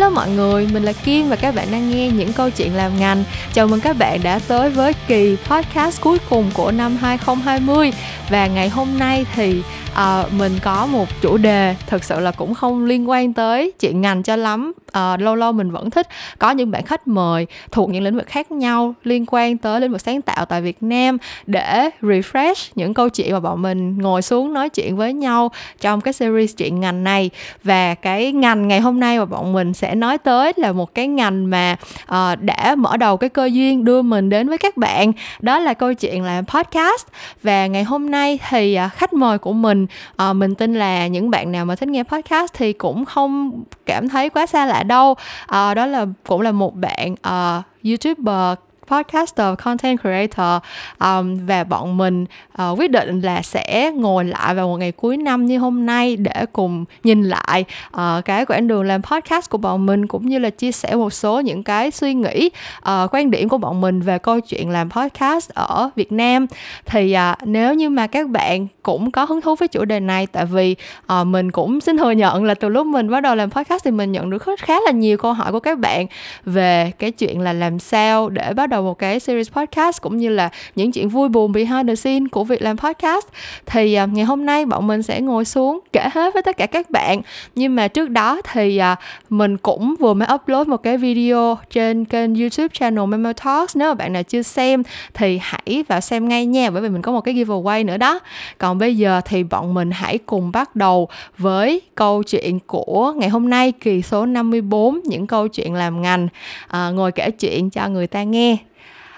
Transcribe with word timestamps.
Hello 0.00 0.10
mọi 0.10 0.30
người, 0.30 0.68
mình 0.72 0.82
là 0.82 0.92
Kim 0.92 1.28
và 1.28 1.36
các 1.36 1.54
bạn 1.54 1.68
đang 1.72 1.90
nghe 1.90 2.08
những 2.08 2.32
câu 2.32 2.50
chuyện 2.50 2.74
làm 2.74 3.00
ngành. 3.00 3.24
Chào 3.52 3.66
mừng 3.66 3.80
các 3.80 3.98
bạn 3.98 4.20
đã 4.22 4.40
tới 4.48 4.70
với 4.70 4.92
kỳ 5.08 5.36
podcast 5.44 6.00
cuối 6.00 6.18
cùng 6.30 6.50
của 6.54 6.70
năm 6.72 6.96
2020 6.96 7.92
và 8.30 8.46
ngày 8.46 8.68
hôm 8.68 8.98
nay 8.98 9.26
thì 9.34 9.62
à, 9.94 10.24
mình 10.38 10.52
có 10.62 10.86
một 10.86 11.08
chủ 11.20 11.36
đề 11.36 11.74
thực 11.86 12.04
sự 12.04 12.20
là 12.20 12.30
cũng 12.30 12.54
không 12.54 12.84
liên 12.84 13.10
quan 13.10 13.32
tới 13.32 13.72
chuyện 13.80 14.00
ngành 14.00 14.22
cho 14.22 14.36
lắm. 14.36 14.72
À, 14.92 15.16
lâu 15.16 15.34
lâu 15.34 15.52
mình 15.52 15.70
vẫn 15.70 15.90
thích 15.90 16.08
có 16.38 16.50
những 16.50 16.70
bạn 16.70 16.84
khách 16.84 17.08
mời 17.08 17.46
thuộc 17.70 17.90
những 17.90 18.02
lĩnh 18.02 18.16
vực 18.16 18.26
khác 18.26 18.52
nhau 18.52 18.94
liên 19.04 19.24
quan 19.28 19.58
tới 19.58 19.80
lĩnh 19.80 19.92
vực 19.92 20.00
sáng 20.00 20.22
tạo 20.22 20.44
tại 20.44 20.62
Việt 20.62 20.82
Nam 20.82 21.18
để 21.46 21.90
refresh 22.02 22.70
những 22.74 22.94
câu 22.94 23.08
chuyện 23.08 23.32
mà 23.32 23.40
bọn 23.40 23.62
mình 23.62 23.98
ngồi 23.98 24.22
xuống 24.22 24.52
nói 24.52 24.68
chuyện 24.68 24.96
với 24.96 25.12
nhau 25.12 25.50
trong 25.80 26.00
cái 26.00 26.12
series 26.12 26.56
chuyện 26.56 26.80
ngành 26.80 27.04
này. 27.04 27.30
Và 27.64 27.94
cái 27.94 28.32
ngành 28.32 28.68
ngày 28.68 28.80
hôm 28.80 29.00
nay 29.00 29.18
mà 29.18 29.24
bọn 29.24 29.52
mình 29.52 29.74
sẽ 29.74 29.94
nói 29.94 30.18
tới 30.18 30.52
là 30.56 30.72
một 30.72 30.94
cái 30.94 31.06
ngành 31.08 31.50
mà 31.50 31.76
à, 32.06 32.36
đã 32.36 32.74
mở 32.78 32.96
đầu 32.96 33.16
cái 33.16 33.30
cơ 33.30 33.44
duyên 33.52 33.84
đưa 33.84 34.02
mình 34.02 34.28
đến 34.28 34.48
với 34.48 34.58
các 34.58 34.76
bạn. 34.76 35.12
Đó 35.40 35.58
là 35.58 35.74
câu 35.74 35.94
chuyện 35.94 36.22
làm 36.22 36.44
podcast. 36.46 37.06
Và 37.42 37.66
ngày 37.66 37.84
hôm 37.84 38.10
nay 38.10 38.38
thì 38.48 38.74
à, 38.74 38.88
khách 38.88 39.12
mời 39.12 39.38
của 39.38 39.52
mình 39.52 39.79
uh, 40.22 40.36
mình 40.36 40.54
tin 40.54 40.74
là 40.74 41.06
những 41.06 41.30
bạn 41.30 41.52
nào 41.52 41.64
mà 41.64 41.76
thích 41.76 41.88
nghe 41.88 42.02
podcast 42.02 42.54
thì 42.54 42.72
cũng 42.72 43.04
không 43.04 43.62
cảm 43.86 44.08
thấy 44.08 44.30
quá 44.30 44.46
xa 44.46 44.66
lạ 44.66 44.82
đâu. 44.82 45.14
À, 45.46 45.74
đó 45.74 45.86
là 45.86 46.06
cũng 46.26 46.40
là 46.40 46.52
một 46.52 46.74
bạn 46.74 47.14
à, 47.22 47.62
youtuber 47.84 48.58
podcaster 48.90 49.58
content 49.58 50.00
creator 50.00 50.62
um, 50.98 51.46
và 51.46 51.64
bọn 51.64 51.96
mình 51.96 52.24
uh, 52.62 52.78
quyết 52.78 52.90
định 52.90 53.20
là 53.20 53.42
sẽ 53.42 53.92
ngồi 53.94 54.24
lại 54.24 54.54
vào 54.54 54.68
một 54.68 54.76
ngày 54.76 54.92
cuối 54.92 55.16
năm 55.16 55.46
như 55.46 55.58
hôm 55.58 55.86
nay 55.86 56.16
để 56.16 56.46
cùng 56.52 56.84
nhìn 57.04 57.22
lại 57.22 57.64
uh, 57.96 58.24
cái 58.24 58.46
quãng 58.46 58.68
đường 58.68 58.82
làm 58.82 59.02
podcast 59.02 59.50
của 59.50 59.58
bọn 59.58 59.86
mình 59.86 60.06
cũng 60.06 60.26
như 60.26 60.38
là 60.38 60.50
chia 60.50 60.72
sẻ 60.72 60.94
một 60.94 61.12
số 61.12 61.40
những 61.40 61.62
cái 61.62 61.90
suy 61.90 62.14
nghĩ 62.14 62.50
uh, 62.78 63.14
quan 63.14 63.30
điểm 63.30 63.48
của 63.48 63.58
bọn 63.58 63.80
mình 63.80 64.00
về 64.00 64.18
câu 64.18 64.40
chuyện 64.40 64.70
làm 64.70 64.90
podcast 64.90 65.50
ở 65.50 65.90
Việt 65.96 66.12
Nam. 66.12 66.46
Thì 66.86 67.16
uh, 67.32 67.48
nếu 67.48 67.74
như 67.74 67.90
mà 67.90 68.06
các 68.06 68.28
bạn 68.28 68.66
cũng 68.82 69.10
có 69.10 69.24
hứng 69.24 69.40
thú 69.40 69.54
với 69.54 69.68
chủ 69.68 69.84
đề 69.84 70.00
này 70.00 70.26
tại 70.26 70.46
vì 70.46 70.76
uh, 71.20 71.26
mình 71.26 71.50
cũng 71.50 71.80
xin 71.80 71.98
thừa 71.98 72.10
nhận 72.10 72.44
là 72.44 72.54
từ 72.54 72.68
lúc 72.68 72.86
mình 72.86 73.10
bắt 73.10 73.20
đầu 73.20 73.34
làm 73.34 73.50
podcast 73.50 73.84
thì 73.84 73.90
mình 73.90 74.12
nhận 74.12 74.30
được 74.30 74.42
khá 74.58 74.80
là 74.80 74.90
nhiều 74.90 75.16
câu 75.16 75.32
hỏi 75.32 75.52
của 75.52 75.60
các 75.60 75.78
bạn 75.78 76.06
về 76.44 76.92
cái 76.98 77.10
chuyện 77.10 77.40
là 77.40 77.52
làm 77.52 77.78
sao 77.78 78.28
để 78.28 78.52
bắt 78.52 78.68
đầu 78.68 78.79
một 78.82 78.98
cái 78.98 79.20
series 79.20 79.50
podcast 79.50 80.02
cũng 80.02 80.16
như 80.16 80.28
là 80.28 80.50
những 80.74 80.92
chuyện 80.92 81.08
vui 81.08 81.28
buồn 81.28 81.52
behind 81.52 81.88
the 81.88 81.94
scene 81.94 82.26
của 82.32 82.44
việc 82.44 82.62
làm 82.62 82.76
podcast. 82.76 83.26
Thì 83.66 83.98
uh, 84.04 84.08
ngày 84.12 84.24
hôm 84.24 84.46
nay 84.46 84.66
bọn 84.66 84.86
mình 84.86 85.02
sẽ 85.02 85.20
ngồi 85.20 85.44
xuống 85.44 85.80
kể 85.92 86.08
hết 86.12 86.34
với 86.34 86.42
tất 86.42 86.56
cả 86.56 86.66
các 86.66 86.90
bạn. 86.90 87.22
Nhưng 87.54 87.76
mà 87.76 87.88
trước 87.88 88.10
đó 88.10 88.40
thì 88.52 88.80
uh, 88.92 88.98
mình 89.30 89.56
cũng 89.56 89.94
vừa 90.00 90.14
mới 90.14 90.28
upload 90.34 90.68
một 90.68 90.82
cái 90.82 90.96
video 90.96 91.58
trên 91.70 92.04
kênh 92.04 92.34
youtube 92.34 92.68
channel 92.72 93.06
Memo 93.06 93.32
Talks. 93.32 93.76
Nếu 93.76 93.88
mà 93.88 93.94
bạn 93.94 94.12
nào 94.12 94.22
chưa 94.22 94.42
xem 94.42 94.82
thì 95.14 95.38
hãy 95.42 95.84
vào 95.88 96.00
xem 96.00 96.28
ngay 96.28 96.46
nha 96.46 96.70
bởi 96.70 96.82
vì 96.82 96.88
mình 96.88 97.02
có 97.02 97.12
một 97.12 97.20
cái 97.20 97.34
giveaway 97.34 97.84
nữa 97.84 97.96
đó. 97.96 98.20
Còn 98.58 98.78
bây 98.78 98.96
giờ 98.96 99.20
thì 99.24 99.44
bọn 99.44 99.74
mình 99.74 99.90
hãy 99.90 100.18
cùng 100.18 100.52
bắt 100.52 100.76
đầu 100.76 101.08
với 101.38 101.82
câu 101.94 102.22
chuyện 102.22 102.58
của 102.66 103.12
ngày 103.16 103.28
hôm 103.28 103.50
nay 103.50 103.72
kỳ 103.72 104.02
số 104.02 104.26
54 104.26 105.00
những 105.04 105.26
câu 105.26 105.48
chuyện 105.48 105.74
làm 105.74 106.02
ngành. 106.02 106.28
À, 106.68 106.90
ngồi 106.90 107.12
kể 107.12 107.30
chuyện 107.30 107.70
cho 107.70 107.88
người 107.88 108.06
ta 108.06 108.22
nghe 108.22 108.56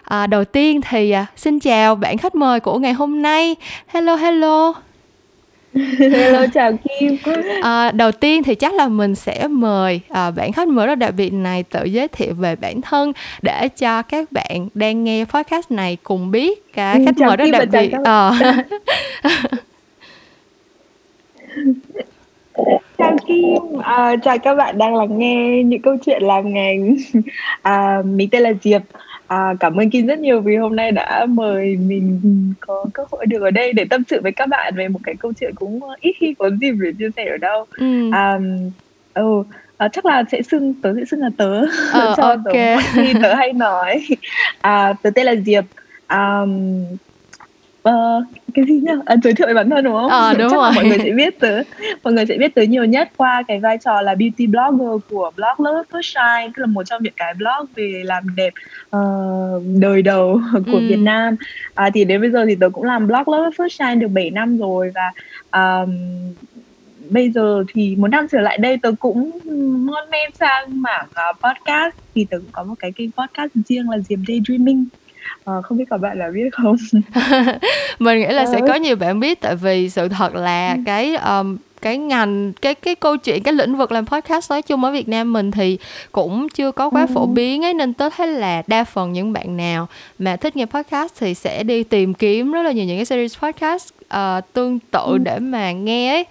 à, 0.04 0.26
đầu 0.26 0.44
tiên 0.44 0.80
thì 0.90 1.10
à, 1.10 1.26
xin 1.36 1.60
chào 1.60 1.94
bạn 1.94 2.18
khách 2.18 2.34
mời 2.34 2.60
của 2.60 2.78
ngày 2.78 2.92
hôm 2.92 3.22
nay 3.22 3.56
hello 3.86 4.16
hello 4.16 4.74
Hello 5.98 6.46
chào 6.54 6.72
Kim. 6.72 7.16
À, 7.62 7.90
đầu 7.90 8.12
tiên 8.12 8.42
thì 8.42 8.54
chắc 8.54 8.74
là 8.74 8.88
mình 8.88 9.14
sẽ 9.14 9.48
mời 9.48 10.00
à, 10.08 10.30
bạn 10.30 10.52
khách 10.52 10.68
mời 10.68 10.86
rất 10.86 10.94
đặc 10.94 11.14
biệt 11.16 11.32
này 11.32 11.62
tự 11.62 11.84
giới 11.84 12.08
thiệu 12.08 12.34
về 12.34 12.56
bản 12.56 12.80
thân 12.80 13.12
để 13.42 13.68
cho 13.68 14.02
các 14.02 14.32
bạn 14.32 14.68
đang 14.74 15.04
nghe 15.04 15.24
podcast 15.24 15.70
này 15.70 15.96
cùng 16.02 16.30
biết 16.30 16.72
cái 16.72 16.98
ừ, 16.98 17.04
khách 17.06 17.26
mời 17.26 17.36
rất 17.36 17.46
đặc 17.52 17.68
biệt. 17.72 17.92
À. 18.04 18.32
chào 22.98 23.16
Kim, 23.26 23.80
à, 23.82 24.16
chào 24.16 24.38
các 24.38 24.54
bạn 24.54 24.78
đang 24.78 24.94
lắng 24.94 25.18
nghe 25.18 25.62
những 25.64 25.82
câu 25.82 25.96
chuyện 26.04 26.22
làm 26.22 26.54
ngành. 26.54 26.96
À, 27.62 28.02
mình 28.04 28.28
tên 28.30 28.42
là 28.42 28.52
Diệp. 28.62 28.82
À, 29.32 29.54
cảm 29.60 29.76
ơn 29.76 29.90
Kim 29.90 30.06
rất 30.06 30.18
nhiều 30.18 30.40
vì 30.40 30.56
hôm 30.56 30.76
nay 30.76 30.92
đã 30.92 31.26
mời 31.28 31.76
mình 31.76 32.20
có 32.60 32.84
cơ 32.94 33.04
hội 33.10 33.26
được 33.26 33.42
ở 33.42 33.50
đây 33.50 33.72
để 33.72 33.84
tâm 33.90 34.02
sự 34.08 34.20
với 34.22 34.32
các 34.32 34.48
bạn 34.48 34.74
về 34.76 34.88
một 34.88 35.00
cái 35.04 35.14
câu 35.18 35.32
chuyện 35.40 35.54
cũng 35.54 35.80
ít 36.00 36.12
khi 36.18 36.34
có 36.38 36.50
dịp 36.60 36.72
để 36.80 36.92
chia 36.98 37.08
sẻ 37.16 37.24
ở 37.30 37.36
đâu. 37.36 37.66
Ừ. 37.76 38.10
À, 38.12 38.38
ừ, 39.14 39.42
à, 39.76 39.88
chắc 39.88 40.06
là 40.06 40.24
sẽ 40.32 40.42
xưng 40.42 40.74
tớ 40.82 40.94
sẽ 40.96 41.04
xưng 41.04 41.20
là 41.20 41.30
tớ 41.36 41.60
ờ, 41.92 42.14
cho 42.16 42.22
okay. 42.22 42.76
tớ 42.76 42.82
khi 42.94 43.12
tớ 43.22 43.34
hay 43.34 43.52
nói. 43.52 44.06
À, 44.60 44.94
tớ 45.02 45.10
tên 45.10 45.26
là 45.26 45.34
Diệp. 45.46 45.64
Um, 46.08 46.84
uh, 47.88 48.24
cái 48.54 48.64
gì 48.68 48.80
nhá? 48.82 48.92
À, 49.04 49.16
giới 49.24 49.34
thiệu 49.34 49.46
về 49.46 49.54
bản 49.54 49.70
thân 49.70 49.84
đúng 49.84 49.94
không? 49.94 50.10
À, 50.10 50.34
đúng 50.38 50.48
Chắc 50.50 50.56
rồi. 50.56 50.72
mọi 50.74 50.84
người 50.84 50.98
sẽ 50.98 51.10
biết 51.16 51.40
tớ. 51.40 51.62
Mọi 52.02 52.12
người 52.12 52.26
sẽ 52.26 52.36
biết 52.38 52.54
tớ 52.54 52.62
nhiều 52.62 52.84
nhất 52.84 53.10
qua 53.16 53.42
cái 53.48 53.60
vai 53.60 53.78
trò 53.78 54.02
là 54.02 54.14
beauty 54.14 54.46
blogger 54.46 55.02
của 55.10 55.30
blog 55.36 55.66
Love 55.66 55.82
First 55.90 56.02
Shine 56.02 56.52
tức 56.56 56.60
là 56.60 56.66
một 56.66 56.82
trong 56.82 57.02
những 57.02 57.12
cái 57.16 57.34
blog 57.34 57.66
về 57.74 58.02
làm 58.04 58.34
đẹp 58.36 58.52
uh, 58.96 59.62
đời 59.80 60.02
đầu 60.02 60.40
của 60.52 60.78
ừ. 60.78 60.88
Việt 60.88 60.98
Nam. 60.98 61.36
À, 61.74 61.90
thì 61.94 62.04
đến 62.04 62.20
bây 62.20 62.30
giờ 62.30 62.44
thì 62.46 62.54
tớ 62.54 62.68
cũng 62.68 62.84
làm 62.84 63.06
blog 63.06 63.28
Love 63.28 63.50
First 63.56 63.68
Shine 63.68 63.94
được 63.94 64.08
7 64.08 64.30
năm 64.30 64.58
rồi 64.58 64.92
và 64.94 65.12
um, 65.82 65.96
bây 67.10 67.30
giờ 67.30 67.64
thì 67.74 67.96
một 67.96 68.08
năm 68.08 68.26
trở 68.32 68.40
lại 68.40 68.58
đây 68.58 68.76
tớ 68.82 68.92
cũng 69.00 69.30
ngon 69.86 70.10
men 70.10 70.30
sang 70.34 70.82
mảng 70.82 71.06
uh, 71.30 71.36
podcast. 71.36 71.94
Thì 72.14 72.26
tớ 72.30 72.38
cũng 72.38 72.52
có 72.52 72.64
một 72.64 72.74
cái 72.78 72.92
kênh 72.92 73.10
podcast 73.12 73.50
riêng 73.68 73.90
là 73.90 73.98
Diệp 73.98 74.18
Daydreaming 74.28 74.86
Ờ, 75.44 75.62
không 75.62 75.78
biết 75.78 75.84
các 75.90 75.96
bạn 75.96 76.18
là 76.18 76.30
biết 76.30 76.48
không? 76.52 76.76
Mình 77.98 78.18
nghĩ 78.18 78.26
là 78.26 78.46
sẽ 78.46 78.60
có 78.68 78.74
nhiều 78.74 78.96
bạn 78.96 79.20
biết 79.20 79.40
tại 79.40 79.56
vì 79.56 79.88
sự 79.88 80.08
thật 80.08 80.34
là 80.34 80.76
cái 80.86 81.16
um, 81.16 81.56
cái 81.82 81.98
ngành 81.98 82.52
cái 82.52 82.74
cái 82.74 82.94
câu 82.94 83.16
chuyện 83.16 83.42
cái 83.42 83.54
lĩnh 83.54 83.76
vực 83.76 83.92
làm 83.92 84.06
podcast 84.06 84.50
nói 84.50 84.62
chung 84.62 84.84
ở 84.84 84.90
Việt 84.90 85.08
Nam 85.08 85.32
mình 85.32 85.50
thì 85.50 85.78
cũng 86.12 86.48
chưa 86.48 86.72
có 86.72 86.90
quá 86.90 87.06
phổ 87.14 87.26
biến 87.26 87.64
ấy 87.64 87.74
nên 87.74 87.92
tôi 87.92 88.10
thấy 88.10 88.28
là 88.28 88.62
đa 88.66 88.84
phần 88.84 89.12
những 89.12 89.32
bạn 89.32 89.56
nào 89.56 89.88
mà 90.18 90.36
thích 90.36 90.56
nghe 90.56 90.66
podcast 90.66 91.12
thì 91.20 91.34
sẽ 91.34 91.62
đi 91.62 91.84
tìm 91.84 92.14
kiếm 92.14 92.52
rất 92.52 92.62
là 92.62 92.72
nhiều 92.72 92.84
những 92.84 92.98
cái 92.98 93.04
series 93.04 93.38
podcast 93.38 93.88
uh, 94.14 94.52
tương 94.52 94.78
tự 94.78 95.18
để 95.18 95.38
mà 95.38 95.72
nghe 95.72 96.14
ấy. 96.14 96.24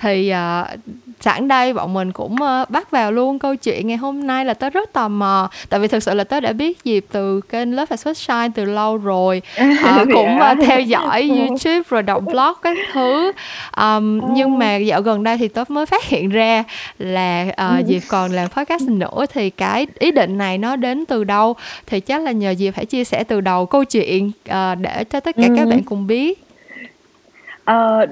Thì 0.00 0.32
uh, 0.32 0.78
sẵn 1.20 1.48
đây 1.48 1.72
bọn 1.72 1.94
mình 1.94 2.12
cũng 2.12 2.32
uh, 2.34 2.70
bắt 2.70 2.90
vào 2.90 3.12
luôn 3.12 3.38
câu 3.38 3.56
chuyện 3.56 3.86
ngày 3.86 3.96
hôm 3.96 4.26
nay 4.26 4.44
là 4.44 4.54
tớ 4.54 4.70
rất 4.70 4.92
tò 4.92 5.08
mò. 5.08 5.50
Tại 5.68 5.80
vì 5.80 5.88
thực 5.88 6.02
sự 6.02 6.14
là 6.14 6.24
tớ 6.24 6.40
đã 6.40 6.52
biết 6.52 6.84
dịp 6.84 7.04
từ 7.12 7.40
kênh 7.40 7.76
Love 7.76 7.86
and 7.90 8.18
Shine 8.18 8.48
từ 8.54 8.64
lâu 8.64 8.96
rồi. 8.96 9.42
Uh, 9.60 10.08
cũng 10.14 10.36
uh, 10.36 10.66
theo 10.66 10.80
dõi 10.80 11.30
YouTube 11.38 11.82
rồi 11.88 12.02
đọc 12.02 12.22
blog 12.26 12.54
các 12.62 12.76
thứ. 12.92 13.32
Um, 13.76 14.34
nhưng 14.34 14.58
mà 14.58 14.76
dạo 14.76 15.02
gần 15.02 15.22
đây 15.22 15.38
thì 15.38 15.48
tớ 15.48 15.64
mới 15.68 15.86
phát 15.86 16.04
hiện 16.04 16.28
ra 16.28 16.64
là 16.98 17.46
uh, 17.50 17.86
Diệp 17.86 18.02
còn 18.08 18.32
làm 18.32 18.48
podcast 18.48 18.88
nữa 18.88 19.26
thì 19.32 19.50
cái 19.50 19.86
ý 19.98 20.10
định 20.10 20.38
này 20.38 20.58
nó 20.58 20.76
đến 20.76 21.04
từ 21.06 21.24
đâu? 21.24 21.56
Thì 21.86 22.00
chắc 22.00 22.22
là 22.22 22.32
nhờ 22.32 22.54
Diệp 22.54 22.74
phải 22.74 22.86
chia 22.86 23.04
sẻ 23.04 23.24
từ 23.24 23.40
đầu 23.40 23.66
câu 23.66 23.84
chuyện 23.84 24.26
uh, 24.28 24.78
để 24.80 25.04
cho 25.04 25.20
tất 25.20 25.36
cả 25.36 25.48
các 25.56 25.68
bạn 25.68 25.82
cùng 25.82 26.06
biết. 26.06 26.44
Uh, 27.70 28.10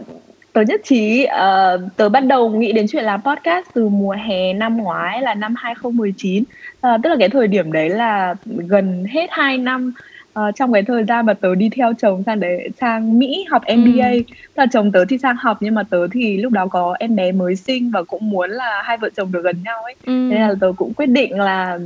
tớ 0.52 0.60
nhất 0.60 0.80
trí 0.84 1.26
uh, 1.26 1.80
tớ 1.96 2.08
bắt 2.08 2.20
đầu 2.20 2.50
nghĩ 2.50 2.72
đến 2.72 2.86
chuyện 2.88 3.04
làm 3.04 3.22
podcast 3.22 3.66
từ 3.74 3.88
mùa 3.88 4.16
hè 4.26 4.52
năm 4.52 4.76
ngoái 4.76 5.22
là 5.22 5.34
năm 5.34 5.54
2019 5.58 6.42
uh, 6.42 6.48
ờ, 6.80 6.98
tức 7.02 7.10
là 7.10 7.16
cái 7.18 7.28
thời 7.28 7.48
điểm 7.48 7.72
đấy 7.72 7.88
là 7.88 8.34
gần 8.44 9.04
hết 9.10 9.26
2 9.30 9.58
năm 9.58 9.92
uh, 10.38 10.54
trong 10.56 10.72
cái 10.72 10.82
thời 10.82 11.04
gian 11.04 11.26
mà 11.26 11.34
tớ 11.34 11.54
đi 11.54 11.68
theo 11.68 11.92
chồng 11.98 12.22
sang 12.26 12.40
đấy 12.40 12.68
sang 12.80 13.18
Mỹ 13.18 13.44
học 13.50 13.62
MBA 13.76 14.10
ừ. 14.10 14.22
là 14.54 14.66
chồng 14.72 14.92
tớ 14.92 15.04
thì 15.08 15.18
sang 15.18 15.36
học 15.36 15.56
nhưng 15.60 15.74
mà 15.74 15.82
tớ 15.82 16.08
thì 16.12 16.36
lúc 16.36 16.52
đó 16.52 16.66
có 16.66 16.96
em 16.98 17.16
bé 17.16 17.32
mới 17.32 17.56
sinh 17.56 17.90
và 17.90 18.02
cũng 18.02 18.30
muốn 18.30 18.50
là 18.50 18.82
hai 18.84 18.96
vợ 18.96 19.10
chồng 19.16 19.32
được 19.32 19.42
gần 19.44 19.56
nhau 19.64 19.82
ấy 19.82 19.94
ừ. 20.06 20.12
nên 20.12 20.40
là 20.40 20.54
tớ 20.60 20.72
cũng 20.76 20.94
quyết 20.94 21.06
định 21.06 21.38
là 21.40 21.78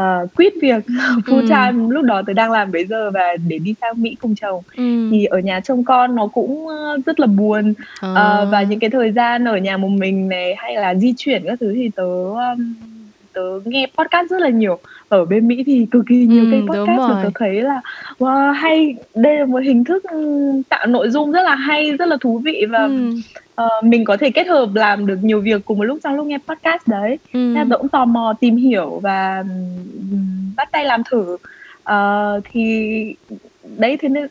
uh, 0.00 0.34
quit 0.34 0.52
việc 0.62 0.84
full 1.26 1.40
ừ. 1.40 1.46
time 1.48 1.94
lúc 1.94 2.04
đó 2.04 2.22
tôi 2.26 2.34
đang 2.34 2.50
làm 2.50 2.72
bây 2.72 2.86
giờ 2.86 3.10
và 3.10 3.36
để 3.48 3.58
đi 3.58 3.74
sang 3.80 4.02
Mỹ 4.02 4.16
cùng 4.20 4.34
chồng 4.34 4.62
ừ. 4.76 5.08
thì 5.10 5.24
ở 5.24 5.38
nhà 5.38 5.60
trông 5.60 5.84
con 5.84 6.14
nó 6.14 6.26
cũng 6.26 6.66
rất 7.06 7.20
là 7.20 7.26
buồn 7.26 7.74
à. 8.00 8.10
uh, 8.10 8.48
và 8.52 8.62
những 8.62 8.80
cái 8.80 8.90
thời 8.90 9.12
gian 9.12 9.44
ở 9.44 9.56
nhà 9.56 9.76
một 9.76 9.88
mình 9.88 10.28
này 10.28 10.54
hay 10.58 10.74
là 10.74 10.94
di 10.94 11.14
chuyển 11.16 11.44
các 11.46 11.60
thứ 11.60 11.72
thì 11.74 11.90
tớ 11.96 12.04
um, 12.04 12.74
tớ 13.32 13.60
nghe 13.64 13.86
podcast 13.98 14.30
rất 14.30 14.40
là 14.40 14.48
nhiều 14.48 14.78
ở 15.08 15.24
bên 15.24 15.48
Mỹ 15.48 15.62
thì 15.66 15.86
cực 15.90 16.04
kỳ 16.08 16.26
nhiều 16.26 16.44
ừ, 16.44 16.50
kênh 16.50 16.66
podcast 16.66 16.98
và 16.98 17.20
tớ 17.22 17.30
thấy 17.34 17.62
là 17.62 17.80
wow, 18.18 18.52
hay 18.52 18.96
đây 19.14 19.38
là 19.38 19.44
một 19.44 19.58
hình 19.58 19.84
thức 19.84 20.04
tạo 20.68 20.86
nội 20.86 21.10
dung 21.10 21.32
rất 21.32 21.42
là 21.42 21.54
hay 21.54 21.92
rất 21.92 22.06
là 22.06 22.16
thú 22.20 22.38
vị 22.38 22.64
và 22.70 22.84
ừ. 22.84 23.10
uh, 23.62 23.84
mình 23.84 24.04
có 24.04 24.16
thể 24.16 24.30
kết 24.30 24.46
hợp 24.46 24.68
làm 24.74 25.06
được 25.06 25.18
nhiều 25.22 25.40
việc 25.40 25.64
cùng 25.64 25.78
một 25.78 25.84
lúc 25.84 25.98
trong 26.04 26.14
lúc 26.14 26.26
nghe 26.26 26.38
podcast 26.48 26.82
đấy 26.86 27.18
ừ. 27.32 27.52
nên 27.54 27.68
tớ 27.68 27.78
cũng 27.78 27.88
tò 27.88 28.04
mò 28.04 28.34
tìm 28.40 28.56
hiểu 28.56 29.00
và 29.02 29.38
um, 29.40 30.54
bắt 30.56 30.68
tay 30.72 30.84
làm 30.84 31.02
thử 31.10 31.36
uh, 31.90 32.44
thì 32.52 33.14
đấy 33.78 33.96
thế 34.00 34.08
nên 34.08 34.26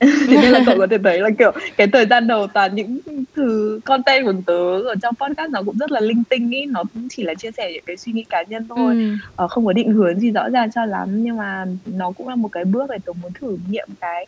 thế 0.00 0.36
nên 0.42 0.52
là 0.52 0.60
cậu 0.66 0.78
có 0.78 0.86
thể 0.90 0.98
thấy 1.04 1.20
là 1.20 1.30
kiểu 1.38 1.52
cái 1.76 1.86
thời 1.86 2.06
gian 2.06 2.26
đầu 2.26 2.46
toàn 2.46 2.74
những 2.74 2.98
thứ 3.36 3.80
content 3.84 4.24
của 4.24 4.32
tớ 4.46 4.80
ở 4.80 4.94
trong 5.02 5.14
podcast 5.14 5.50
nó 5.50 5.62
cũng 5.62 5.78
rất 5.78 5.92
là 5.92 6.00
linh 6.00 6.24
tinh 6.24 6.50
ý 6.50 6.66
nó 6.66 6.84
cũng 6.94 7.08
chỉ 7.10 7.22
là 7.22 7.34
chia 7.34 7.50
sẻ 7.50 7.72
những 7.72 7.84
cái 7.86 7.96
suy 7.96 8.12
nghĩ 8.12 8.24
cá 8.28 8.42
nhân 8.42 8.66
thôi 8.68 8.94
ừ. 8.94 9.14
ờ, 9.36 9.48
không 9.48 9.66
có 9.66 9.72
định 9.72 9.92
hướng 9.92 10.20
gì 10.20 10.30
rõ 10.30 10.48
ràng 10.48 10.70
cho 10.70 10.84
lắm 10.84 11.24
nhưng 11.24 11.36
mà 11.36 11.66
nó 11.86 12.10
cũng 12.10 12.28
là 12.28 12.36
một 12.36 12.48
cái 12.52 12.64
bước 12.64 12.90
để 12.90 12.98
tớ 13.06 13.12
muốn 13.22 13.32
thử 13.32 13.58
nghiệm 13.70 13.88
cái 14.00 14.26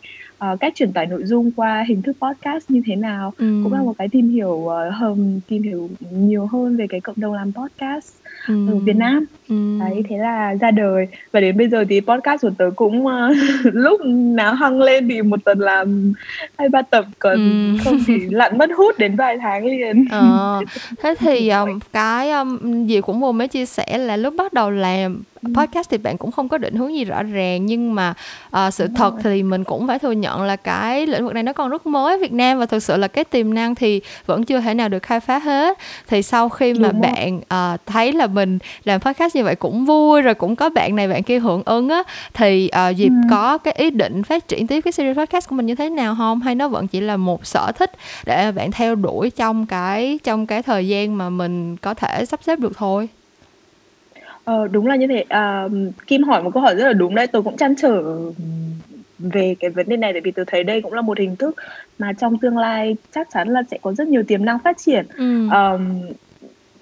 uh, 0.53 0.59
cách 0.59 0.73
truyền 0.75 0.93
tải 0.93 1.05
nội 1.05 1.23
dung 1.25 1.51
qua 1.51 1.85
hình 1.87 2.01
thức 2.01 2.17
podcast 2.21 2.69
như 2.69 2.81
thế 2.85 2.95
nào 2.95 3.33
ừ. 3.37 3.61
cũng 3.63 3.73
là 3.73 3.81
một 3.81 3.93
cái 3.97 4.09
tìm 4.09 4.29
hiểu 4.29 4.69
hầm 4.91 5.39
tìm 5.47 5.63
hiểu 5.63 5.89
nhiều 6.11 6.45
hơn 6.45 6.77
về 6.77 6.87
cái 6.87 7.01
cộng 7.01 7.15
đồng 7.19 7.33
làm 7.33 7.51
podcast 7.53 8.13
ừ. 8.47 8.67
ở 8.67 8.75
Việt 8.75 8.95
Nam 8.95 9.25
ừ. 9.49 9.79
đấy 9.79 10.03
thế 10.09 10.17
là 10.17 10.55
ra 10.61 10.71
đời 10.71 11.07
và 11.31 11.39
đến 11.39 11.57
bây 11.57 11.69
giờ 11.69 11.85
thì 11.89 12.01
podcast 12.01 12.41
của 12.41 12.51
tớ 12.57 12.69
cũng 12.75 13.05
uh, 13.05 13.11
lúc 13.63 14.01
nào 14.05 14.53
hăng 14.53 14.81
lên 14.81 15.09
thì 15.09 15.21
một 15.21 15.39
tuần 15.45 15.59
làm 15.59 16.13
hai 16.57 16.69
ba 16.69 16.81
tập 16.81 17.05
còn 17.19 17.35
ừ. 17.35 17.83
không 17.83 17.99
thì 18.07 18.13
lặn 18.29 18.57
mất 18.57 18.69
hút 18.77 18.97
đến 18.97 19.15
vài 19.15 19.37
tháng 19.37 19.65
liền 19.65 20.05
ờ, 20.11 20.61
thế 21.03 21.15
thì 21.19 21.49
um, 21.59 21.79
cái 21.93 22.31
um, 22.31 22.85
gì 22.85 23.01
cũng 23.01 23.21
vừa 23.21 23.31
mới 23.31 23.47
chia 23.47 23.65
sẻ 23.65 23.97
là 23.97 24.17
lúc 24.17 24.33
bắt 24.37 24.53
đầu 24.53 24.71
làm 24.71 25.21
podcast 25.53 25.89
thì 25.89 25.97
bạn 25.97 26.17
cũng 26.17 26.31
không 26.31 26.49
có 26.49 26.57
định 26.57 26.75
hướng 26.75 26.95
gì 26.95 27.05
rõ 27.05 27.23
ràng 27.23 27.65
nhưng 27.65 27.95
mà 27.95 28.13
uh, 28.47 28.73
sự 28.73 28.87
Đúng 28.87 28.95
thật 28.95 29.13
rồi. 29.13 29.21
thì 29.23 29.43
mình 29.43 29.63
cũng 29.63 29.87
phải 29.87 29.99
thừa 29.99 30.11
nhận 30.11 30.43
là 30.43 30.55
cái 30.55 31.07
lĩnh 31.07 31.25
vực 31.25 31.33
này 31.33 31.43
nó 31.43 31.53
còn 31.53 31.69
rất 31.69 31.85
mới 31.85 32.13
ở 32.13 32.17
Việt 32.17 32.33
Nam 32.33 32.59
và 32.59 32.65
thực 32.65 32.83
sự 32.83 32.97
là 32.97 33.07
cái 33.07 33.23
tiềm 33.23 33.53
năng 33.53 33.75
thì 33.75 34.01
vẫn 34.25 34.43
chưa 34.43 34.59
thể 34.59 34.73
nào 34.73 34.89
được 34.89 35.03
khai 35.03 35.19
phá 35.19 35.39
hết. 35.39 35.77
Thì 36.07 36.21
sau 36.21 36.49
khi 36.49 36.73
mà 36.73 36.91
Đúng 36.91 37.01
bạn 37.01 37.37
uh, 37.37 37.79
thấy 37.85 38.13
là 38.13 38.27
mình 38.27 38.59
làm 38.83 39.01
podcast 39.01 39.35
như 39.35 39.43
vậy 39.43 39.55
cũng 39.55 39.85
vui 39.85 40.21
rồi 40.21 40.33
cũng 40.33 40.55
có 40.55 40.69
bạn 40.69 40.95
này 40.95 41.07
bạn 41.07 41.23
kia 41.23 41.39
hưởng 41.39 41.63
ứng 41.65 41.89
á 41.89 42.03
thì 42.33 42.69
uh, 42.89 42.95
dịp 42.95 43.09
ừ. 43.09 43.27
có 43.29 43.57
cái 43.57 43.73
ý 43.77 43.89
định 43.89 44.23
phát 44.23 44.47
triển 44.47 44.67
tiếp 44.67 44.81
cái 44.81 44.91
series 44.91 45.17
podcast 45.17 45.49
của 45.49 45.55
mình 45.55 45.65
như 45.65 45.75
thế 45.75 45.89
nào 45.89 46.15
không? 46.17 46.41
Hay 46.41 46.55
nó 46.55 46.67
vẫn 46.67 46.87
chỉ 46.87 47.01
là 47.01 47.17
một 47.17 47.45
sở 47.45 47.71
thích 47.71 47.91
để 48.25 48.51
bạn 48.51 48.71
theo 48.71 48.95
đuổi 48.95 49.29
trong 49.29 49.65
cái 49.65 50.19
trong 50.23 50.45
cái 50.45 50.63
thời 50.63 50.87
gian 50.87 51.17
mà 51.17 51.29
mình 51.29 51.77
có 51.77 51.93
thể 51.93 52.25
sắp 52.25 52.39
xếp 52.43 52.59
được 52.59 52.77
thôi 52.77 53.09
Ờ, 54.49 54.67
đúng 54.67 54.87
là 54.87 54.95
như 54.95 55.07
thế. 55.07 55.25
À, 55.29 55.67
Kim 56.07 56.23
hỏi 56.23 56.43
một 56.43 56.49
câu 56.53 56.63
hỏi 56.63 56.75
rất 56.75 56.85
là 56.87 56.93
đúng 56.93 57.15
đấy, 57.15 57.27
tôi 57.27 57.43
cũng 57.43 57.57
trăn 57.57 57.75
trở 57.75 58.01
về 59.19 59.55
cái 59.59 59.69
vấn 59.69 59.89
đề 59.89 59.97
này 59.97 60.13
tại 60.13 60.21
vì 60.23 60.31
tôi 60.31 60.45
thấy 60.47 60.63
đây 60.63 60.81
cũng 60.81 60.93
là 60.93 61.01
một 61.01 61.19
hình 61.19 61.35
thức 61.35 61.55
mà 61.99 62.13
trong 62.19 62.37
tương 62.41 62.57
lai 62.57 62.95
chắc 63.15 63.27
chắn 63.33 63.47
là 63.47 63.61
sẽ 63.71 63.77
có 63.81 63.93
rất 63.93 64.07
nhiều 64.07 64.23
tiềm 64.27 64.45
năng 64.45 64.57
phát 64.63 64.77
triển. 64.79 65.07
Ừm. 65.17 65.49
Ờm, 65.49 65.99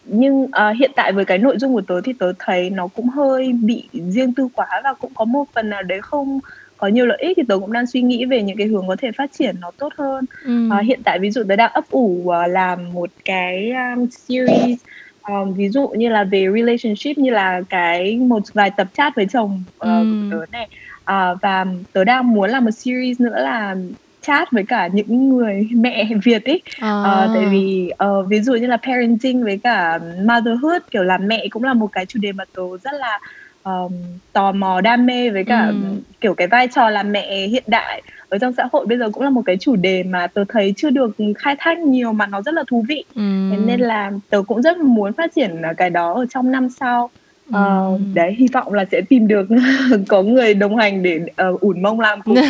nhưng, 0.03 0.47
ờ, 0.51 0.71
hiện 0.79 0.91
tại 0.95 1.11
với 1.13 1.25
cái 1.25 1.37
nội 1.37 1.57
dung 1.59 1.73
của 1.73 1.81
tớ 1.87 2.01
thì 2.03 2.13
tớ 2.19 2.33
thấy 2.39 2.69
nó 2.69 2.87
cũng 2.87 3.09
hơi 3.09 3.53
bị 3.63 3.89
riêng 4.09 4.33
tư 4.33 4.47
quá 4.53 4.67
và 4.83 4.93
cũng 4.99 5.11
có 5.15 5.25
một 5.25 5.45
phần 5.55 5.69
nào 5.69 5.83
đấy 5.83 5.99
không 6.01 6.39
có 6.77 6.87
nhiều 6.87 7.05
lợi 7.05 7.17
ích 7.21 7.37
thì 7.37 7.43
tớ 7.47 7.57
cũng 7.59 7.71
đang 7.71 7.87
suy 7.87 8.01
nghĩ 8.01 8.25
về 8.25 8.41
những 8.43 8.57
cái 8.57 8.67
hướng 8.67 8.87
có 8.87 8.95
thể 8.99 9.11
phát 9.17 9.29
triển 9.33 9.55
nó 9.59 9.71
tốt 9.77 9.89
hơn. 9.97 10.25
Ừm. 10.45 10.69
Ờ, 10.69 10.77
hiện 10.81 11.01
tại 11.05 11.19
ví 11.19 11.31
dụ 11.31 11.43
tớ 11.49 11.55
đang 11.55 11.71
ấp 11.73 11.83
ủ, 11.89 12.29
ờ, 12.29 12.47
làm 12.47 12.93
một 12.93 13.09
cái, 13.25 13.71
a, 13.71 13.95
series 14.11 14.79
um, 15.27 15.53
ví 15.53 15.69
dụ 15.69 15.87
như 15.87 16.09
là 16.09 16.23
về 16.23 16.47
relationship 16.55 17.17
như 17.17 17.31
là 17.31 17.61
cái 17.69 18.17
một 18.17 18.43
vài 18.53 18.71
tập 18.77 18.87
chat 18.93 19.15
với 19.15 19.25
chồng 19.25 19.63
uh, 19.75 19.81
ừ. 19.81 20.29
của 20.31 20.37
tớ 20.37 20.45
này 20.51 20.67
uh, 21.01 21.41
và 21.41 21.65
tớ 21.93 22.03
đang 22.03 22.33
muốn 22.33 22.49
làm 22.49 22.65
một 22.65 22.71
series 22.71 23.21
nữa 23.21 23.35
là 23.39 23.75
chat 24.21 24.51
với 24.51 24.63
cả 24.63 24.87
những 24.87 25.29
người 25.29 25.67
mẹ 25.75 26.09
Việt 26.23 26.45
ấy 26.45 26.61
à. 26.79 27.01
uh, 27.01 27.31
tại 27.35 27.45
vì 27.51 27.91
uh, 28.03 28.27
ví 28.27 28.39
dụ 28.39 28.53
như 28.53 28.67
là 28.67 28.77
parenting 28.77 29.43
với 29.43 29.59
cả 29.63 29.99
motherhood 30.25 30.81
kiểu 30.91 31.03
làm 31.03 31.27
mẹ 31.27 31.47
cũng 31.49 31.63
là 31.63 31.73
một 31.73 31.87
cái 31.91 32.05
chủ 32.05 32.19
đề 32.19 32.31
mà 32.31 32.43
tớ 32.55 32.63
rất 32.83 32.93
là 32.93 33.19
um, 33.67 33.93
tò 34.33 34.51
mò 34.51 34.81
đam 34.81 35.05
mê 35.05 35.29
với 35.29 35.43
cả 35.43 35.67
ừ. 35.67 35.75
kiểu 36.21 36.33
cái 36.33 36.47
vai 36.47 36.67
trò 36.75 36.89
làm 36.89 37.11
mẹ 37.11 37.47
hiện 37.47 37.63
đại 37.67 38.01
ở 38.29 38.37
trong 38.37 38.53
xã 38.57 38.63
hội 38.71 38.85
bây 38.85 38.97
giờ 38.97 39.09
cũng 39.13 39.23
là 39.23 39.29
một 39.29 39.41
cái 39.45 39.57
chủ 39.57 39.75
đề 39.75 40.03
mà 40.03 40.27
tớ 40.27 40.43
thấy 40.49 40.73
chưa 40.77 40.89
được 40.89 41.15
khai 41.37 41.55
thác 41.59 41.77
nhiều 41.77 42.13
mà 42.13 42.27
nó 42.27 42.41
rất 42.41 42.53
là 42.53 42.63
thú 42.67 42.85
vị. 42.87 43.03
Ừ. 43.15 43.49
thế 43.51 43.57
nên 43.57 43.79
là 43.79 44.11
tớ 44.29 44.41
cũng 44.47 44.61
rất 44.61 44.77
muốn 44.77 45.13
phát 45.13 45.35
triển 45.35 45.61
cái 45.77 45.89
đó 45.89 46.13
ở 46.13 46.25
trong 46.29 46.51
năm 46.51 46.69
sau. 46.69 47.09
Uh, 47.49 48.01
đấy 48.13 48.35
hy 48.37 48.47
vọng 48.53 48.73
là 48.73 48.85
sẽ 48.91 49.01
tìm 49.09 49.27
được 49.27 49.47
có 50.07 50.21
người 50.21 50.53
đồng 50.53 50.77
hành 50.77 51.03
để 51.03 51.19
uh, 51.49 51.61
ủn 51.61 51.81
mông 51.81 51.99
làm 51.99 52.21
cùng. 52.21 52.35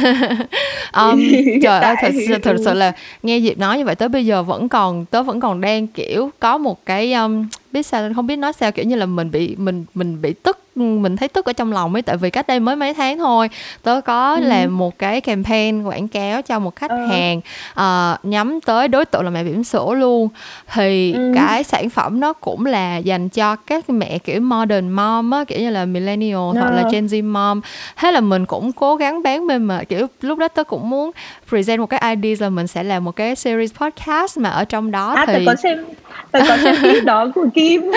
Um, 0.93 1.19
trời 1.63 1.79
ơi 1.79 1.95
thật, 2.01 2.11
thật, 2.27 2.39
thật 2.43 2.55
sự 2.65 2.73
là 2.73 2.91
nghe 3.23 3.37
dịp 3.37 3.57
nói 3.57 3.77
như 3.77 3.85
vậy 3.85 3.95
tới 3.95 4.09
bây 4.09 4.25
giờ 4.25 4.43
vẫn 4.43 4.69
còn 4.69 5.05
tớ 5.05 5.23
vẫn 5.23 5.39
còn 5.39 5.61
đang 5.61 5.87
kiểu 5.87 6.29
có 6.39 6.57
một 6.57 6.85
cái 6.85 7.13
um, 7.13 7.47
biết 7.71 7.85
sao 7.85 8.09
không 8.15 8.27
biết 8.27 8.35
nói 8.35 8.53
sao 8.53 8.71
kiểu 8.71 8.85
như 8.85 8.95
là 8.95 9.05
mình 9.05 9.31
bị 9.31 9.55
mình 9.55 9.85
mình 9.93 10.21
bị 10.21 10.33
tức 10.33 10.59
mình 10.77 11.15
thấy 11.15 11.27
tức 11.27 11.45
ở 11.45 11.53
trong 11.53 11.71
lòng 11.71 11.93
ấy 11.93 12.01
tại 12.01 12.17
vì 12.17 12.29
cách 12.29 12.47
đây 12.47 12.59
mới 12.59 12.75
mấy 12.75 12.93
tháng 12.93 13.17
thôi 13.17 13.49
tớ 13.83 14.01
có 14.01 14.33
ừ. 14.33 14.41
làm 14.41 14.77
một 14.77 14.99
cái 14.99 15.21
campaign 15.21 15.83
quảng 15.83 16.07
cáo 16.07 16.41
cho 16.41 16.59
một 16.59 16.75
khách 16.75 16.91
ừ. 16.91 17.05
hàng 17.05 17.41
uh, 17.71 18.25
nhắm 18.25 18.59
tới 18.65 18.87
đối 18.87 19.05
tượng 19.05 19.23
là 19.23 19.29
mẹ 19.29 19.43
bỉm 19.43 19.63
sữa 19.63 19.93
luôn 19.97 20.29
thì 20.73 21.13
ừ. 21.13 21.31
cái 21.35 21.63
sản 21.63 21.89
phẩm 21.89 22.19
nó 22.19 22.33
cũng 22.33 22.65
là 22.65 22.97
dành 22.97 23.29
cho 23.29 23.55
các 23.55 23.89
mẹ 23.89 24.17
kiểu 24.17 24.41
modern 24.41 24.89
mom 24.89 25.31
á 25.31 25.43
kiểu 25.47 25.59
như 25.59 25.69
là 25.69 25.85
millennial 25.85 26.35
ừ. 26.35 26.53
hoặc 26.59 26.71
là 26.71 26.83
Gen 26.91 27.05
Z 27.05 27.31
mom 27.31 27.61
thế 27.97 28.11
là 28.11 28.21
mình 28.21 28.45
cũng 28.45 28.71
cố 28.71 28.95
gắng 28.95 29.23
bán 29.23 29.47
bên 29.47 29.63
mà 29.63 29.83
kiểu 29.83 30.07
lúc 30.21 30.37
đó 30.37 30.47
tớ 30.47 30.63
cũng 30.63 30.89
muốn 30.89 31.11
present 31.49 31.79
một 31.79 31.85
cái 31.85 32.15
idea 32.15 32.35
là 32.39 32.49
mình 32.49 32.67
sẽ 32.67 32.83
làm 32.83 33.03
một 33.03 33.15
cái 33.15 33.35
series 33.35 33.73
podcast 33.73 34.37
mà 34.37 34.49
ở 34.49 34.65
trong 34.65 34.91
đó 34.91 35.13
à, 35.15 35.25
thì 35.25 35.33
tớ 35.33 35.39
có 35.45 35.55
xem 35.55 35.85
tớ 36.31 36.39
có 36.47 36.57
xem 36.57 36.75
clip 36.81 37.03
đó 37.03 37.31
của 37.35 37.45
Kim 37.53 37.91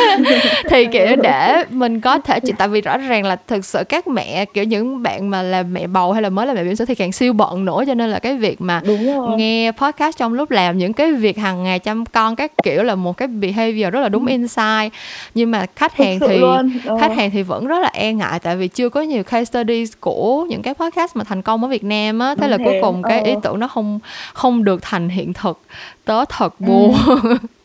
thì 0.69 0.87
kiểu 0.87 1.17
để 1.23 1.65
mình 1.71 2.01
có 2.01 2.19
thể 2.19 2.41
chỉ 2.41 2.53
tại 2.59 2.69
vì 2.71 2.81
rõ 2.81 2.97
ràng 2.97 3.25
là 3.25 3.37
thực 3.47 3.65
sự 3.65 3.85
các 3.89 4.09
mẹ 4.09 4.45
kiểu 4.45 4.65
những 4.65 5.03
bạn 5.03 5.31
mà 5.31 5.43
là 5.43 5.63
mẹ 5.63 5.87
bầu 5.87 6.13
hay 6.13 6.23
là 6.23 6.31
mới 6.31 6.47
là 6.47 6.55
mẹ 6.55 6.65
bỉm 6.65 6.77
sữa 6.77 6.85
thì 6.85 6.95
càng 6.95 7.13
siêu 7.13 7.33
bận 7.33 7.65
nữa 7.65 7.85
cho 7.87 7.95
nên 7.95 8.11
là 8.11 8.19
cái 8.19 8.37
việc 8.37 8.61
mà 8.61 8.83
nghe 9.37 9.73
podcast 9.73 10.17
trong 10.17 10.33
lúc 10.33 10.51
làm 10.51 10.79
những 10.79 10.93
cái 10.93 11.13
việc 11.13 11.39
hàng 11.39 11.63
ngày 11.63 11.79
chăm 11.79 12.07
con 12.07 12.37
các 12.37 12.53
kiểu 12.63 12.83
là 12.83 12.95
một 12.95 13.17
cái 13.17 13.29
behavior 13.29 13.93
rất 13.93 14.01
là 14.01 14.09
đúng 14.09 14.27
ừ. 14.27 14.31
insight 14.31 14.93
nhưng 15.35 15.51
mà 15.51 15.67
khách 15.77 15.97
hàng 15.97 16.21
thì 16.21 16.41
ừ. 16.41 16.97
khách 17.01 17.17
hàng 17.17 17.31
thì 17.31 17.43
vẫn 17.43 17.67
rất 17.67 17.79
là 17.79 17.91
e 17.93 18.13
ngại 18.13 18.39
tại 18.39 18.57
vì 18.57 18.69
chưa 18.69 18.89
có 18.89 19.01
nhiều 19.01 19.23
case 19.23 19.45
studies 19.45 19.93
của 20.01 20.47
những 20.49 20.63
cái 20.63 20.75
podcast 20.75 21.17
mà 21.17 21.25
thành 21.25 21.43
công 21.43 21.65
ở 21.65 21.69
Việt 21.69 21.85
Nam 21.85 22.19
á 22.19 22.35
thế 22.35 22.49
là 22.49 22.59
cuối 22.65 22.75
cùng 22.83 23.03
cái 23.03 23.23
ý 23.23 23.35
tưởng 23.43 23.61
nó 23.61 23.69
không 23.69 24.01
không 24.33 24.65
được 24.65 24.83
thành 24.83 25.09
hiện 25.09 25.33
thực 25.33 25.61
tớ 26.05 26.25
thật 26.29 26.55
ừ. 26.61 26.67
buồn 26.67 26.95
ừ. 27.23 27.37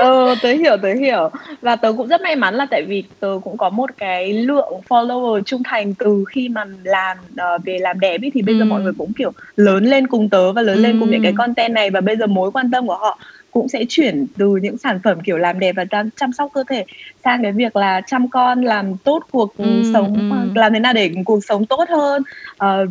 ờ 0.00 0.34
tớ 0.42 0.52
hiểu 0.52 0.76
tớ 0.82 0.94
hiểu. 0.94 1.30
Và 1.60 1.76
tớ 1.76 1.92
cũng 1.96 2.08
rất 2.08 2.20
may 2.20 2.36
mắn 2.36 2.54
là 2.54 2.66
tại 2.70 2.82
vì 2.82 3.04
tớ 3.20 3.28
cũng 3.44 3.56
có 3.56 3.70
một 3.70 3.90
cái 3.98 4.32
lượng 4.32 4.72
follower 4.88 5.42
trung 5.42 5.62
thành 5.64 5.94
từ 5.94 6.24
khi 6.28 6.48
mà 6.48 6.64
làm 6.84 7.16
uh, 7.32 7.64
về 7.64 7.78
làm 7.78 8.00
đẹp 8.00 8.20
ý, 8.22 8.30
thì 8.34 8.42
bây 8.42 8.58
giờ 8.58 8.64
mọi 8.64 8.80
người 8.82 8.92
cũng 8.98 9.12
kiểu 9.12 9.32
lớn 9.56 9.84
lên 9.84 10.06
cùng 10.06 10.28
tớ 10.28 10.52
và 10.52 10.62
lớn 10.62 10.76
ừ. 10.76 10.82
lên 10.82 11.00
cùng 11.00 11.10
những 11.10 11.22
cái 11.22 11.32
content 11.36 11.72
này. 11.72 11.90
Và 11.90 12.00
bây 12.00 12.16
giờ 12.16 12.26
mối 12.26 12.50
quan 12.50 12.70
tâm 12.70 12.86
của 12.86 12.96
họ 12.96 13.18
cũng 13.50 13.68
sẽ 13.68 13.84
chuyển 13.88 14.26
từ 14.38 14.56
những 14.62 14.78
sản 14.78 15.00
phẩm 15.04 15.20
kiểu 15.20 15.38
làm 15.38 15.58
đẹp 15.58 15.72
và 15.76 15.84
chăm 16.16 16.32
sóc 16.32 16.50
cơ 16.54 16.64
thể 16.68 16.84
sang 17.24 17.42
cái 17.42 17.52
việc 17.52 17.76
là 17.76 18.00
chăm 18.06 18.28
con 18.28 18.62
làm 18.62 18.96
tốt 18.96 19.22
cuộc 19.30 19.56
ừ, 19.56 19.82
sống 19.92 20.30
ừ. 20.30 20.50
làm 20.54 20.72
thế 20.72 20.80
nào 20.80 20.92
để 20.92 21.10
cuộc 21.24 21.44
sống 21.44 21.66
tốt 21.66 21.88
hơn 21.88 22.22
uh, 22.52 22.90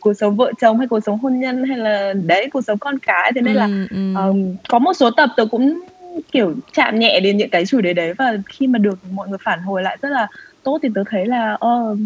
cuộc 0.00 0.14
sống 0.14 0.36
vợ 0.36 0.52
chồng 0.60 0.78
hay 0.78 0.88
cuộc 0.88 1.00
sống 1.00 1.18
hôn 1.18 1.40
nhân 1.40 1.64
hay 1.64 1.78
là 1.78 2.12
đấy 2.26 2.48
cuộc 2.52 2.60
sống 2.60 2.78
con 2.78 2.98
cái. 2.98 3.32
Thế 3.34 3.40
nên 3.40 3.54
ừ, 3.54 3.58
là 3.58 3.68
um, 4.22 4.56
có 4.68 4.78
một 4.78 4.92
số 4.92 5.10
tập 5.10 5.30
tôi 5.36 5.46
cũng 5.46 5.80
kiểu 6.32 6.54
chạm 6.72 6.98
nhẹ 6.98 7.20
đến 7.20 7.36
những 7.36 7.50
cái 7.50 7.66
chủ 7.66 7.80
đề 7.80 7.92
đấy 7.92 8.14
và 8.18 8.36
khi 8.46 8.66
mà 8.66 8.78
được 8.78 8.98
mọi 9.12 9.28
người 9.28 9.38
phản 9.44 9.58
hồi 9.58 9.82
lại 9.82 9.98
rất 10.02 10.08
là 10.08 10.28
tốt 10.62 10.78
thì 10.82 10.88
tớ 10.94 11.02
thấy 11.10 11.26
là 11.26 11.58
uh, 11.66 11.98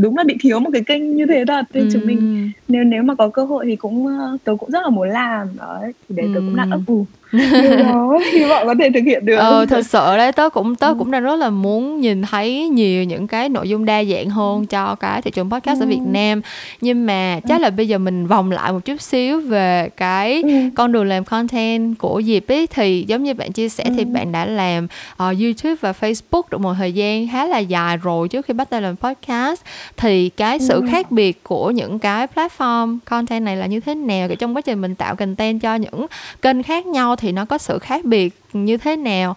đúng 0.00 0.16
là 0.16 0.24
bị 0.24 0.36
thiếu 0.40 0.60
một 0.60 0.70
cái 0.72 0.82
kênh 0.84 1.16
như 1.16 1.26
thế 1.26 1.44
thật. 1.48 1.64
Nên 1.74 1.84
ừ. 1.84 1.90
chúng 1.92 2.06
mình 2.06 2.50
nếu 2.68 2.84
nếu 2.84 3.02
mà 3.02 3.14
có 3.14 3.28
cơ 3.28 3.44
hội 3.44 3.64
thì 3.68 3.76
cũng 3.76 4.06
tớ 4.44 4.56
cũng 4.58 4.70
rất 4.70 4.82
là 4.82 4.88
muốn 4.88 5.08
làm. 5.08 5.48
Đấy 5.56 5.92
thì 6.08 6.14
để 6.16 6.22
tớ 6.34 6.40
cũng 6.40 6.56
đang 6.56 6.70
ấp 6.70 6.80
ủ 6.86 7.06
đó 7.32 8.18
hy 8.32 8.44
vọng 8.44 8.66
có 8.66 8.74
thể 8.78 8.90
thực 8.94 9.04
hiện 9.04 9.26
được 9.26 9.36
ờ 9.36 9.66
thật 9.66 9.86
sự 9.86 10.16
đấy 10.16 10.32
tớ 10.32 10.48
cũng 10.48 10.76
tớ 10.76 10.86
ừ. 10.86 10.94
cũng 10.98 11.10
đang 11.10 11.22
rất 11.22 11.36
là 11.36 11.50
muốn 11.50 12.00
nhìn 12.00 12.22
thấy 12.22 12.68
nhiều 12.68 13.04
những 13.04 13.26
cái 13.26 13.48
nội 13.48 13.68
dung 13.68 13.84
đa 13.84 14.04
dạng 14.04 14.30
hơn 14.30 14.66
cho 14.66 14.94
cái 14.94 15.22
thị 15.22 15.30
trường 15.30 15.50
podcast 15.50 15.80
ừ. 15.80 15.84
ở 15.84 15.86
Việt 15.86 16.00
Nam 16.06 16.42
nhưng 16.80 17.06
mà 17.06 17.40
chắc 17.48 17.60
là 17.60 17.70
bây 17.70 17.88
giờ 17.88 17.98
mình 17.98 18.26
vòng 18.26 18.50
lại 18.50 18.72
một 18.72 18.84
chút 18.84 19.02
xíu 19.02 19.40
về 19.40 19.88
cái 19.96 20.42
ừ. 20.42 20.50
con 20.74 20.92
đường 20.92 21.04
làm 21.04 21.24
content 21.24 21.98
của 21.98 22.22
Diệp 22.26 22.48
ấy 22.48 22.66
thì 22.66 23.04
giống 23.08 23.22
như 23.22 23.34
bạn 23.34 23.52
chia 23.52 23.68
sẻ 23.68 23.84
ừ. 23.84 23.90
thì 23.96 24.04
bạn 24.04 24.32
đã 24.32 24.44
làm 24.46 24.84
uh, 25.12 25.18
YouTube 25.18 25.74
và 25.80 25.92
Facebook 26.00 26.42
được 26.50 26.58
một 26.58 26.74
thời 26.78 26.92
gian 26.92 27.28
khá 27.28 27.46
là 27.46 27.58
dài 27.58 27.96
rồi 27.96 28.28
trước 28.28 28.46
khi 28.46 28.54
bắt 28.54 28.70
tay 28.70 28.82
làm 28.82 28.96
podcast 28.96 29.62
thì 29.96 30.28
cái 30.28 30.58
sự 30.58 30.74
ừ. 30.74 30.86
khác 30.90 31.10
biệt 31.10 31.42
của 31.42 31.70
những 31.70 31.98
cái 31.98 32.26
platform 32.34 32.98
content 33.04 33.44
này 33.44 33.56
là 33.56 33.66
như 33.66 33.80
thế 33.80 33.94
nào 33.94 34.28
trong 34.38 34.56
quá 34.56 34.60
trình 34.60 34.80
mình 34.80 34.94
tạo 34.94 35.16
content 35.16 35.60
cho 35.62 35.74
những 35.74 36.06
kênh 36.42 36.62
khác 36.62 36.86
nhau 36.86 37.13
thì 37.16 37.32
nó 37.32 37.44
có 37.44 37.58
sự 37.58 37.78
khác 37.78 38.04
biệt 38.04 38.34
như 38.52 38.76
thế 38.76 38.96
nào? 38.96 39.36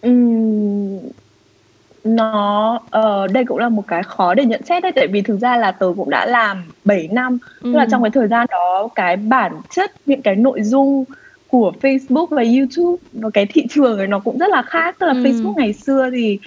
Ừm, 0.00 0.98
nó 2.04 2.80
ờ, 2.90 3.26
đây 3.26 3.44
cũng 3.44 3.58
là 3.58 3.68
một 3.68 3.84
cái 3.86 4.02
khó 4.02 4.34
để 4.34 4.44
nhận 4.44 4.62
xét 4.62 4.82
đấy 4.82 4.92
tại 4.94 5.06
vì 5.06 5.22
thực 5.22 5.38
ra 5.40 5.56
là 5.56 5.72
tớ 5.72 5.92
cũng 5.96 6.10
đã 6.10 6.26
làm 6.26 6.64
7 6.84 7.08
năm. 7.12 7.38
Tức 7.62 7.72
là 7.72 7.86
trong 7.90 8.02
cái 8.02 8.10
thời 8.10 8.28
gian 8.28 8.46
đó 8.50 8.88
cái 8.94 9.16
bản 9.16 9.60
chất 9.70 9.92
những 10.06 10.22
cái 10.22 10.36
nội 10.36 10.62
dung 10.62 11.04
của 11.48 11.72
Facebook 11.82 12.26
và 12.26 12.42
YouTube 12.42 13.02
và 13.12 13.30
cái 13.30 13.46
thị 13.46 13.66
trường 13.70 13.98
ấy 13.98 14.06
nó 14.06 14.18
cũng 14.18 14.38
rất 14.38 14.50
là 14.50 14.62
khác. 14.62 14.96
Tức 14.98 15.06
là 15.06 15.12
Ừm. 15.12 15.22
Facebook 15.22 15.54
ngày 15.56 15.72
xưa 15.72 16.10
thì 16.10 16.38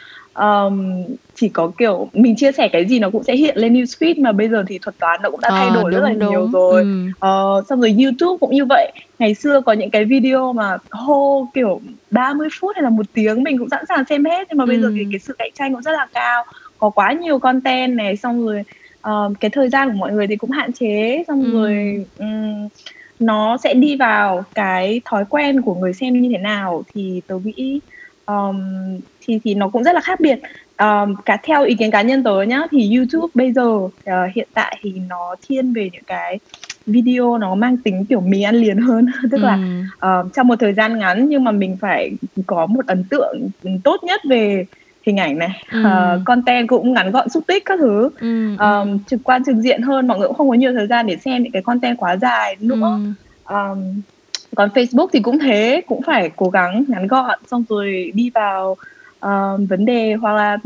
um, 0.41 0.95
chỉ 1.39 1.49
có 1.49 1.71
kiểu 1.77 2.09
mình 2.13 2.35
chia 2.37 2.51
sẻ 2.51 2.69
cái 2.73 2.85
gì 2.87 2.99
nó 2.99 3.09
cũng 3.09 3.23
sẽ 3.23 3.35
hiện 3.35 3.57
lên 3.57 3.73
newsfeed 3.73 4.21
mà 4.23 4.31
bây 4.31 4.49
giờ 4.49 4.63
thì 4.67 4.79
thuật 4.81 4.95
toán 4.99 5.19
nó 5.23 5.29
cũng 5.31 5.41
đã 5.41 5.49
thay 5.55 5.67
Ờ, 5.67 5.73
đổi 5.73 5.91
rất 5.91 5.97
đúng, 5.99 6.03
là 6.05 6.13
đúng. 6.13 6.29
nhiều 6.31 6.47
rồi 6.51 6.81
Ừm. 6.81 7.11
Ờ, 7.19 7.61
xong 7.69 7.79
rồi 7.81 7.95
YouTube 8.03 8.37
cũng 8.39 8.51
như 8.55 8.65
vậy 8.69 8.91
ngày 9.19 9.33
xưa 9.35 9.61
có 9.61 9.73
những 9.73 9.91
cái 9.91 10.05
video 10.05 10.53
mà 10.53 10.77
hô 10.91 11.51
kiểu 11.55 11.81
30 12.11 12.47
phút 12.61 12.71
hay 12.75 12.83
là 12.83 12.89
một 12.89 13.05
tiếng 13.13 13.43
mình 13.43 13.57
cũng 13.59 13.69
sẵn 13.69 13.83
sàng 13.89 14.03
xem 14.09 14.25
hết 14.25 14.47
nhưng 14.49 14.57
mà 14.57 14.65
bây 14.65 14.79
giờ 14.79 14.85
Ừm. 14.87 14.95
thì 14.97 15.05
cái 15.11 15.19
sự 15.19 15.33
cạnh 15.37 15.51
tranh 15.59 15.73
cũng 15.73 15.81
rất 15.81 15.91
là 15.91 16.07
cao 16.13 16.43
có 16.77 16.89
quá 16.89 17.13
nhiều 17.13 17.39
content 17.39 17.95
này 17.95 18.17
xong 18.17 18.45
rồi 18.45 18.63
ờ, 19.01 19.33
cái 19.39 19.49
thời 19.51 19.69
gian 19.69 19.89
của 19.89 19.97
mọi 19.97 20.11
người 20.11 20.27
thì 20.27 20.35
cũng 20.35 20.49
hạn 20.51 20.71
chế 20.73 21.23
xong 21.27 21.43
Ừm. 21.43 21.53
rồi 21.53 21.95
ừm, 22.17 22.67
nó 23.19 23.57
sẽ 23.63 23.73
đi 23.73 23.95
vào 23.95 24.43
cái 24.55 25.01
thói 25.05 25.23
quen 25.29 25.61
của 25.61 25.75
người 25.75 25.93
xem 25.93 26.21
như 26.21 26.29
thế 26.31 26.37
nào 26.37 26.83
thì 26.95 27.21
tớ 27.27 27.35
nghĩ 27.43 27.81
um, 28.25 28.55
thì 29.29 29.39
thì 29.43 29.53
nó 29.55 29.69
cũng 29.69 29.83
rất 29.83 29.95
là 29.95 30.01
khác 30.01 30.19
biệt 30.19 30.39
um, 30.77 31.15
cả 31.25 31.37
theo 31.43 31.63
ý 31.63 31.75
kiến 31.75 31.91
cá 31.91 32.01
nhân 32.01 32.23
tớ 32.23 32.41
nhá 32.41 32.61
thì 32.71 32.95
YouTube 32.95 33.31
bây 33.33 33.51
giờ 33.51 33.67
uh, 33.67 33.91
hiện 34.35 34.47
tại 34.53 34.77
thì 34.81 34.93
nó 35.07 35.35
thiên 35.49 35.73
về 35.73 35.89
những 35.93 36.03
cái 36.07 36.39
video 36.85 37.37
nó 37.37 37.55
mang 37.55 37.77
tính 37.77 38.05
kiểu 38.05 38.21
mì 38.21 38.41
ăn 38.41 38.55
liền 38.55 38.77
hơn 38.77 39.05
tức 39.31 39.41
là 39.41 39.53
Ừm. 39.53 39.81
uh, 40.27 40.33
trong 40.33 40.47
một 40.47 40.55
thời 40.59 40.73
gian 40.73 40.99
ngắn 40.99 41.29
nhưng 41.29 41.43
mà 41.43 41.51
mình 41.51 41.77
phải 41.81 42.11
có 42.47 42.65
một 42.65 42.87
ấn 42.87 43.03
tượng 43.09 43.49
tốt 43.83 44.03
nhất 44.03 44.21
về 44.29 44.65
hình 45.05 45.17
ảnh 45.17 45.37
này 45.37 45.63
Ừm. 45.71 45.83
uh, 45.85 46.25
content 46.25 46.67
cũng 46.67 46.93
ngắn 46.93 47.11
gọn 47.11 47.29
xúc 47.29 47.43
tích 47.47 47.65
các 47.65 47.79
thứ 47.79 48.09
Ừm, 48.19 48.57
um, 48.57 48.99
trực 49.07 49.19
quan 49.23 49.43
trực 49.45 49.55
diện 49.55 49.81
hơn 49.81 50.07
mọi 50.07 50.19
người 50.19 50.27
cũng 50.27 50.37
không 50.37 50.49
có 50.49 50.55
nhiều 50.55 50.73
thời 50.73 50.87
gian 50.87 51.07
để 51.07 51.17
xem 51.17 51.43
những 51.43 51.51
cái 51.51 51.61
content 51.61 51.97
quá 51.97 52.17
dài 52.17 52.55
nữa 52.59 52.75
Ừm. 52.75 53.13
um, 53.49 54.01
còn 54.55 54.69
Facebook 54.69 55.07
thì 55.13 55.19
cũng 55.19 55.39
thế 55.39 55.81
cũng 55.87 56.01
phải 56.01 56.31
cố 56.35 56.49
gắng 56.49 56.83
ngắn 56.87 57.07
gọn 57.07 57.39
xong 57.51 57.63
rồi 57.69 58.11
đi 58.13 58.29
vào 58.29 58.75
um, 59.21 59.65
vấn 59.65 59.85
đề 59.85 60.13
hoặc 60.13 60.33
là 60.33 60.57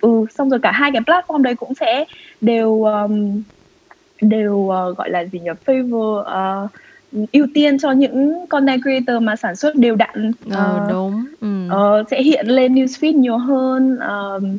ừ 0.00 0.24
xong 0.34 0.50
rồi 0.50 0.60
cả 0.62 0.72
hai 0.72 0.90
cái 0.92 1.02
platform 1.02 1.42
đấy 1.42 1.54
cũng 1.54 1.74
sẽ 1.74 2.04
đều 2.40 2.82
um, 2.82 3.42
đều 4.22 4.54
uh, 4.54 4.96
gọi 4.98 5.10
là 5.10 5.24
gì 5.24 5.40
nhỉ 5.40 5.50
favor 5.66 6.20
uh, 6.20 6.70
ưu 7.32 7.46
tiên 7.54 7.78
cho 7.78 7.92
những 7.92 8.46
content 8.50 8.82
creator 8.82 9.22
mà 9.22 9.36
sản 9.36 9.56
xuất 9.56 9.76
đều 9.76 9.96
đặn 9.96 10.30
Ờ, 10.50 10.76
uh, 10.82 10.88
đúng. 10.88 11.24
Ừm. 11.40 11.68
ờ, 11.68 12.04
sẽ 12.10 12.22
hiện 12.22 12.46
lên 12.46 12.74
newsfeed 12.74 13.18
nhiều 13.18 13.38
hơn 13.38 13.96
um, 13.98 14.58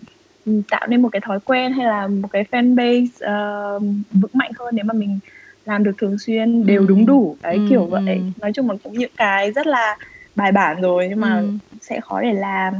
tạo 0.70 0.88
nên 0.88 1.02
một 1.02 1.10
cái 1.12 1.22
thói 1.26 1.40
quen 1.46 1.72
hay 1.74 1.86
là 1.86 2.08
một 2.08 2.28
cái 2.32 2.46
fan 2.52 2.76
base 2.76 3.26
uh, 3.26 3.82
vững 4.12 4.32
mạnh 4.34 4.52
hơn 4.60 4.76
nếu 4.76 4.86
mà 4.86 4.94
mình 4.94 5.20
làm 5.66 5.84
được 5.84 5.92
thường 5.98 6.18
xuyên 6.26 6.66
đều 6.66 6.86
đúng 6.86 7.00
Ừm. 7.00 7.06
đủ 7.06 7.38
đấy 7.42 7.60
kiểu 7.70 7.82
Ừm, 7.82 7.90
vậy 7.90 8.16
ừm. 8.16 8.32
nói 8.42 8.52
chung 8.54 8.70
là 8.70 8.76
cũng 8.84 8.94
những 8.94 9.12
cái 9.18 9.52
rất 9.52 9.68
là 9.68 9.98
bài 10.36 10.52
bản 10.52 10.82
rồi 10.82 11.08
nhưng 11.10 11.20
mà 11.20 11.36
Ừm. 11.36 11.60
sẽ 11.82 12.00
khó 12.02 12.22
để 12.22 12.34
làm 12.34 12.74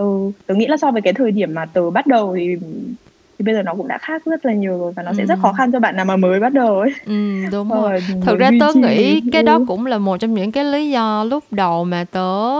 ừ 0.00 0.30
tớ 0.46 0.54
nghĩ 0.54 0.66
là 0.66 0.76
so 0.76 0.90
với 0.90 1.02
cái 1.02 1.12
thời 1.12 1.30
điểm 1.30 1.54
mà 1.54 1.66
tớ 1.66 1.90
bắt 1.90 2.06
đầu 2.06 2.34
thì 2.36 2.56
thì 3.40 3.44
bây 3.44 3.54
giờ 3.54 3.62
nó 3.62 3.74
cũng 3.74 3.88
đã 3.88 3.98
khác 3.98 4.22
rất 4.24 4.46
là 4.46 4.52
nhiều 4.52 4.78
rồi 4.78 4.92
và 4.92 5.02
nó 5.02 5.12
sẽ 5.12 5.26
rất 5.26 5.38
khó 5.42 5.48
Ừm. 5.48 5.56
khăn 5.56 5.72
cho 5.72 5.80
bạn 5.80 5.96
nào 5.96 6.04
mà 6.04 6.16
mới 6.16 6.40
bắt 6.40 6.52
đầu 6.52 6.78
ấy 6.80 6.90
Ừm, 7.06 7.50
đúng 7.50 7.68
rồi. 7.70 8.00
Thực 8.26 8.38
ra 8.38 8.50
tớ 8.60 8.72
nghĩ 8.74 9.20
cái 9.32 9.42
đó 9.42 9.54
Ừ. 9.54 9.64
cũng 9.68 9.86
là 9.86 9.98
một 9.98 10.16
trong 10.16 10.34
những 10.34 10.52
cái 10.52 10.64
lý 10.64 10.90
do 10.90 11.24
lúc 11.24 11.44
đầu 11.50 11.84
mà 11.84 12.04
tớ 12.10 12.50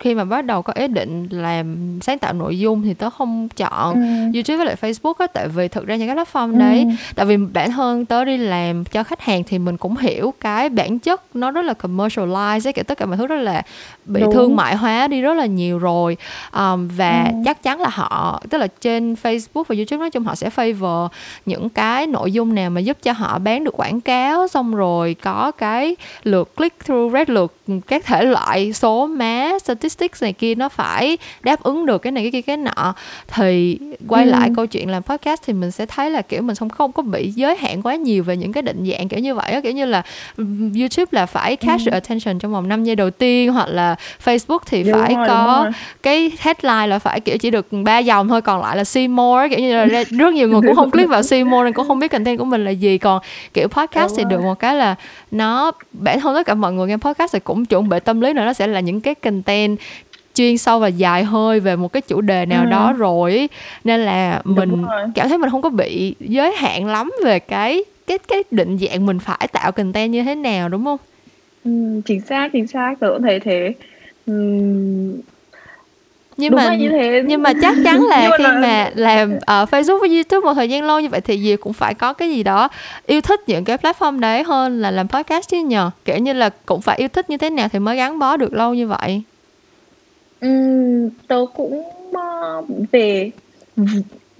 khi 0.00 0.14
mà 0.14 0.24
bắt 0.24 0.44
đầu 0.44 0.62
có 0.62 0.72
ý 0.76 0.88
định 0.88 1.28
làm 1.30 1.76
sáng 2.02 2.18
tạo 2.18 2.32
nội 2.32 2.58
dung 2.58 2.82
thì 2.82 2.94
tớ 2.94 3.10
không 3.10 3.48
chọn 3.56 3.94
Ừ. 3.94 4.00
YouTube 4.34 4.56
với 4.56 4.66
lại 4.66 4.76
Facebook 4.80 5.14
á 5.18 5.26
tại 5.26 5.48
vì 5.48 5.68
thực 5.68 5.86
ra 5.86 5.96
những 5.96 6.08
cái 6.08 6.16
platform 6.16 6.52
Ừ. 6.52 6.58
đấy 6.58 6.86
tại 7.16 7.26
vì 7.26 7.36
bản 7.36 7.70
thân 7.70 8.04
tớ 8.06 8.24
đi 8.24 8.36
làm 8.36 8.84
cho 8.84 9.02
khách 9.04 9.20
hàng 9.20 9.42
thì 9.44 9.58
mình 9.58 9.76
cũng 9.76 9.96
hiểu 9.96 10.34
cái 10.40 10.68
bản 10.68 10.98
chất 10.98 11.22
nó 11.36 11.50
rất 11.50 11.62
là 11.64 11.74
commercialize 11.82 12.66
ấy, 12.68 12.72
kiểu 12.72 12.84
tất 12.86 12.98
cả 12.98 13.06
mọi 13.06 13.16
thứ 13.16 13.26
rất 13.26 13.36
là 13.40 13.62
bị 14.04 14.20
Đúng. 14.20 14.32
thương 14.32 14.56
mại 14.56 14.76
hóa 14.76 15.08
đi 15.08 15.20
rất 15.20 15.34
là 15.34 15.46
nhiều 15.46 15.78
rồi 15.78 16.16
um, 16.56 16.88
và 16.96 17.24
Ừ. 17.28 17.34
chắc 17.44 17.62
chắn 17.62 17.80
là 17.80 17.88
họ 17.92 18.42
tức 18.50 18.58
là 18.58 18.66
trên 18.80 19.14
Facebook 19.22 19.64
và 19.68 19.74
YouTube 19.76 19.98
nói 20.00 20.10
chung 20.10 20.17
họ 20.24 20.34
sẽ 20.34 20.48
favor 20.56 21.08
những 21.46 21.68
cái 21.68 22.06
nội 22.06 22.32
dung 22.32 22.54
nào 22.54 22.70
mà 22.70 22.80
giúp 22.80 22.96
cho 23.02 23.12
họ 23.12 23.38
bán 23.38 23.64
được 23.64 23.80
quảng 23.80 24.00
cáo 24.00 24.48
xong 24.48 24.74
rồi 24.74 25.16
có 25.22 25.50
cái 25.58 25.96
lượt 26.24 26.56
click 26.56 26.84
through 26.84 27.12
rate 27.12 27.32
lượt 27.32 27.54
các 27.86 28.04
thể 28.06 28.24
loại 28.24 28.72
số 28.72 29.06
má 29.06 29.50
statistics 29.64 30.22
này 30.22 30.32
kia 30.32 30.54
nó 30.54 30.68
phải 30.68 31.18
đáp 31.42 31.62
ứng 31.62 31.86
được 31.86 31.98
cái 31.98 32.12
này 32.12 32.22
cái 32.22 32.30
kia 32.32 32.42
cái 32.42 32.56
nọ 32.56 32.94
thì 33.28 33.78
quay 34.08 34.24
Ừ. 34.24 34.30
lại 34.30 34.50
câu 34.56 34.66
chuyện 34.66 34.90
làm 34.90 35.02
podcast 35.02 35.42
thì 35.46 35.52
mình 35.52 35.70
sẽ 35.70 35.86
thấy 35.86 36.10
là 36.10 36.22
kiểu 36.22 36.42
mình 36.42 36.56
không 36.56 36.68
không 36.68 36.92
có 36.92 37.02
bị 37.02 37.30
giới 37.30 37.56
hạn 37.56 37.82
quá 37.82 37.94
nhiều 37.94 38.24
về 38.24 38.36
những 38.36 38.52
cái 38.52 38.62
định 38.62 38.84
dạng 38.92 39.08
kiểu 39.08 39.20
như 39.20 39.34
vậy 39.34 39.52
á 39.52 39.60
kiểu 39.60 39.72
như 39.72 39.84
là 39.84 40.02
ừm, 40.36 40.72
YouTube 40.72 41.06
là 41.10 41.26
phải 41.26 41.56
catch 41.56 41.86
Ừ. 41.86 41.90
attention 41.92 42.38
trong 42.38 42.52
vòng 42.52 42.68
5 42.68 42.84
giây 42.84 42.96
đầu 42.96 43.10
tiên 43.10 43.52
hoặc 43.52 43.68
là 43.68 43.96
Facebook 44.24 44.58
thì 44.66 44.82
Đúng 44.82 44.92
phải 44.92 45.14
rồi, 45.14 45.26
có 45.28 45.70
cái 46.02 46.30
headline 46.38 46.86
là 46.86 46.98
phải 46.98 47.20
kiểu 47.20 47.38
chỉ 47.38 47.50
được 47.50 47.66
ba 47.84 47.98
dòng 47.98 48.28
thôi 48.28 48.42
còn 48.42 48.62
lại 48.62 48.76
là 48.76 48.84
see 48.84 49.08
more 49.08 49.48
kiểu 49.48 49.58
như 49.58 49.72
là 49.84 49.86
rất 50.10 50.32
nhiều 50.34 50.48
người 50.48 50.60
cũng 50.66 50.76
không 50.76 50.90
click 50.90 51.10
vào 51.10 51.22
more 51.46 51.64
nên 51.64 51.72
cũng 51.72 51.88
không 51.88 51.98
biết 51.98 52.08
content 52.08 52.38
của 52.38 52.44
mình 52.44 52.64
là 52.64 52.70
gì. 52.70 52.98
Còn 52.98 53.22
kiểu 53.54 53.68
podcast 53.68 54.10
Đúng 54.10 54.16
thì 54.18 54.24
được 54.30 54.42
một 54.42 54.58
cái 54.58 54.74
là 54.74 54.94
nó 55.30 55.72
bản 55.92 56.20
thân 56.20 56.34
tất 56.34 56.46
cả 56.46 56.54
mọi 56.54 56.72
người 56.72 56.86
nghe 56.88 56.96
podcast 56.96 57.32
thì 57.32 57.38
cũng 57.40 57.64
chuẩn 57.64 57.88
bị 57.88 57.96
tâm 58.04 58.20
lý 58.20 58.32
là 58.34 58.44
nó 58.44 58.52
sẽ 58.52 58.66
là 58.66 58.80
những 58.80 59.00
cái 59.00 59.14
content 59.14 59.78
chuyên 60.34 60.58
sâu 60.58 60.78
và 60.78 60.88
dài 60.88 61.24
hơi 61.24 61.60
về 61.60 61.76
một 61.76 61.92
cái 61.92 62.02
chủ 62.02 62.20
đề 62.20 62.46
nào 62.46 62.64
Ừ. 62.64 62.70
đó 62.70 62.92
rồi 62.98 63.48
nên 63.84 64.00
là 64.00 64.42
Đúng 64.44 64.54
mình 64.54 64.82
rồi. 64.82 65.02
cảm 65.14 65.28
thấy 65.28 65.38
mình 65.38 65.50
không 65.50 65.62
có 65.62 65.70
bị 65.70 66.14
giới 66.20 66.52
hạn 66.56 66.86
lắm 66.86 67.10
về 67.24 67.38
cái 67.38 67.84
cái 68.06 68.18
cái 68.18 68.42
định 68.50 68.78
dạng 68.78 69.06
mình 69.06 69.18
phải 69.18 69.48
tạo 69.52 69.72
content 69.72 70.12
như 70.12 70.22
thế 70.22 70.34
nào 70.34 70.68
đúng 70.68 70.84
không? 70.84 70.98
Ừ, 71.64 72.00
chính 72.06 72.20
xác 72.20 72.48
chính 72.52 72.66
xác. 72.66 72.94
Tớ 73.00 73.10
cũng 73.14 73.22
thấy 73.22 73.40
thế 73.40 73.72
nhưng 76.40 76.50
đúng 76.50 76.56
mà 76.58 76.64
là 76.64 76.74
như 76.76 76.88
thế 76.88 77.22
nhưng 77.26 77.42
mà 77.42 77.52
chắc 77.62 77.74
chắn 77.84 78.00
là 78.10 78.22
Nhưng 78.22 78.32
khi 78.38 78.44
nó- 78.44 78.60
mà 78.60 78.90
làm 78.94 79.38
ở 79.46 79.64
Facebook 79.64 79.98
với 80.00 80.08
YouTube 80.08 80.44
một 80.44 80.54
thời 80.54 80.68
gian 80.68 80.82
lâu 80.84 81.00
như 81.00 81.08
vậy 81.08 81.20
thì 81.20 81.38
Diệp 81.42 81.60
cũng 81.60 81.72
phải 81.72 81.94
có 81.94 82.12
cái 82.12 82.30
gì 82.30 82.42
đó 82.42 82.68
yêu 83.06 83.20
thích 83.20 83.40
những 83.46 83.64
cái 83.64 83.76
platform 83.76 84.20
đấy 84.20 84.42
hơn 84.42 84.80
là 84.80 84.90
làm 84.90 85.08
podcast 85.08 85.48
chứ 85.48 85.56
nhờ 85.58 85.90
kiểu 86.04 86.16
như 86.18 86.32
là 86.32 86.50
cũng 86.66 86.80
phải 86.80 86.96
yêu 86.98 87.08
thích 87.08 87.30
như 87.30 87.36
thế 87.36 87.50
nào 87.50 87.68
thì 87.72 87.78
mới 87.78 87.96
gắn 87.96 88.18
bó 88.18 88.36
được 88.36 88.52
lâu 88.54 88.74
như 88.74 88.86
vậy 88.86 89.22
Ừm, 90.40 91.10
tớ 91.28 91.44
cũng 91.56 91.82
ờ, 92.12 92.62
về 92.92 93.30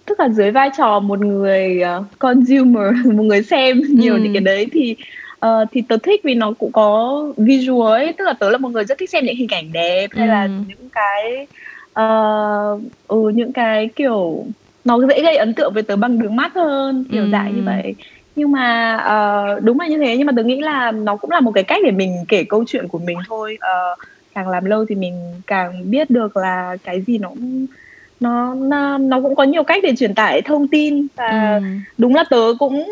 tức 0.06 0.20
là 0.20 0.28
dưới 0.28 0.50
vai 0.50 0.70
trò 0.78 1.00
một 1.00 1.18
người 1.20 1.80
ờ, 1.80 2.04
consumer 2.18 2.92
một 3.14 3.22
người 3.22 3.42
xem 3.42 3.80
nhiều 3.88 4.14
Ừ. 4.14 4.20
những 4.20 4.32
cái 4.32 4.40
đấy 4.40 4.66
thì 4.72 4.96
ờ, 5.38 5.64
thì 5.72 5.82
tớ 5.88 5.96
thích 6.02 6.20
vì 6.24 6.34
nó 6.34 6.52
cũng 6.58 6.72
có 6.72 7.24
visual 7.36 7.92
ấy 7.92 8.12
tức 8.12 8.24
là 8.24 8.32
tớ 8.32 8.50
là 8.50 8.58
một 8.58 8.68
người 8.68 8.84
rất 8.84 8.98
thích 8.98 9.10
xem 9.10 9.24
những 9.24 9.36
hình 9.36 9.48
ảnh 9.50 9.72
đẹp 9.72 10.06
hay 10.16 10.28
là 10.28 10.42
Ừ. 10.44 10.50
những 10.68 10.88
cái 10.92 11.46
ờ, 11.98 12.78
ừ, 13.08 13.16
những 13.34 13.52
cái 13.52 13.88
kiểu 13.96 14.46
nó 14.84 14.98
dễ 15.08 15.22
gây 15.22 15.36
ấn 15.36 15.54
tượng 15.54 15.72
với 15.74 15.82
tớ 15.82 15.96
bằng 15.96 16.18
đường 16.18 16.36
mắt 16.36 16.52
hơn 16.54 17.04
kiểu 17.12 17.22
Ừ. 17.24 17.28
dạng 17.32 17.56
như 17.56 17.62
vậy 17.64 17.96
nhưng 18.34 18.52
mà 18.52 18.96
ờ, 18.96 19.44
đúng 19.62 19.80
là 19.80 19.86
như 19.88 19.98
thế 19.98 20.16
nhưng 20.16 20.26
mà 20.26 20.32
tớ 20.36 20.42
nghĩ 20.42 20.60
là 20.60 20.92
nó 20.92 21.16
cũng 21.16 21.30
là 21.30 21.40
một 21.40 21.52
cái 21.54 21.64
cách 21.64 21.80
để 21.84 21.90
mình 21.90 22.24
kể 22.28 22.44
câu 22.48 22.64
chuyện 22.66 22.88
của 22.88 22.98
mình 22.98 23.18
thôi 23.28 23.56
Ờ, 23.60 23.68
càng 24.34 24.48
làm 24.48 24.64
lâu 24.64 24.84
thì 24.88 24.94
mình 24.94 25.42
càng 25.46 25.90
biết 25.90 26.10
được 26.10 26.36
là 26.36 26.76
cái 26.84 27.02
gì 27.06 27.18
nó 27.18 27.28
cũng- 27.28 27.66
nó 28.20 28.54
nó 28.98 29.20
cũng 29.22 29.34
có 29.36 29.42
nhiều 29.42 29.64
cách 29.64 29.82
để 29.82 29.92
truyền 29.98 30.14
tải 30.14 30.42
thông 30.42 30.68
tin 30.70 31.06
và 31.16 31.58
Ừ. 31.62 31.66
đúng 31.98 32.14
là 32.14 32.24
tớ 32.30 32.36
cũng 32.58 32.84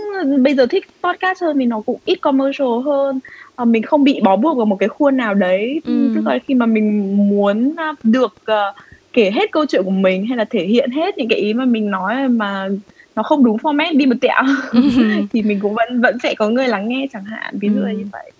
bây 0.42 0.54
giờ 0.54 0.66
thích 0.70 0.84
podcast 1.02 1.42
hơn 1.42 1.58
vì 1.58 1.66
nó 1.66 1.80
cũng 1.86 2.00
ít 2.04 2.18
commercial 2.22 2.68
hơn 2.84 3.20
Ờ, 3.54 3.64
mình 3.64 3.82
không 3.82 4.04
bị 4.04 4.20
bó 4.24 4.36
buộc 4.36 4.56
vào 4.56 4.66
một 4.66 4.76
cái 4.76 4.88
khuôn 4.88 5.16
nào 5.16 5.34
đấy 5.34 5.82
Ừ. 5.84 5.92
tức 6.14 6.26
là 6.26 6.38
khi 6.48 6.54
mà 6.54 6.66
mình 6.66 7.16
muốn 7.28 7.74
à, 7.76 7.92
được 8.02 8.32
ờ, 8.44 8.72
kể 9.16 9.30
hết 9.30 9.52
câu 9.52 9.66
chuyện 9.66 9.82
của 9.84 9.90
mình 9.90 10.26
hay 10.26 10.36
là 10.36 10.44
thể 10.44 10.64
hiện 10.66 10.90
hết 10.90 11.18
những 11.18 11.28
cái 11.28 11.38
ý 11.38 11.54
mà 11.54 11.64
mình 11.64 11.90
nói 11.90 12.28
mà 12.28 12.68
nó 13.16 13.22
không 13.22 13.44
đúng 13.44 13.56
format 13.56 13.96
đi 13.98 14.06
một 14.06 14.14
tẹo 14.20 14.42
thì 15.32 15.42
mình 15.42 15.60
cũng 15.60 15.74
vẫn 15.74 16.00
vẫn 16.00 16.18
sẽ 16.22 16.34
có 16.34 16.48
người 16.48 16.68
lắng 16.68 16.88
nghe 16.88 17.06
chẳng 17.12 17.24
hạn 17.24 17.58
ví 17.60 17.68
dụ 17.74 17.80
là 17.80 17.90
Ừ. 17.90 17.96
như 17.98 18.04
vậy 18.12 18.30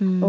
Ừ. 0.00 0.06
ừ. 0.22 0.28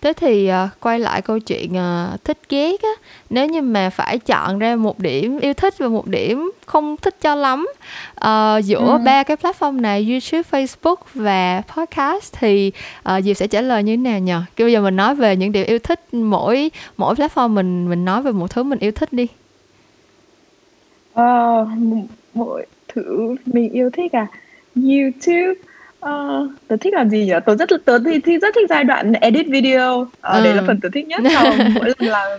Thế 0.00 0.12
thì 0.12 0.46
à, 0.46 0.68
quay 0.80 0.98
lại 0.98 1.22
câu 1.22 1.38
chuyện 1.38 1.76
à, 1.76 2.16
thích 2.24 2.38
ghét 2.48 2.82
á, 2.82 2.88
nếu 3.30 3.46
như 3.46 3.62
mà 3.62 3.90
phải 3.90 4.18
chọn 4.18 4.58
ra 4.58 4.76
một 4.76 4.98
điểm 4.98 5.38
yêu 5.38 5.54
thích 5.54 5.74
và 5.78 5.88
một 5.88 6.06
điểm 6.06 6.50
không 6.66 6.96
thích 6.96 7.16
cho 7.20 7.34
lắm 7.34 7.68
ờ, 8.14 8.60
giữa 8.64 8.98
ba 9.04 9.22
cái 9.22 9.36
platform 9.36 9.80
này 9.80 10.06
YouTube, 10.10 10.42
Facebook 10.50 10.96
và 11.14 11.62
podcast 11.76 12.34
thì 12.38 12.72
uh, 13.08 13.24
Diệp 13.24 13.36
sẽ 13.36 13.46
trả 13.46 13.60
lời 13.60 13.82
như 13.82 13.96
thế 13.96 14.20
nào? 14.20 14.42
Kiểu 14.56 14.64
bây 14.64 14.72
giờ 14.72 14.80
mình 14.80 14.96
nói 14.96 15.14
về 15.14 15.36
những 15.36 15.52
điểm 15.52 15.66
yêu 15.66 15.78
thích 15.78 16.14
mỗi 16.14 16.70
mỗi 16.96 17.14
platform 17.14 17.48
mình 17.48 17.88
mình 17.88 18.04
nói 18.04 18.22
về 18.22 18.32
một 18.32 18.50
thứ 18.50 18.62
mình 18.62 18.78
yêu 18.78 18.92
thích 18.92 19.12
đi. 19.12 19.26
Ờ, 21.14 21.66
mỗi 22.34 22.66
thứ 22.88 23.36
mình 23.46 23.72
yêu 23.72 23.90
thích 23.90 24.12
à 24.12 24.26
YouTube 24.74 25.54
Ờ, 26.06 26.48
tớ 26.68 26.76
thích 26.80 26.94
làm 26.94 27.10
gì 27.10 27.24
nhỉ? 27.24 27.32
Tớ 27.46 27.56
rất 27.56 27.68
tớ 27.84 27.98
thì, 28.06 28.18
thì 28.24 28.38
rất 28.38 28.54
thích 28.54 28.66
giai 28.70 28.84
đoạn 28.84 29.12
edit 29.12 29.46
video. 29.50 30.06
Ờ, 30.20 30.40
đấy 30.44 30.54
là 30.54 30.60
Ừ. 30.60 30.64
phần 30.66 30.80
tớ 30.82 30.88
thích 30.94 31.06
nhất. 31.06 31.20
Sau 31.34 31.56
mỗi 31.74 31.86
lần 31.86 32.08
làm 32.08 32.30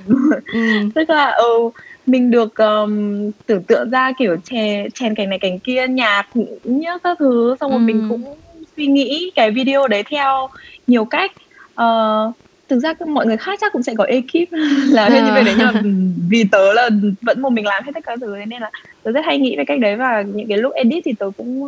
Ừ. 0.54 0.60
tức 0.96 1.10
là 1.10 1.32
ừ, 1.32 1.70
mình 2.06 2.32
được 2.32 2.56
um, 2.58 3.32
tưởng 3.46 3.64
tượng 3.64 3.90
ra 3.90 4.12
kiểu 4.20 4.36
chèn 4.44 4.88
chèn 4.94 5.16
cảnh 5.16 5.30
này 5.30 5.40
cảnh 5.40 5.60
kia 5.60 5.88
nhạc 5.88 6.24
nhớ 6.64 6.98
các 7.04 7.18
thứ. 7.20 7.56
Xong 7.60 7.72
rồi 7.72 7.80
mình 7.80 8.02
Ừ. 8.02 8.06
cũng 8.10 8.36
suy 8.78 8.88
nghĩ 8.88 9.32
cái 9.36 9.52
video 9.52 9.88
đấy 9.88 10.04
theo 10.12 10.48
nhiều 10.88 11.06
cách. 11.06 11.32
Ờ, 11.74 12.32
thực 12.70 12.80
ra 12.80 12.94
mọi 13.08 13.26
người 13.26 13.38
khác 13.38 13.58
chắc 13.62 13.74
cũng 13.74 13.84
sẽ 13.84 13.94
có 13.98 14.04
ekip. 14.04 14.50
Là 14.92 15.10
như 15.10 15.32
vậy 15.34 15.44
đấy 15.44 15.56
nhưng 15.58 15.68
mà 15.68 15.82
vì 16.30 16.44
tớ 16.52 16.74
là 16.74 16.90
vẫn 17.22 17.42
một 17.42 17.50
mình 17.50 17.66
làm 17.66 17.84
hết 17.84 17.92
tất 17.96 18.04
cả 18.06 18.16
thứ 18.22 18.36
nên 18.48 18.62
là 18.62 18.72
tớ 19.04 19.12
rất 19.12 19.26
hay 19.26 19.38
nghĩ 19.38 19.56
về 19.58 19.64
cách 19.68 19.80
đấy. 19.80 19.96
Và 19.96 20.24
những 20.28 20.48
cái 20.50 20.58
lúc 20.58 20.74
edit 20.74 21.04
thì 21.06 21.12
tớ 21.20 21.26
cũng 21.38 21.64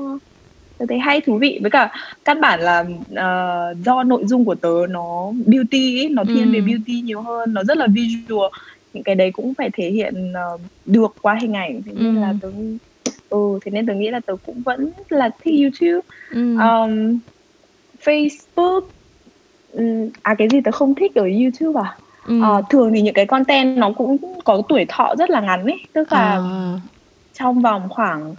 tớ 0.79 0.85
thấy 0.89 0.99
hay 0.99 1.21
thú 1.21 1.37
vị 1.37 1.59
với 1.61 1.71
cả 1.71 1.91
căn 2.25 2.41
bản 2.41 2.59
là 2.59 2.85
uh, 3.11 3.85
do 3.85 4.03
nội 4.03 4.23
dung 4.25 4.45
của 4.45 4.55
tớ 4.55 4.73
nó 4.89 5.31
beauty 5.45 5.99
ấy, 6.01 6.09
nó 6.09 6.23
thiên 6.23 6.45
ừ. 6.45 6.51
về 6.53 6.61
beauty 6.61 7.01
nhiều 7.01 7.21
hơn 7.21 7.53
nó 7.53 7.63
rất 7.63 7.77
là 7.77 7.87
visual 7.87 8.51
những 8.93 9.03
cái 9.03 9.15
đấy 9.15 9.31
cũng 9.31 9.53
phải 9.53 9.69
thể 9.73 9.89
hiện 9.89 10.33
uh, 10.53 10.61
được 10.85 11.15
qua 11.21 11.37
hình 11.41 11.53
ảnh 11.53 11.81
thế 11.85 11.91
nên 11.95 12.15
ừ. 12.15 12.21
là 12.21 12.33
tớ 12.41 12.49
ừ 13.29 13.59
thế 13.65 13.71
nên 13.71 13.85
tớ 13.85 13.93
nghĩ 13.93 14.09
là 14.09 14.19
tớ 14.19 14.35
cũng 14.45 14.61
vẫn 14.61 14.91
là 15.09 15.29
thích 15.43 15.59
youtube 15.61 16.07
ừ. 16.31 16.57
um, 16.57 17.19
facebook 18.03 18.81
à 20.21 20.35
cái 20.37 20.49
gì 20.49 20.61
tớ 20.61 20.71
không 20.71 20.95
thích 20.95 21.15
ở 21.15 21.29
youtube 21.41 21.81
à 21.81 21.97
ừ. 22.27 22.41
uh, 22.41 22.65
thường 22.69 22.91
thì 22.93 23.01
những 23.01 23.13
cái 23.13 23.25
content 23.25 23.77
nó 23.77 23.91
cũng 23.97 24.17
có 24.43 24.61
tuổi 24.69 24.85
thọ 24.89 25.15
rất 25.19 25.29
là 25.29 25.41
ngắn 25.41 25.65
ấy 25.65 25.79
tức 25.93 26.11
là 26.11 26.31
à. 26.31 26.39
trong 27.33 27.61
vòng 27.61 27.89
khoảng 27.89 28.35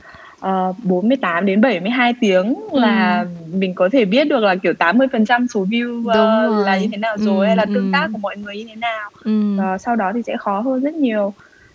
uh, 0.46 0.76
48 0.84 1.46
đến 1.46 1.60
72 1.60 2.14
tiếng 2.20 2.54
ừ. 2.70 2.80
là 2.80 3.26
mình 3.52 3.74
có 3.74 3.88
thể 3.92 4.04
biết 4.04 4.24
được 4.24 4.40
là 4.40 4.54
kiểu 4.54 4.72
80% 4.78 5.46
số 5.46 5.64
view 5.64 5.98
uh, 6.00 6.66
là 6.66 6.78
như 6.78 6.88
thế 6.92 6.96
nào 6.96 7.16
rồi 7.18 7.46
ừ, 7.46 7.48
hay 7.48 7.56
là 7.56 7.64
tương 7.64 7.86
ừ. 7.86 7.90
tác 7.92 8.08
của 8.12 8.18
mọi 8.18 8.36
người 8.36 8.56
như 8.56 8.64
thế 8.68 8.76
nào. 8.76 9.10
Ừ. 9.24 9.56
Uh, 9.56 9.80
sau 9.80 9.96
đó 9.96 10.12
thì 10.14 10.22
sẽ 10.26 10.36
khó 10.36 10.60
hơn 10.60 10.80
rất 10.80 10.94
nhiều. 10.94 11.34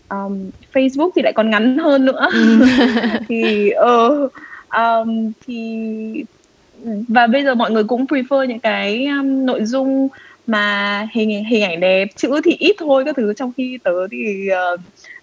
Um, 0.09 0.49
Facebook 0.73 1.09
thì 1.15 1.21
lại 1.21 1.33
còn 1.33 1.49
ngắn 1.49 1.77
hơn 1.77 2.05
nữa. 2.05 2.27
Ừ. 2.33 2.65
thì 3.27 3.71
uh, 3.75 4.31
um, 4.77 5.31
thì 5.47 6.23
và 7.07 7.27
bây 7.27 7.43
giờ 7.43 7.55
mọi 7.55 7.71
người 7.71 7.83
cũng 7.83 8.05
prefer 8.05 8.45
những 8.45 8.59
cái 8.59 9.05
um, 9.05 9.45
nội 9.45 9.65
dung 9.65 10.07
mà 10.47 11.07
hình 11.13 11.43
hình 11.45 11.63
ảnh 11.63 11.79
đẹp 11.79 12.07
chữ 12.15 12.41
thì 12.43 12.55
ít 12.59 12.75
thôi 12.79 13.05
các 13.05 13.15
thứ 13.15 13.33
trong 13.33 13.51
khi 13.57 13.77
tớ 13.83 14.07
thì 14.11 14.49
uh, 14.73 14.79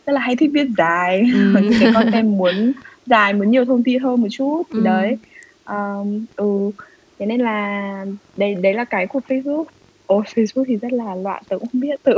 rất 0.06 0.12
là 0.12 0.20
hay 0.20 0.36
thích 0.36 0.50
viết 0.52 0.66
dài 0.78 1.22
ừ. 1.34 1.60
những 1.62 1.72
cái 1.80 1.92
content 1.94 2.26
muốn 2.26 2.72
dài 3.06 3.32
muốn 3.32 3.50
nhiều 3.50 3.64
thông 3.64 3.82
tin 3.82 4.02
hơn 4.02 4.20
một 4.20 4.28
chút 4.30 4.62
thì 4.72 4.78
ừ. 4.78 4.84
đấy 4.84 5.18
um, 5.66 6.24
ừ 6.36 6.70
thế 7.18 7.26
nên 7.26 7.40
là 7.40 8.04
đấy 8.36 8.54
đấy 8.54 8.74
là 8.74 8.84
cái 8.84 9.06
của 9.06 9.20
Facebook 9.28 9.64
Ồ, 10.06 10.22
Facebook 10.34 10.64
thì 10.66 10.76
rất 10.76 10.92
là 10.92 11.14
loạn, 11.14 11.42
tớ 11.48 11.58
cũng 11.58 11.68
không 11.72 11.80
biết, 11.80 12.02
tớ, 12.02 12.12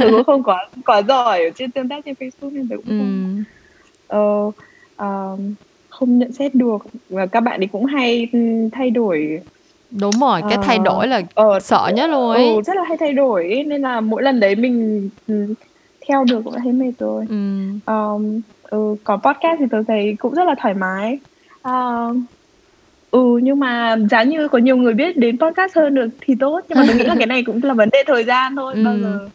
tớ 0.00 0.06
cũng 0.10 0.24
không 0.24 0.42
quá 0.42 0.68
quá 0.86 1.02
giỏi 1.02 1.44
ở 1.44 1.50
trên 1.56 1.70
tương 1.70 1.88
tác 1.88 2.04
trên 2.04 2.14
Facebook 2.20 2.52
nên 2.52 2.68
tớ 2.68 2.76
cũng 2.76 2.86
ừ. 2.88 2.98
không 4.08 4.48
uh, 4.48 4.54
um, 4.98 5.54
không 5.88 6.18
nhận 6.18 6.32
xét 6.32 6.54
được 6.54 6.86
và 7.08 7.26
các 7.26 7.40
bạn 7.40 7.60
ấy 7.60 7.66
cũng 7.72 7.84
hay 7.84 8.28
thay 8.72 8.90
đổi 8.90 9.40
đúng 9.90 10.14
rồi 10.20 10.40
cái 10.48 10.58
thay 10.62 10.78
đổi 10.78 11.08
là 11.08 11.22
uh, 11.40 11.62
sợ 11.62 11.90
nhất 11.94 12.10
luôn 12.10 12.30
ấy 12.30 12.48
ừ, 12.48 12.62
rất 12.66 12.76
là 12.76 12.82
hay 12.88 12.96
thay 12.96 13.12
đổi 13.12 13.44
ấy. 13.44 13.64
nên 13.64 13.82
là 13.82 14.00
mỗi 14.00 14.22
lần 14.22 14.40
đấy 14.40 14.54
mình 14.54 15.08
theo 16.08 16.24
được 16.24 16.40
cũng 16.44 16.54
thấy 16.62 16.72
mệt 16.72 16.92
rồi 16.98 17.26
ừ. 17.28 17.36
Um, 17.86 18.40
ừ, 18.70 18.94
có 19.04 19.16
podcast 19.16 19.58
thì 19.58 19.66
tôi 19.70 19.84
thấy 19.88 20.16
cũng 20.18 20.34
rất 20.34 20.44
là 20.46 20.54
thoải 20.58 20.74
mái. 20.74 21.18
Uh, 21.68 22.16
ừ 23.10 23.38
nhưng 23.42 23.60
mà 23.60 23.96
giá 24.10 24.22
như 24.22 24.48
có 24.48 24.58
nhiều 24.58 24.76
người 24.76 24.94
biết 24.94 25.16
đến 25.16 25.38
podcast 25.38 25.76
hơn 25.76 25.94
được 25.94 26.08
thì 26.20 26.34
tốt. 26.40 26.60
Nhưng 26.68 26.78
mà 26.78 26.84
tôi 26.86 26.96
nghĩ 26.96 27.04
là 27.04 27.14
cái 27.18 27.26
này 27.26 27.42
cũng 27.46 27.60
là 27.62 27.74
vấn 27.74 27.88
đề 27.92 27.98
thời 28.06 28.24
gian 28.24 28.56
thôi. 28.56 28.74
Ừ. 28.76 28.84
bao 28.84 28.98
giờ 28.98 29.28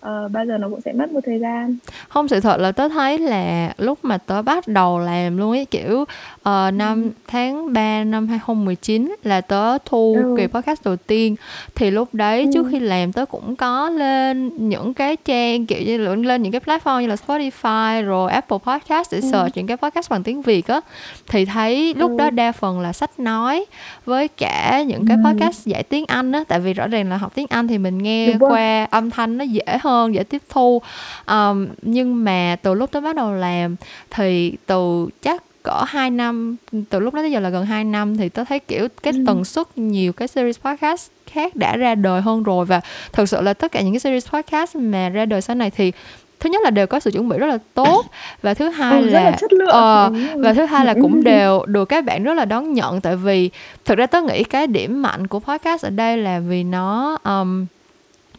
uh, 0.00 0.32
bao 0.32 0.46
giờ 0.46 0.58
nó 0.58 0.68
cũng 0.68 0.80
sẽ 0.80 0.92
mất 0.92 1.12
một 1.12 1.20
thời 1.26 1.38
gian. 1.38 1.76
Không 2.08 2.28
sự 2.28 2.40
thật 2.40 2.60
là 2.60 2.72
tớ 2.72 2.88
thấy 2.88 3.18
là 3.18 3.72
lúc 3.78 3.98
mà 4.02 4.18
tớ 4.18 4.42
bắt 4.42 4.68
đầu 4.68 4.98
làm 4.98 5.38
luôn 5.38 5.50
ấy 5.50 5.64
kiểu 5.64 6.04
uh, 6.48 6.74
năm 6.74 7.02
ừ. 7.02 7.10
tháng 7.26 7.72
3 7.72 8.04
năm 8.04 8.28
2019 8.28 9.16
là 9.22 9.40
tớ 9.40 9.78
thu 9.84 10.16
ừ. 10.22 10.34
kỳ 10.38 10.46
podcast 10.46 10.84
đầu 10.84 10.96
tiên 10.96 11.36
thì 11.74 11.90
lúc 11.90 12.14
đấy 12.14 12.42
ừ. 12.42 12.50
trước 12.54 12.66
khi 12.70 12.80
làm 12.80 13.12
tớ 13.12 13.24
cũng 13.24 13.56
có 13.56 13.88
lên 13.90 14.68
những 14.68 14.94
cái 14.94 15.16
trang 15.16 15.66
kiểu 15.66 15.82
như 15.82 15.96
lên 15.96 16.22
lên 16.22 16.42
những 16.42 16.52
cái 16.52 16.60
platform 16.60 17.00
như 17.00 17.06
là 17.06 17.16
Spotify 17.26 18.02
rồi 18.04 18.30
Apple 18.30 18.58
Podcast 18.66 19.12
để 19.12 19.18
ừ. 19.18 19.28
search 19.32 19.56
những 19.56 19.66
cái 19.66 19.76
podcast 19.76 20.10
bằng 20.10 20.22
tiếng 20.22 20.42
Việt 20.42 20.66
á 20.66 20.80
thì 21.28 21.44
thấy 21.44 21.94
lúc 21.94 22.10
ừ. 22.10 22.16
đó 22.18 22.30
đa 22.30 22.52
phần 22.52 22.80
là 22.80 22.92
sách 22.92 23.18
nói 23.18 23.64
với 24.04 24.28
cả 24.28 24.82
những 24.82 25.06
cái 25.06 25.16
ừ. 25.24 25.28
podcast 25.28 25.66
dạy 25.66 25.82
tiếng 25.82 26.04
Anh 26.06 26.32
á 26.32 26.44
tại 26.48 26.60
vì 26.60 26.72
rõ 26.72 26.86
ràng 26.86 27.10
là 27.10 27.16
học 27.16 27.32
tiếng 27.34 27.46
Anh 27.50 27.68
thì 27.68 27.78
mình 27.78 27.98
nghe 27.98 28.34
qua 28.40 28.86
âm 28.90 29.10
thanh 29.10 29.38
nó 29.38 29.44
dễ 29.44 29.78
hơn 29.80 30.14
dễ 30.14 30.22
tiếp 30.22 30.42
thu 30.48 30.82
um, 31.26 31.66
nhưng 31.82 32.24
mà 32.24 32.56
từ 32.62 32.74
lúc 32.74 32.90
tôi 32.92 33.02
bắt 33.02 33.16
đầu 33.16 33.32
làm 33.32 33.76
thì 34.10 34.52
từ 34.66 35.08
chắc 35.22 35.42
cỡ 35.62 35.84
2 35.86 36.10
năm 36.10 36.56
từ 36.90 37.00
lúc 37.00 37.14
đó 37.14 37.22
tới 37.22 37.30
giờ 37.30 37.40
là 37.40 37.48
gần 37.48 37.66
2 37.66 37.84
năm 37.84 38.16
thì 38.16 38.28
tôi 38.28 38.44
thấy 38.44 38.58
kiểu 38.58 38.88
cái 39.02 39.12
ừ. 39.12 39.24
tần 39.26 39.44
suất 39.44 39.78
nhiều 39.78 40.12
cái 40.12 40.28
series 40.28 40.58
podcast 40.58 41.10
khác 41.26 41.56
đã 41.56 41.76
ra 41.76 41.94
đời 41.94 42.20
hơn 42.20 42.42
rồi. 42.42 42.64
Và 42.64 42.80
thực 43.12 43.28
sự 43.28 43.40
là 43.40 43.54
tất 43.54 43.72
cả 43.72 43.80
những 43.80 43.92
cái 43.92 44.00
series 44.00 44.28
podcast 44.28 44.76
mà 44.76 45.08
ra 45.08 45.24
đời 45.24 45.40
sau 45.40 45.56
này 45.56 45.70
thì 45.70 45.92
thứ 46.40 46.50
nhất 46.50 46.62
là 46.64 46.70
đều 46.70 46.86
có 46.86 47.00
sự 47.00 47.10
chuẩn 47.10 47.28
bị 47.28 47.38
rất 47.38 47.46
là 47.46 47.58
tốt. 47.74 48.04
Và 48.42 48.54
thứ 48.54 48.68
hai 48.68 49.02
ừ, 49.02 49.08
là, 49.08 49.32
là 49.50 50.06
uh, 50.06 50.42
và 50.44 50.54
thứ 50.54 50.64
hai 50.64 50.86
là 50.86 50.94
cũng 50.94 51.24
đều 51.24 51.64
được 51.66 51.84
các 51.84 52.04
bạn 52.04 52.22
rất 52.22 52.34
là 52.34 52.44
đón 52.44 52.72
nhận. 52.72 53.00
Tại 53.00 53.16
vì 53.16 53.50
thực 53.84 53.98
ra 53.98 54.06
tôi 54.06 54.22
nghĩ 54.22 54.44
cái 54.44 54.66
điểm 54.66 55.02
mạnh 55.02 55.26
của 55.26 55.40
podcast 55.40 55.84
ở 55.84 55.90
đây 55.90 56.16
là 56.16 56.40
vì 56.40 56.64
nó 56.64 57.18
um, 57.24 57.66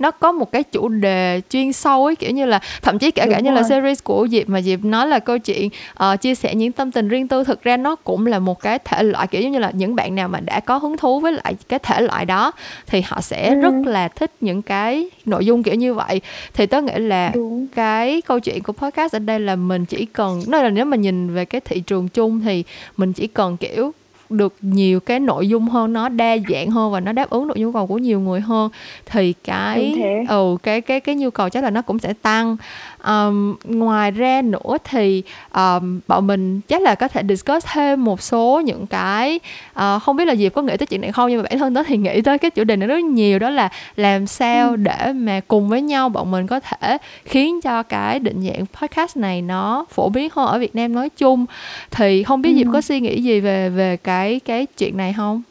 nó 0.01 0.11
có 0.11 0.31
một 0.31 0.51
cái 0.51 0.63
chủ 0.63 0.87
đề 0.87 1.41
chuyên 1.49 1.73
sâu 1.73 2.05
ấy 2.05 2.15
kiểu 2.15 2.31
như 2.31 2.45
là 2.45 2.59
thậm 2.81 2.99
chí 2.99 3.11
kể 3.11 3.25
cả 3.31 3.39
như 3.39 3.51
là 3.51 3.63
series 3.63 4.03
của 4.03 4.27
Diệp 4.31 4.49
mà 4.49 4.61
Diệp 4.61 4.83
nói 4.83 5.07
là 5.07 5.19
câu 5.19 5.37
chuyện 5.37 5.69
uh, 6.03 6.21
chia 6.21 6.35
sẻ 6.35 6.55
những 6.55 6.71
tâm 6.71 6.91
tình 6.91 7.07
riêng 7.07 7.27
tư 7.27 7.43
thực 7.43 7.63
ra 7.63 7.77
nó 7.77 7.95
cũng 7.95 8.25
là 8.25 8.39
một 8.39 8.59
cái 8.59 8.79
thể 8.79 9.03
loại 9.03 9.27
kiểu 9.27 9.49
như 9.49 9.59
là 9.59 9.71
những 9.73 9.95
bạn 9.95 10.15
nào 10.15 10.27
mà 10.27 10.39
đã 10.39 10.59
có 10.59 10.77
hứng 10.77 10.97
thú 10.97 11.19
với 11.19 11.31
lại 11.31 11.55
cái 11.69 11.79
thể 11.79 12.01
loại 12.01 12.25
đó 12.25 12.51
thì 12.87 13.01
họ 13.01 13.21
sẽ 13.21 13.49
ừ. 13.49 13.55
rất 13.55 13.73
là 13.85 14.07
thích 14.07 14.31
những 14.41 14.61
cái 14.61 15.09
nội 15.25 15.45
dung 15.45 15.63
kiểu 15.63 15.75
như 15.75 15.93
vậy 15.93 16.21
thì 16.53 16.65
tớ 16.65 16.81
nghĩ 16.81 16.93
là 16.95 17.31
Đúng. 17.35 17.67
cái 17.67 18.21
câu 18.21 18.39
chuyện 18.39 18.63
của 18.63 18.73
podcast 18.73 19.15
ở 19.15 19.19
đây 19.19 19.39
là 19.39 19.55
mình 19.55 19.85
chỉ 19.85 20.05
cần 20.05 20.43
nói 20.47 20.63
là 20.63 20.69
nếu 20.69 20.85
mà 20.85 20.97
nhìn 20.97 21.33
về 21.33 21.45
cái 21.45 21.61
thị 21.61 21.79
trường 21.79 22.07
chung 22.07 22.41
thì 22.41 22.63
mình 22.97 23.13
chỉ 23.13 23.27
cần 23.27 23.57
kiểu 23.57 23.91
được 24.31 24.55
nhiều 24.61 24.99
cái 24.99 25.19
nội 25.19 25.47
dung 25.47 25.67
hơn 25.67 25.93
nó 25.93 26.09
đa 26.09 26.37
dạng 26.49 26.69
hơn 26.71 26.91
và 26.91 26.99
nó 26.99 27.11
đáp 27.11 27.29
ứng 27.29 27.47
được 27.47 27.57
nhu 27.57 27.71
cầu 27.71 27.87
của 27.87 27.97
nhiều 27.97 28.19
người 28.19 28.41
hơn 28.41 28.69
thì 29.05 29.33
cái 29.43 29.95
ừ 30.29 30.57
cái 30.63 30.81
cái 30.81 30.99
cái 30.99 31.15
nhu 31.15 31.29
cầu 31.29 31.49
chắc 31.49 31.63
là 31.63 31.69
nó 31.69 31.81
cũng 31.81 31.99
sẽ 31.99 32.13
tăng 32.13 32.57
um, 33.05 33.55
ngoài 33.63 34.11
ra 34.11 34.41
nữa 34.41 34.77
thì 34.83 35.23
um, 35.55 35.99
bọn 36.07 36.27
mình 36.27 36.61
chắc 36.67 36.81
là 36.81 36.95
có 36.95 37.07
thể 37.07 37.21
discuss 37.29 37.67
thêm 37.73 38.03
một 38.03 38.21
số 38.21 38.61
những 38.65 38.87
cái 38.87 39.39
uh, 39.71 40.01
không 40.03 40.15
biết 40.15 40.25
là 40.25 40.35
Diệp 40.35 40.53
có 40.53 40.61
nghĩ 40.61 40.77
tới 40.77 40.85
chuyện 40.85 41.01
này 41.01 41.11
không 41.11 41.29
nhưng 41.29 41.37
mà 41.37 41.47
bản 41.49 41.59
thân 41.59 41.73
đó 41.73 41.83
thì 41.87 41.97
nghĩ 41.97 42.21
tới 42.21 42.37
cái 42.37 42.51
chủ 42.51 42.63
đề 42.63 42.75
này 42.75 42.87
rất 42.87 43.03
nhiều 43.03 43.39
đó 43.39 43.49
là 43.49 43.69
làm 43.95 44.27
sao 44.27 44.69
ừ. 44.69 44.75
để 44.75 45.13
mà 45.13 45.39
cùng 45.47 45.69
với 45.69 45.81
nhau 45.81 46.09
bọn 46.09 46.31
mình 46.31 46.47
có 46.47 46.59
thể 46.59 46.97
khiến 47.25 47.61
cho 47.61 47.83
cái 47.83 48.19
định 48.19 48.47
dạng 48.47 48.65
podcast 48.81 49.17
này 49.17 49.41
nó 49.41 49.85
phổ 49.89 50.09
biến 50.09 50.29
hơn 50.33 50.47
ở 50.47 50.59
Việt 50.59 50.75
Nam 50.75 50.95
nói 50.95 51.09
chung 51.09 51.45
thì 51.91 52.23
không 52.23 52.41
biết 52.41 52.49
ừ. 52.49 52.55
Diệp 52.57 52.67
có 52.73 52.81
suy 52.81 52.99
nghĩ 52.99 53.21
gì 53.21 53.39
về 53.39 53.69
về 53.69 53.97
cái 53.97 54.39
cái 54.39 54.65
chuyện 54.77 54.97
này 54.97 55.13
không? 55.13 55.41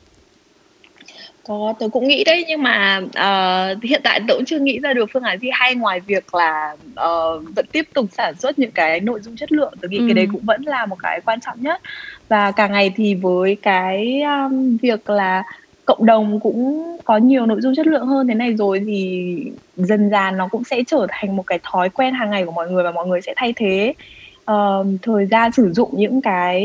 Có, 1.46 1.74
tớ 1.78 1.88
cũng 1.88 2.08
nghĩ 2.08 2.24
đấy 2.24 2.44
nhưng 2.48 2.62
mà 2.62 2.98
uh, 2.98 3.82
hiện 3.82 4.00
tại 4.04 4.20
tớ 4.28 4.34
cũng 4.34 4.44
chưa 4.44 4.58
nghĩ 4.58 4.78
ra 4.78 4.92
được 4.92 5.10
phương 5.12 5.22
án 5.22 5.38
gì 5.38 5.48
hay 5.52 5.74
ngoài 5.74 6.00
việc 6.00 6.34
là 6.34 6.76
uh, 6.90 7.42
vẫn 7.56 7.66
tiếp 7.72 7.88
tục 7.94 8.06
sản 8.12 8.34
xuất 8.34 8.58
những 8.58 8.70
cái 8.70 9.00
nội 9.00 9.20
dung 9.20 9.36
chất 9.36 9.52
lượng. 9.52 9.74
Tớ 9.80 9.88
nghĩ 9.88 9.98
ừ. 9.98 10.04
cái 10.06 10.14
đấy 10.14 10.26
cũng 10.32 10.42
vẫn 10.44 10.62
là 10.62 10.86
một 10.86 10.96
cái 11.02 11.20
quan 11.24 11.40
trọng 11.40 11.62
nhất 11.62 11.80
và 12.28 12.50
càng 12.50 12.72
ngày 12.72 12.92
thì 12.96 13.14
với 13.14 13.56
cái 13.62 14.22
um, 14.22 14.76
việc 14.76 15.10
là 15.10 15.42
cộng 15.84 16.06
đồng 16.06 16.40
cũng 16.40 16.86
có 17.04 17.16
nhiều 17.16 17.46
nội 17.46 17.60
dung 17.60 17.74
chất 17.74 17.86
lượng 17.86 18.06
hơn 18.06 18.28
thế 18.28 18.34
này 18.34 18.54
rồi 18.54 18.82
thì 18.86 19.36
dần 19.76 20.10
dần 20.10 20.36
nó 20.36 20.48
cũng 20.48 20.64
sẽ 20.64 20.82
trở 20.86 21.06
thành 21.08 21.36
một 21.36 21.46
cái 21.46 21.58
thói 21.62 21.88
quen 21.88 22.14
hàng 22.14 22.30
ngày 22.30 22.44
của 22.44 22.52
mọi 22.52 22.70
người 22.70 22.84
và 22.84 22.90
mọi 22.90 23.06
người 23.06 23.20
sẽ 23.20 23.34
thay 23.36 23.52
thế 23.56 23.94
uh, 24.50 24.86
thời 25.02 25.26
gian 25.26 25.52
sử 25.52 25.72
dụng 25.72 25.90
những 25.92 26.20
cái 26.20 26.62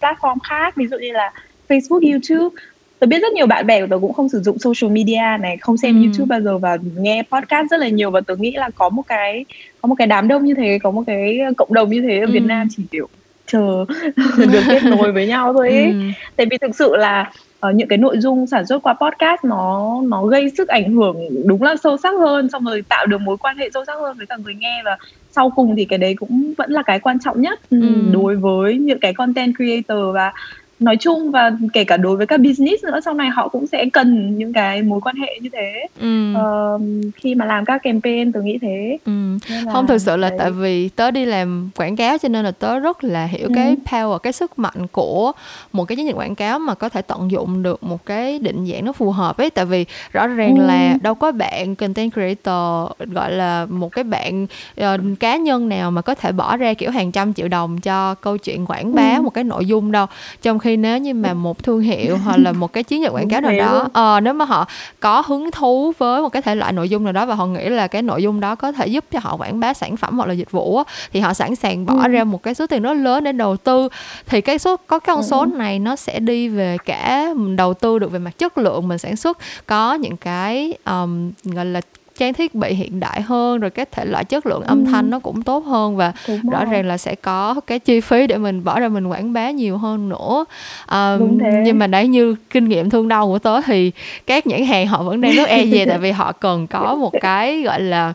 platform 0.00 0.38
khác 0.48 0.76
ví 0.76 0.86
dụ 0.86 0.98
như 0.98 1.12
là 1.12 1.32
Facebook, 1.68 2.10
YouTube 2.10 2.62
Tớ 2.98 3.06
biết 3.06 3.18
rất 3.22 3.32
nhiều 3.32 3.46
bạn 3.46 3.66
bè 3.66 3.80
của 3.80 3.86
tớ 3.90 3.98
cũng 4.00 4.12
không 4.12 4.28
sử 4.28 4.40
dụng 4.40 4.58
social 4.58 4.92
media 4.92 5.36
này, 5.40 5.56
không 5.56 5.76
xem 5.76 5.94
ừ. 5.94 6.04
YouTube 6.04 6.26
bao 6.26 6.40
giờ 6.40 6.58
và 6.58 6.76
nghe 6.96 7.22
podcast 7.30 7.70
rất 7.70 7.80
là 7.80 7.88
nhiều 7.88 8.10
và 8.10 8.20
tớ 8.20 8.36
nghĩ 8.36 8.52
là 8.52 8.70
có 8.74 8.88
một 8.88 9.02
cái 9.06 9.44
có 9.80 9.86
một 9.86 9.94
cái 9.98 10.06
đám 10.06 10.28
đông 10.28 10.44
như 10.44 10.54
thế, 10.54 10.78
có 10.82 10.90
một 10.90 11.02
cái 11.06 11.40
cộng 11.56 11.74
đồng 11.74 11.90
như 11.90 12.02
thế 12.02 12.18
ở 12.18 12.26
ừ. 12.26 12.32
Việt 12.32 12.42
Nam 12.42 12.68
chỉ 12.76 12.82
kiểu 12.90 13.08
chờ 13.46 13.84
được 14.38 14.62
kết 14.68 14.84
nối 14.84 15.12
với 15.12 15.26
nhau 15.26 15.52
thôi 15.52 15.70
ấy. 15.70 15.84
Ừ. 15.84 16.00
Tại 16.36 16.46
vì 16.50 16.58
thực 16.58 16.76
sự 16.76 16.96
là 16.96 17.32
uh, 17.68 17.74
những 17.74 17.88
cái 17.88 17.98
nội 17.98 18.18
dung 18.18 18.46
sản 18.46 18.66
xuất 18.66 18.82
qua 18.82 18.94
podcast 18.94 19.44
nó 19.44 19.94
nó 20.08 20.24
gây 20.24 20.50
sức 20.56 20.68
ảnh 20.68 20.92
hưởng 20.92 21.16
đúng 21.46 21.62
là 21.62 21.76
sâu 21.82 21.96
sắc 21.96 22.14
hơn 22.18 22.48
xong 22.50 22.64
rồi 22.64 22.82
tạo 22.88 23.06
được 23.06 23.20
mối 23.20 23.36
quan 23.36 23.56
hệ 23.56 23.70
sâu 23.74 23.84
sắc 23.84 23.94
hơn 24.00 24.16
với 24.16 24.26
cả 24.26 24.36
người 24.44 24.54
nghe 24.54 24.82
và 24.84 24.96
sau 25.30 25.50
cùng 25.50 25.76
thì 25.76 25.84
cái 25.84 25.98
đấy 25.98 26.14
cũng 26.14 26.54
vẫn 26.58 26.70
là 26.70 26.82
cái 26.82 27.00
quan 27.00 27.18
trọng 27.24 27.40
nhất 27.40 27.60
ừ. 27.70 27.78
đối 28.12 28.36
với 28.36 28.78
những 28.78 28.98
cái 28.98 29.14
content 29.14 29.54
creator 29.56 30.14
và 30.14 30.32
nói 30.80 30.96
chung 30.96 31.30
và 31.30 31.52
kể 31.72 31.84
cả 31.84 31.96
đối 31.96 32.16
với 32.16 32.26
các 32.26 32.40
business 32.40 32.84
nữa 32.84 33.00
sau 33.04 33.14
này 33.14 33.28
họ 33.28 33.48
cũng 33.48 33.66
sẽ 33.66 33.84
cần 33.92 34.38
những 34.38 34.52
cái 34.52 34.82
mối 34.82 35.00
quan 35.00 35.16
hệ 35.16 35.38
như 35.42 35.48
thế 35.52 35.86
ừ. 36.00 36.34
uh, 36.34 36.80
khi 37.16 37.34
mà 37.34 37.44
làm 37.44 37.64
các 37.64 37.82
campaign 37.82 38.32
tôi 38.32 38.42
nghĩ 38.44 38.58
thế 38.62 38.98
ừ. 39.04 39.12
là, 39.48 39.72
không 39.72 39.86
thực 39.86 39.98
sự 39.98 40.16
là 40.16 40.28
đấy. 40.28 40.38
tại 40.38 40.50
vì 40.50 40.88
tớ 40.88 41.10
đi 41.10 41.24
làm 41.24 41.70
quảng 41.76 41.96
cáo 41.96 42.18
cho 42.18 42.28
nên 42.28 42.44
là 42.44 42.50
tớ 42.50 42.78
rất 42.78 43.04
là 43.04 43.26
hiểu 43.26 43.46
ừ. 43.48 43.52
cái 43.54 43.76
power 43.84 44.18
cái 44.18 44.32
sức 44.32 44.58
mạnh 44.58 44.86
của 44.92 45.32
một 45.72 45.84
cái 45.84 45.96
chiến 45.96 46.06
dịch 46.06 46.16
quảng 46.16 46.34
cáo 46.34 46.58
mà 46.58 46.74
có 46.74 46.88
thể 46.88 47.02
tận 47.02 47.30
dụng 47.30 47.62
được 47.62 47.82
một 47.82 48.06
cái 48.06 48.38
định 48.38 48.66
dạng 48.66 48.84
nó 48.84 48.92
phù 48.92 49.10
hợp 49.10 49.36
ấy 49.36 49.50
tại 49.50 49.64
vì 49.64 49.84
rõ 50.12 50.26
ràng 50.26 50.56
ừ. 50.56 50.66
là 50.66 50.96
đâu 51.02 51.14
có 51.14 51.32
bạn 51.32 51.74
content 51.74 52.12
creator 52.12 52.90
gọi 53.12 53.32
là 53.32 53.66
một 53.70 53.92
cái 53.92 54.04
bạn 54.04 54.46
uh, 54.80 55.20
cá 55.20 55.36
nhân 55.36 55.68
nào 55.68 55.90
mà 55.90 56.02
có 56.02 56.14
thể 56.14 56.32
bỏ 56.32 56.56
ra 56.56 56.74
kiểu 56.74 56.90
hàng 56.90 57.12
trăm 57.12 57.34
triệu 57.34 57.48
đồng 57.48 57.80
cho 57.80 58.14
câu 58.14 58.38
chuyện 58.38 58.66
quảng 58.66 58.94
bá 58.94 59.14
ừ. 59.16 59.22
một 59.22 59.30
cái 59.30 59.44
nội 59.44 59.66
dung 59.66 59.92
đâu 59.92 60.06
trong 60.42 60.58
khi 60.58 60.67
nếu 60.76 60.98
như 60.98 61.14
mà 61.14 61.34
một 61.34 61.62
thương 61.62 61.80
hiệu 61.80 62.18
hoặc 62.24 62.36
là 62.36 62.52
một 62.52 62.72
cái 62.72 62.82
chiến 62.82 63.02
dịch 63.02 63.08
quảng 63.08 63.28
cáo 63.28 63.40
nào 63.40 63.52
đó 63.58 63.88
ờ, 63.92 64.20
nếu 64.20 64.34
mà 64.34 64.44
họ 64.44 64.66
có 65.00 65.22
hứng 65.26 65.50
thú 65.50 65.92
với 65.98 66.22
một 66.22 66.28
cái 66.28 66.42
thể 66.42 66.54
loại 66.54 66.72
nội 66.72 66.88
dung 66.88 67.04
nào 67.04 67.12
đó 67.12 67.26
và 67.26 67.34
họ 67.34 67.46
nghĩ 67.46 67.68
là 67.68 67.86
cái 67.86 68.02
nội 68.02 68.22
dung 68.22 68.40
đó 68.40 68.54
có 68.54 68.72
thể 68.72 68.86
giúp 68.86 69.04
cho 69.10 69.18
họ 69.22 69.36
quảng 69.36 69.60
bá 69.60 69.74
sản 69.74 69.96
phẩm 69.96 70.16
hoặc 70.16 70.26
là 70.28 70.34
dịch 70.34 70.50
vụ 70.50 70.82
thì 71.12 71.20
họ 71.20 71.34
sẵn 71.34 71.56
sàng 71.56 71.86
bỏ 71.86 71.94
ừ. 72.02 72.08
ra 72.08 72.24
một 72.24 72.42
cái 72.42 72.54
số 72.54 72.66
tiền 72.66 72.82
rất 72.82 72.94
lớn 72.94 73.24
để 73.24 73.32
đầu 73.32 73.56
tư 73.56 73.88
thì 74.26 74.40
cái 74.40 74.58
số 74.58 74.76
có 74.76 74.98
cái 74.98 75.14
con 75.14 75.22
số 75.22 75.40
ừ. 75.40 75.46
này 75.46 75.78
nó 75.78 75.96
sẽ 75.96 76.20
đi 76.20 76.48
về 76.48 76.76
cả 76.84 77.34
đầu 77.56 77.74
tư 77.74 77.98
được 77.98 78.12
về 78.12 78.18
mặt 78.18 78.38
chất 78.38 78.58
lượng 78.58 78.88
mình 78.88 78.98
sản 78.98 79.16
xuất 79.16 79.38
có 79.66 79.94
những 79.94 80.16
cái 80.16 80.74
um, 80.84 81.32
gọi 81.44 81.64
là 81.64 81.80
trang 82.18 82.34
thiết 82.34 82.54
bị 82.54 82.74
hiện 82.74 83.00
đại 83.00 83.22
hơn 83.22 83.60
rồi 83.60 83.70
cái 83.70 83.86
thể 83.92 84.04
loại 84.04 84.24
chất 84.24 84.46
lượng 84.46 84.62
âm 84.62 84.84
ừ. 84.84 84.90
thanh 84.90 85.10
nó 85.10 85.18
cũng 85.18 85.42
tốt 85.42 85.64
hơn 85.64 85.96
và 85.96 86.12
Đúng 86.28 86.50
rõ 86.50 86.64
rồi. 86.64 86.72
ràng 86.72 86.86
là 86.86 86.98
sẽ 86.98 87.14
có 87.14 87.54
cái 87.66 87.78
chi 87.78 88.00
phí 88.00 88.26
để 88.26 88.36
mình 88.36 88.64
bỏ 88.64 88.80
ra 88.80 88.88
mình 88.88 89.06
quảng 89.06 89.32
bá 89.32 89.50
nhiều 89.50 89.78
hơn 89.78 90.08
nữa 90.08 90.44
um, 90.90 91.38
nhưng 91.64 91.78
mà 91.78 91.86
đấy 91.86 92.08
như 92.08 92.36
kinh 92.50 92.68
nghiệm 92.68 92.90
thương 92.90 93.08
đau 93.08 93.26
của 93.26 93.38
tớ 93.38 93.60
thì 93.60 93.92
các 94.26 94.46
nhãn 94.46 94.64
hàng 94.64 94.86
họ 94.86 95.02
vẫn 95.02 95.20
đang 95.20 95.32
rất 95.32 95.48
e 95.48 95.66
dè 95.66 95.86
tại 95.86 95.98
vì 95.98 96.10
họ 96.10 96.32
cần 96.32 96.66
có 96.66 96.94
một 97.00 97.12
cái 97.20 97.62
gọi 97.62 97.80
là 97.80 98.12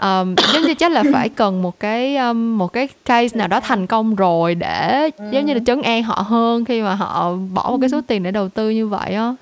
um, 0.00 0.34
giống 0.52 0.62
như 0.62 0.74
chắc 0.74 0.92
là 0.92 1.02
phải 1.12 1.28
cần 1.28 1.62
một 1.62 1.80
cái 1.80 2.16
um, 2.16 2.58
một 2.58 2.72
cái 2.72 2.88
case 3.04 3.38
nào 3.38 3.48
đó 3.48 3.60
thành 3.60 3.86
công 3.86 4.14
rồi 4.14 4.54
để 4.54 5.10
giống 5.32 5.46
như 5.46 5.54
là 5.54 5.60
trấn 5.66 5.82
an 5.82 6.02
họ 6.02 6.24
hơn 6.28 6.64
khi 6.64 6.82
mà 6.82 6.94
họ 6.94 7.32
bỏ 7.54 7.70
một 7.70 7.78
cái 7.80 7.90
số 7.90 8.00
tiền 8.06 8.22
để 8.22 8.30
đầu 8.30 8.48
tư 8.48 8.70
như 8.70 8.86
vậy 8.86 9.14
á 9.14 9.34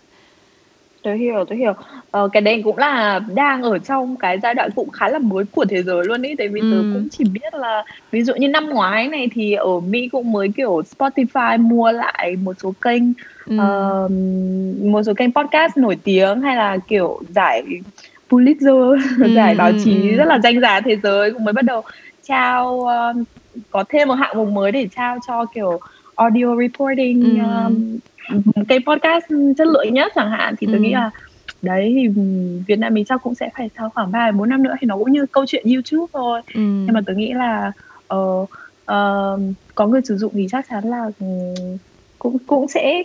tôi 1.05 1.19
hiểu 1.19 1.45
tôi 1.49 1.59
hiểu 1.59 1.73
ờ, 2.11 2.29
cái 2.33 2.43
đấy 2.43 2.61
cũng 2.65 2.79
là 2.79 3.21
đang 3.35 3.63
ở 3.63 3.79
trong 3.79 4.17
cái 4.17 4.39
giai 4.43 4.55
đoạn 4.55 4.71
cũng 4.77 4.91
khá 4.91 5.09
là 5.09 5.19
mới 5.19 5.45
của 5.53 5.65
thế 5.65 5.83
giới 5.83 6.05
luôn 6.05 6.23
ý 6.23 6.35
tại 6.39 6.49
vì 6.49 6.61
ừ. 6.61 6.71
tớ 6.73 6.77
cũng 6.77 7.09
chỉ 7.11 7.25
biết 7.25 7.55
là 7.55 7.85
ví 8.11 8.23
dụ 8.23 8.35
như 8.35 8.49
năm 8.49 8.69
ngoái 8.69 9.09
này 9.09 9.29
thì 9.33 9.53
ở 9.53 9.81
Mỹ 9.81 10.09
cũng 10.09 10.33
mới 10.33 10.49
kiểu 10.57 10.83
Spotify 10.97 11.61
mua 11.61 11.93
lại 11.93 12.37
một 12.37 12.53
số 12.63 12.75
kênh 12.81 13.03
ừ. 13.47 13.55
uh, 13.55 14.11
một 14.85 15.03
số 15.03 15.15
kênh 15.15 15.33
podcast 15.33 15.77
nổi 15.77 15.97
tiếng 16.05 16.41
hay 16.41 16.57
là 16.57 16.79
kiểu 16.89 17.21
giải 17.29 17.63
Pulitzer 18.31 18.99
ừ, 19.19 19.35
giải 19.35 19.55
báo 19.55 19.73
chí 19.85 20.11
ừ. 20.11 20.17
rất 20.17 20.25
là 20.25 20.39
danh 20.43 20.61
giá 20.61 20.81
thế 20.81 20.97
giới 21.03 21.33
cũng 21.33 21.45
mới 21.45 21.53
bắt 21.53 21.65
đầu 21.65 21.83
trao 22.29 22.69
uh, 22.71 23.27
có 23.71 23.85
thêm 23.89 24.09
một 24.09 24.15
hạng 24.15 24.37
mục 24.37 24.49
mới 24.49 24.73
để 24.73 24.89
trao 24.97 25.19
cho 25.27 25.45
kiểu 25.55 25.81
audio 26.17 26.57
reporting 26.57 27.39
ừ. 27.39 27.45
um, 27.45 27.99
cái 28.69 28.79
podcast 28.87 29.25
chất 29.59 29.67
lượng 29.67 29.95
nhất 29.95 30.13
chẳng 30.15 30.31
hạn 30.31 30.55
thì 30.61 30.67
tôi 30.67 30.77
ừ. 30.77 30.81
nghĩ 30.81 30.93
là 30.93 31.11
đấy 31.63 31.93
thì 31.97 32.09
Việt 32.67 32.79
Nam 32.79 32.95
mình 32.95 33.05
chắc 33.05 33.23
cũng 33.23 33.35
sẽ 33.35 33.51
phải 33.57 33.71
sau 33.77 33.91
khoảng 33.91 34.13
ba 34.13 34.31
bốn 34.31 34.49
năm 34.49 34.63
nữa 34.63 34.75
thì 34.81 34.87
nó 34.87 34.97
cũng 34.97 35.13
như 35.13 35.27
câu 35.27 35.45
chuyện 35.47 35.67
YouTube 35.75 36.11
thôi 36.13 36.41
ừ. 36.47 36.61
nhưng 36.61 36.93
mà 36.93 37.01
tôi 37.07 37.17
nghĩ 37.17 37.33
là 37.33 37.73
uh, 38.15 38.51
uh, 38.93 39.41
có 39.75 39.87
người 39.87 40.01
sử 40.05 40.17
dụng 40.17 40.33
thì 40.35 40.47
chắc 40.51 40.67
chắn 40.71 40.85
là 40.85 41.11
cũng 42.19 42.39
cũng 42.47 42.69
sẽ 42.69 43.03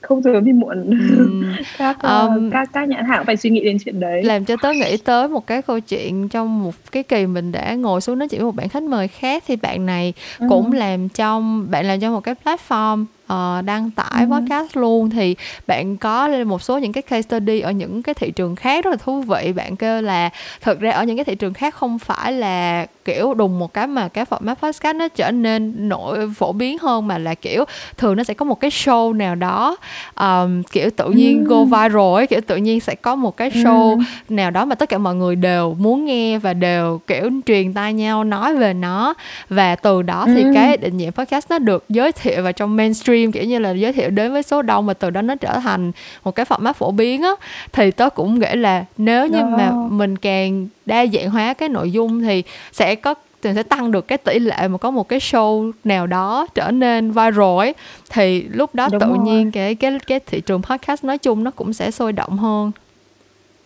không 0.00 0.22
sớm 0.22 0.44
thì 0.44 0.52
muộn 0.52 0.90
ừ. 0.90 1.44
các 1.78 2.02
um, 2.02 2.50
các 2.50 2.68
các 2.72 2.88
nhãn 2.88 3.04
hàng 3.04 3.24
phải 3.26 3.36
suy 3.36 3.50
nghĩ 3.50 3.64
đến 3.64 3.76
chuyện 3.84 4.00
đấy 4.00 4.24
làm 4.24 4.44
cho 4.44 4.56
tớ 4.62 4.72
nghĩ 4.72 4.96
tới 4.96 5.28
một 5.28 5.46
cái 5.46 5.62
câu 5.62 5.80
chuyện 5.80 6.28
trong 6.28 6.62
một 6.62 6.74
cái 6.92 7.02
kỳ 7.02 7.26
mình 7.26 7.52
đã 7.52 7.74
ngồi 7.74 8.00
xuống 8.00 8.18
nói 8.18 8.28
chuyện 8.28 8.40
với 8.40 8.46
một 8.46 8.56
bạn 8.56 8.68
khách 8.68 8.82
mời 8.82 9.08
khác 9.08 9.44
thì 9.46 9.56
bạn 9.56 9.86
này 9.86 10.12
ừ. 10.38 10.46
cũng 10.48 10.72
làm 10.72 11.08
trong 11.08 11.70
bạn 11.70 11.86
làm 11.86 12.00
trong 12.00 12.12
một 12.12 12.20
cái 12.20 12.34
platform 12.44 13.04
uh, 13.32 13.64
đăng 13.64 13.90
tải 13.90 14.24
ừ. 14.24 14.26
podcast 14.30 14.76
luôn 14.76 15.10
thì 15.10 15.36
bạn 15.66 15.96
có 15.96 16.28
một 16.46 16.62
số 16.62 16.78
những 16.78 16.92
cái 16.92 17.02
case 17.02 17.22
study 17.22 17.60
ở 17.60 17.70
những 17.70 18.02
cái 18.02 18.14
thị 18.14 18.30
trường 18.30 18.56
khác 18.56 18.84
rất 18.84 18.90
là 18.90 18.96
thú 18.96 19.20
vị 19.20 19.52
bạn 19.52 19.76
kêu 19.76 20.02
là 20.02 20.30
thực 20.60 20.80
ra 20.80 20.90
ở 20.90 21.04
những 21.04 21.16
cái 21.16 21.24
thị 21.24 21.34
trường 21.34 21.54
khác 21.54 21.74
không 21.74 21.98
phải 21.98 22.32
là 22.32 22.86
kiểu 23.04 23.34
đùng 23.34 23.58
một 23.58 23.74
cái 23.74 23.86
mà 23.86 24.08
cái 24.08 24.24
format 24.24 24.54
podcast 24.54 24.96
nó 24.96 25.08
trở 25.08 25.30
nên 25.30 25.88
nổi 25.88 26.30
phổ 26.36 26.52
biến 26.52 26.78
hơn 26.78 27.06
mà 27.06 27.18
là 27.18 27.34
kiểu 27.34 27.64
thường 27.96 28.16
nó 28.16 28.24
sẽ 28.24 28.34
có 28.34 28.44
một 28.44 28.60
cái 28.60 28.70
show 28.70 29.12
nào 29.12 29.34
đó 29.34 29.76
um, 30.20 30.62
kiểu 30.62 30.90
tự 30.96 31.10
nhiên 31.10 31.44
go 31.44 31.64
viral 31.64 32.14
ấy 32.14 32.26
kiểu 32.26 32.40
tự 32.46 32.56
nhiên 32.56 32.80
sẽ 32.80 32.94
có 32.94 33.14
một 33.14 33.36
cái 33.36 33.50
show 33.50 34.02
nào 34.28 34.50
đó 34.50 34.64
mà 34.64 34.74
tất 34.74 34.88
cả 34.88 34.98
mọi 34.98 35.14
người 35.14 35.36
đều 35.36 35.76
muốn 35.78 36.04
nghe 36.04 36.38
và 36.38 36.54
đều 36.54 37.00
kiểu 37.06 37.30
truyền 37.46 37.72
tai 37.72 37.92
nhau 37.92 38.24
nói 38.24 38.54
về 38.54 38.74
nó. 38.74 39.14
Và 39.48 39.76
từ 39.76 40.02
đó 40.02 40.24
thì 40.26 40.44
cái 40.54 40.76
định 40.76 40.98
dạng 40.98 41.12
podcast 41.12 41.50
nó 41.50 41.58
được 41.58 41.84
giới 41.88 42.12
thiệu 42.12 42.42
vào 42.42 42.52
trong 42.52 42.76
mainstream 42.76 43.32
kiểu 43.32 43.44
như 43.44 43.58
là 43.58 43.70
giới 43.70 43.92
thiệu 43.92 44.10
đến 44.10 44.32
với 44.32 44.42
số 44.42 44.62
đông 44.62 44.86
và 44.86 44.94
từ 44.94 45.10
đó 45.10 45.22
nó 45.22 45.34
trở 45.34 45.58
thành 45.58 45.92
một 46.24 46.34
cái 46.34 46.46
format 46.46 46.72
phổ 46.72 46.90
biến 46.90 47.22
á. 47.22 47.30
Thì 47.72 47.90
tớ 47.90 48.10
cũng 48.10 48.38
nghĩ 48.38 48.54
là 48.54 48.84
nếu 48.98 49.26
như 49.26 49.44
mà 49.44 49.72
mình 49.90 50.16
càng 50.16 50.68
đa 50.90 51.06
dạng 51.06 51.30
hóa 51.30 51.54
cái 51.54 51.68
nội 51.68 51.90
dung 51.90 52.22
thì 52.22 52.42
sẽ 52.72 52.94
có 52.94 53.14
thì 53.42 53.50
sẽ 53.54 53.62
tăng 53.62 53.90
được 53.90 54.08
cái 54.08 54.18
tỷ 54.18 54.38
lệ 54.38 54.68
mà 54.68 54.78
có 54.78 54.90
một 54.90 55.08
cái 55.08 55.18
show 55.18 55.72
nào 55.84 56.06
đó 56.06 56.46
trở 56.54 56.70
nên 56.70 57.10
viral 57.10 57.58
ấy 57.58 57.74
thì 58.12 58.42
lúc 58.52 58.74
đó 58.74 58.88
Đúng 58.92 59.00
tự 59.00 59.06
rồi. 59.06 59.18
nhiên 59.18 59.50
cái 59.50 59.74
cái 59.74 59.98
cái 60.06 60.20
thị 60.26 60.40
trường 60.40 60.62
podcast 60.62 61.04
nói 61.04 61.18
chung 61.18 61.44
nó 61.44 61.50
cũng 61.50 61.72
sẽ 61.72 61.90
sôi 61.90 62.12
động 62.12 62.38
hơn 62.38 62.70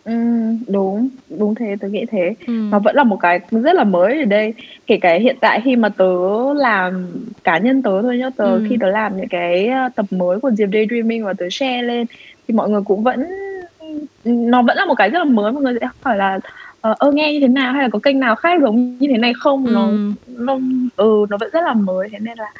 Ừ, 0.05 0.13
đúng 0.67 1.09
đúng 1.29 1.55
thế 1.55 1.75
tôi 1.81 1.91
nghĩ 1.91 2.05
thế 2.11 2.35
ừ. 2.47 2.53
nó 2.71 2.79
vẫn 2.79 2.95
là 2.95 3.03
một 3.03 3.17
cái 3.21 3.39
rất 3.51 3.73
là 3.75 3.83
mới 3.83 4.19
ở 4.19 4.25
đây 4.25 4.53
kể 4.87 4.97
cả 4.97 5.13
hiện 5.13 5.35
tại 5.41 5.61
khi 5.63 5.75
mà 5.75 5.89
tớ 5.89 6.05
làm 6.55 7.07
cá 7.43 7.57
nhân 7.57 7.81
tớ 7.81 8.01
thôi 8.01 8.17
nhá 8.17 8.29
tớ 8.37 8.43
ừ. 8.43 8.65
khi 8.69 8.77
tớ 8.81 8.89
làm 8.89 9.17
những 9.17 9.27
cái 9.27 9.67
ờ, 9.67 9.89
tập 9.95 10.05
mới 10.11 10.39
của 10.39 10.51
Diệp 10.51 10.69
Daydreaming 10.73 11.25
và 11.25 11.33
tớ 11.33 11.45
share 11.51 11.81
lên 11.81 12.05
thì 12.47 12.53
mọi 12.53 12.69
người 12.69 12.81
cũng 12.85 13.03
vẫn 13.03 13.25
nó 14.25 14.61
vẫn 14.61 14.77
là 14.77 14.85
một 14.85 14.95
cái 14.97 15.09
rất 15.09 15.19
là 15.19 15.25
mới 15.25 15.51
mọi 15.51 15.63
người 15.63 15.73
sẽ 15.81 15.87
hỏi 16.01 16.17
là 16.17 16.39
ờ, 16.85 16.95
ơ 16.99 17.11
nghe 17.11 17.33
như 17.33 17.39
thế 17.39 17.47
nào? 17.47 17.73
Hay 17.73 17.83
là 17.83 17.89
có 17.89 17.99
kênh 17.99 18.19
nào 18.19 18.35
khác 18.35 18.61
giống 18.61 18.97
như 18.97 19.07
thế 19.11 19.17
này 19.17 19.33
không? 19.39 19.73
Nó 19.73 19.87
ừ. 19.87 20.11
nó 20.27 20.57
ừ 20.95 21.25
nó 21.29 21.37
vẫn 21.37 21.49
rất 21.53 21.61
là 21.63 21.73
mới 21.73 22.09
thế 22.11 22.19
nên 22.19 22.37
là 22.37 22.51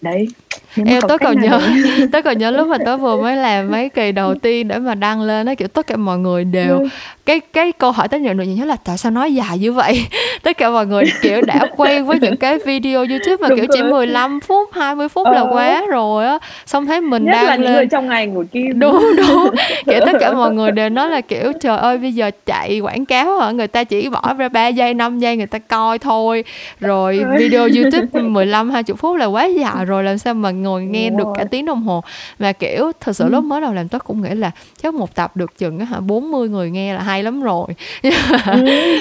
đấy 0.00 0.28
em 0.76 1.00
tớ 1.08 1.18
còn 1.18 1.40
nhớ 1.40 1.60
tớ 2.12 2.22
còn 2.22 2.38
nhớ 2.38 2.50
lúc 2.50 2.68
mà 2.68 2.78
tớ 2.84 2.96
vừa 2.96 3.16
mới 3.22 3.36
làm 3.36 3.70
mấy 3.70 3.88
kỳ 3.88 4.12
đầu 4.12 4.34
tiên 4.34 4.68
để 4.68 4.78
mà 4.78 4.94
đăng 4.94 5.22
lên 5.22 5.46
nó 5.46 5.54
kiểu 5.54 5.68
tất 5.68 5.86
cả 5.86 5.96
mọi 5.96 6.18
người 6.18 6.44
đều 6.44 6.78
ừ. 6.78 6.88
cái 7.26 7.40
cái 7.40 7.72
câu 7.72 7.92
hỏi 7.92 8.08
tớ 8.08 8.18
nhận 8.18 8.36
được 8.36 8.44
nhất 8.44 8.64
là 8.64 8.76
tại 8.84 8.98
sao 8.98 9.12
nói 9.12 9.34
dài 9.34 9.58
như 9.58 9.72
vậy? 9.72 10.06
Tất 10.42 10.58
cả 10.58 10.70
mọi 10.70 10.86
người 10.86 11.04
kiểu 11.22 11.40
đã 11.42 11.66
quen 11.76 12.06
với 12.06 12.18
những 12.20 12.36
cái 12.36 12.58
video 12.58 12.98
youtube 12.98 13.36
mà 13.40 13.48
Đúng 13.48 13.58
kiểu 13.58 13.66
rồi. 13.68 13.76
chỉ 13.76 13.82
15 13.82 14.40
phút 14.40 14.68
20 14.72 15.08
phút 15.08 15.26
ờ. 15.26 15.32
là 15.32 15.40
quá 15.40 15.82
rồi 15.90 16.26
á. 16.26 16.38
Xong 16.66 16.86
thấy 16.86 17.00
mình 17.00 17.24
Nhất 17.24 17.32
đang 17.32 17.44
là 17.44 17.56
lên 17.56 17.62
những 17.62 17.72
người 17.72 17.86
trong 17.86 18.08
ngày 18.08 18.26
ngồi 18.26 18.44
kim. 18.44 18.70
Đúng 18.78 19.16
đúng. 19.16 19.50
Kiểu 19.86 20.00
tất 20.06 20.12
cả 20.20 20.32
mọi 20.32 20.52
người 20.52 20.70
đều 20.70 20.88
nói 20.88 21.10
là 21.10 21.20
kiểu 21.20 21.52
trời 21.60 21.78
ơi 21.78 21.98
bây 21.98 22.12
giờ 22.12 22.30
chạy 22.46 22.80
quảng 22.80 23.06
cáo 23.06 23.38
hả? 23.38 23.50
Người 23.50 23.66
ta 23.66 23.84
chỉ 23.84 24.08
bỏ 24.08 24.34
ra 24.38 24.48
3 24.48 24.68
giây 24.68 24.94
5 24.94 25.18
giây 25.18 25.36
người 25.36 25.46
ta 25.46 25.58
coi 25.58 25.98
thôi. 25.98 26.44
Rồi 26.80 27.24
video 27.38 27.60
youtube 27.60 28.22
15 28.22 28.70
20 28.70 28.96
phút 28.96 29.16
là 29.16 29.26
quá 29.26 29.44
dài 29.44 29.84
rồi 29.84 30.04
làm 30.04 30.18
sao 30.18 30.34
mà 30.34 30.50
ngồi 30.62 30.84
nghe 30.84 31.10
được 31.10 31.28
cả 31.36 31.44
tiếng 31.44 31.64
đồng 31.64 31.82
hồ 31.82 32.02
và 32.38 32.52
kiểu 32.52 32.92
thật 33.00 33.12
sự 33.12 33.24
ừ. 33.24 33.30
lúc 33.30 33.44
mới 33.44 33.60
đầu 33.60 33.72
làm 33.72 33.88
tôi 33.88 34.00
cũng 34.00 34.22
nghĩ 34.22 34.34
là 34.34 34.50
chắc 34.82 34.94
một 34.94 35.14
tập 35.14 35.36
được 35.36 35.58
chừng 35.58 35.78
hả 35.78 36.00
40 36.00 36.48
người 36.48 36.70
nghe 36.70 36.94
là 36.94 37.02
hay 37.02 37.22
lắm 37.22 37.42
rồi 37.42 37.66
ừ. 38.02 38.10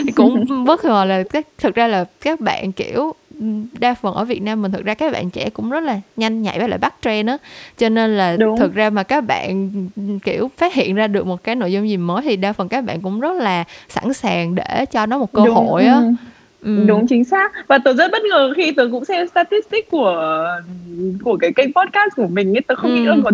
cũng 0.15 0.65
bất 0.65 0.85
ngờ 0.85 1.05
là 1.05 1.23
các 1.23 1.47
thực 1.57 1.75
ra 1.75 1.87
là 1.87 2.05
các 2.21 2.39
bạn 2.39 2.71
kiểu 2.71 3.13
đa 3.79 3.93
phần 3.93 4.13
ở 4.13 4.25
Việt 4.25 4.41
Nam 4.41 4.61
mình 4.61 4.71
thực 4.71 4.85
ra 4.85 4.93
các 4.93 5.11
bạn 5.11 5.29
trẻ 5.29 5.49
cũng 5.49 5.69
rất 5.69 5.83
là 5.83 6.01
nhanh 6.15 6.41
nhạy 6.41 6.59
với 6.59 6.69
lại 6.69 6.77
bắt 6.77 6.93
trend 7.01 7.29
á 7.29 7.37
cho 7.77 7.89
nên 7.89 8.17
là 8.17 8.37
Đúng. 8.37 8.57
thực 8.57 8.73
ra 8.73 8.89
mà 8.89 9.03
các 9.03 9.21
bạn 9.21 9.71
kiểu 10.23 10.51
phát 10.57 10.73
hiện 10.73 10.95
ra 10.95 11.07
được 11.07 11.27
một 11.27 11.43
cái 11.43 11.55
nội 11.55 11.71
dung 11.71 11.89
gì 11.89 11.97
mới 11.97 12.21
thì 12.21 12.35
đa 12.35 12.53
phần 12.53 12.69
các 12.69 12.83
bạn 12.83 13.01
cũng 13.01 13.19
rất 13.19 13.33
là 13.33 13.63
sẵn 13.89 14.13
sàng 14.13 14.55
để 14.55 14.85
cho 14.91 15.05
nó 15.05 15.17
một 15.17 15.31
cơ 15.33 15.45
Đúng. 15.45 15.55
hội 15.55 15.83
á 15.83 15.95
ừ. 15.95 16.13
Ừ. 16.61 16.83
Đúng 16.87 17.07
chính 17.07 17.23
xác 17.23 17.51
và 17.67 17.77
tớ 17.77 17.93
rất 17.93 18.11
bất 18.11 18.21
ngờ 18.31 18.53
khi 18.55 18.71
tớ 18.71 18.87
cũng 18.91 19.05
xem 19.05 19.27
statistic 19.27 19.91
của 19.91 20.45
của 21.23 21.37
cái 21.37 21.51
kênh 21.51 21.73
podcast 21.73 22.15
của 22.15 22.27
mình 22.27 22.57
ấy 22.57 22.61
tớ 22.67 22.75
không 22.75 22.91
ừ. 22.91 22.95
nghĩ 22.95 23.05
là 23.05 23.15
có 23.23 23.31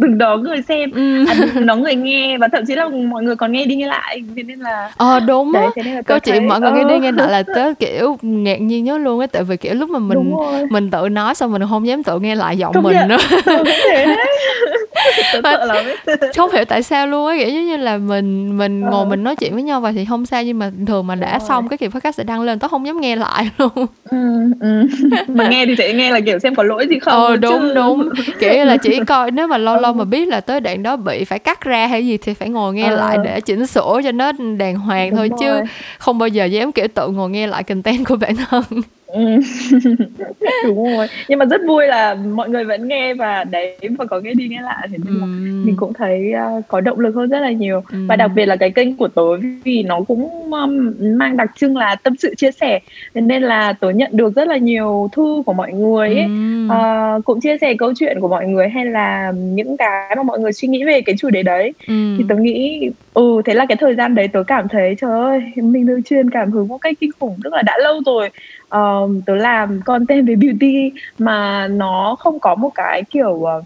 từng 0.00 0.18
đó 0.18 0.36
người 0.36 0.62
xem. 0.68 0.90
Ừ. 0.90 1.26
à, 1.26 1.34
nó 1.60 1.76
người 1.76 1.94
nghe 1.94 2.38
và 2.38 2.48
thậm 2.52 2.64
chí 2.66 2.74
là 2.74 2.88
mọi 2.88 3.22
người 3.22 3.36
còn 3.36 3.52
nghe 3.52 3.66
đi 3.66 3.76
nghe 3.76 3.86
lại. 3.86 4.22
Thế 4.36 4.42
nên 4.42 4.58
là 4.58 4.92
ờ 4.96 5.20
đúng 5.20 5.52
đấy, 5.52 5.66
thế 5.76 5.82
nên 5.82 5.94
là 5.94 6.02
câu 6.02 6.18
chuyện 6.18 6.48
mọi 6.48 6.60
người 6.60 6.72
nghe 6.72 6.84
đi 6.84 6.98
nghe 6.98 7.12
lại 7.12 7.30
là 7.30 7.42
tớ 7.42 7.74
kiểu 7.78 8.16
ngạc 8.22 8.60
nhiên 8.60 8.84
nhớ 8.84 8.98
luôn 8.98 9.20
á. 9.20 9.26
Tại 9.26 9.44
vì 9.44 9.56
kiểu 9.56 9.74
lúc 9.74 9.90
mà 9.90 9.98
mình 9.98 10.34
mình 10.70 10.90
tự 10.90 11.08
nói 11.08 11.34
xong 11.34 11.52
mình 11.52 11.62
không 11.70 11.86
dám 11.86 12.02
tự 12.02 12.18
nghe 12.18 12.34
lại 12.34 12.56
giọng 12.56 12.74
Công 12.74 12.82
mình 12.82 12.96
nữa 13.08 13.18
lắm 15.42 15.84
không 16.36 16.50
hiểu 16.52 16.64
tại 16.64 16.82
sao 16.82 17.06
luôn 17.06 17.26
á 17.28 17.36
kiểu 17.38 17.48
như 17.48 17.76
là 17.76 17.96
mình 17.98 18.58
mình 18.58 18.80
ngồi 18.80 18.92
Ờ. 19.04 19.04
mình 19.04 19.24
nói 19.24 19.36
chuyện 19.36 19.54
với 19.54 19.62
nhau 19.62 19.80
và 19.80 19.92
thì 19.92 20.04
không 20.04 20.26
sao 20.26 20.42
nhưng 20.42 20.58
mà 20.58 20.70
thường 20.86 21.06
mà 21.06 21.14
đã 21.14 21.38
Đúng 21.38 21.48
xong 21.48 21.68
cái 21.68 21.78
kỳ 21.78 21.88
podcast 21.88 22.16
sẽ 22.16 22.24
đăng 22.24 22.40
lên 22.40 22.58
tớ 22.58 22.68
không 22.68 22.86
dám 22.86 23.00
nghe 23.00 23.16
lại 23.16 23.50
luôn 23.58 23.70
ừ, 24.10 24.16
ừ. 24.60 24.86
mà 25.28 25.48
nghe 25.48 25.66
thì 25.66 25.74
sẽ 25.78 25.92
nghe 25.92 26.10
là 26.10 26.20
kiểu 26.20 26.38
xem 26.38 26.54
có 26.54 26.62
lỗi 26.62 26.86
gì 26.90 26.98
không 26.98 27.12
ờ 27.14 27.30
chứ. 27.30 27.36
đúng 27.40 27.74
đúng 27.74 28.08
kiểu 28.40 28.52
như 28.54 28.64
là 28.64 28.76
chỉ 28.76 29.00
coi 29.06 29.30
nếu 29.30 29.46
mà 29.46 29.58
lâu 29.58 29.76
lâu 29.80 29.92
mà 29.92 30.04
biết 30.04 30.28
là 30.28 30.40
tới 30.40 30.60
đoạn 30.60 30.82
đó 30.82 30.96
bị 30.96 31.24
phải 31.24 31.38
cắt 31.38 31.60
ra 31.60 31.86
hay 31.86 32.06
gì 32.06 32.16
thì 32.16 32.34
phải 32.34 32.48
ngồi 32.48 32.74
nghe 32.74 32.88
Ờ. 32.88 32.96
lại 32.96 33.18
để 33.24 33.40
chỉnh 33.40 33.66
sửa 33.66 34.00
cho 34.04 34.12
nó 34.12 34.32
đàng 34.58 34.74
hoàng 34.76 35.10
Đúng 35.10 35.16
thôi 35.18 35.30
chứ 35.40 35.48
rồi. 35.48 35.62
không 35.98 36.18
bao 36.18 36.28
giờ 36.28 36.44
dám 36.44 36.72
kiểu 36.72 36.86
tự 36.94 37.08
ngồi 37.08 37.30
nghe 37.30 37.46
lại 37.46 37.62
content 37.62 38.06
của 38.06 38.16
bản 38.16 38.36
thân 38.36 38.62
Ừ. 38.70 38.80
đúng 40.64 40.84
rồi 40.96 41.06
nhưng 41.28 41.38
mà 41.38 41.44
rất 41.44 41.60
vui 41.66 41.86
là 41.86 42.14
mọi 42.14 42.48
người 42.48 42.64
vẫn 42.64 42.88
nghe 42.88 43.14
và 43.14 43.44
đấy 43.44 43.78
và 43.98 44.04
có 44.04 44.20
nghe 44.20 44.34
đi 44.34 44.48
nghe 44.48 44.60
lại 44.62 44.88
nên 44.90 45.00
là 45.06 45.20
Ừm. 45.20 45.66
mình 45.66 45.76
cũng 45.76 45.92
thấy 45.92 46.32
uh, 46.58 46.64
có 46.68 46.80
động 46.80 47.00
lực 47.00 47.14
hơn 47.14 47.30
rất 47.30 47.40
là 47.40 47.50
nhiều 47.50 47.82
Ừm. 47.92 48.06
và 48.06 48.16
đặc 48.16 48.30
biệt 48.34 48.46
là 48.46 48.56
cái 48.56 48.70
kênh 48.70 48.96
của 48.96 49.08
tớ 49.08 49.22
vì 49.64 49.82
nó 49.82 50.00
cũng 50.08 50.52
um, 50.52 50.92
mang 51.00 51.36
đặc 51.36 51.50
trưng 51.56 51.76
là 51.76 51.94
tâm 51.94 52.16
sự 52.18 52.34
chia 52.34 52.50
sẻ 52.50 52.80
nên 53.14 53.42
là 53.42 53.72
tớ 53.72 53.90
nhận 53.90 54.10
được 54.12 54.34
rất 54.36 54.48
là 54.48 54.56
nhiều 54.56 55.10
thư 55.12 55.42
của 55.46 55.52
mọi 55.52 55.72
người 55.72 56.08
ấy 56.08 56.24
Ừm. 56.24 56.68
Ờ, 56.68 57.20
cũng 57.24 57.40
chia 57.40 57.56
sẻ 57.60 57.74
câu 57.78 57.92
chuyện 57.98 58.20
của 58.20 58.28
mọi 58.28 58.46
người 58.46 58.68
hay 58.68 58.84
là 58.84 59.32
những 59.36 59.76
cái 59.76 60.16
mà 60.16 60.22
mọi 60.22 60.38
người 60.40 60.52
suy 60.52 60.68
nghĩ 60.68 60.84
về 60.84 61.00
cái 61.00 61.14
chủ 61.18 61.30
đề 61.30 61.42
đấy 61.42 61.72
Ừm. 61.86 62.16
thì 62.18 62.24
tớ 62.28 62.34
nghĩ 62.34 62.90
ừ 63.14 63.42
thế 63.44 63.54
là 63.54 63.66
cái 63.68 63.76
thời 63.76 63.94
gian 63.94 64.14
đấy 64.14 64.28
tớ 64.28 64.42
cảm 64.42 64.68
thấy 64.68 64.94
trời 65.00 65.20
ơi 65.20 65.40
mình 65.56 65.86
được 65.86 66.00
truyền 66.10 66.30
cảm 66.30 66.50
hứng 66.50 66.68
một 66.68 66.78
cách 66.78 66.96
kinh 67.00 67.10
khủng 67.20 67.36
tức 67.44 67.52
là 67.52 67.62
đã 67.62 67.78
lâu 67.82 68.00
rồi 68.06 68.28
ờ, 68.70 69.08
tớ 69.26 69.34
làm 69.36 69.80
content 69.84 70.28
về 70.28 70.34
beauty 70.34 70.92
mà 71.18 71.68
nó 71.68 72.16
không 72.18 72.38
có 72.40 72.54
một 72.54 72.70
cái 72.74 73.02
kiểu 73.10 73.42
ờ, 73.44 73.62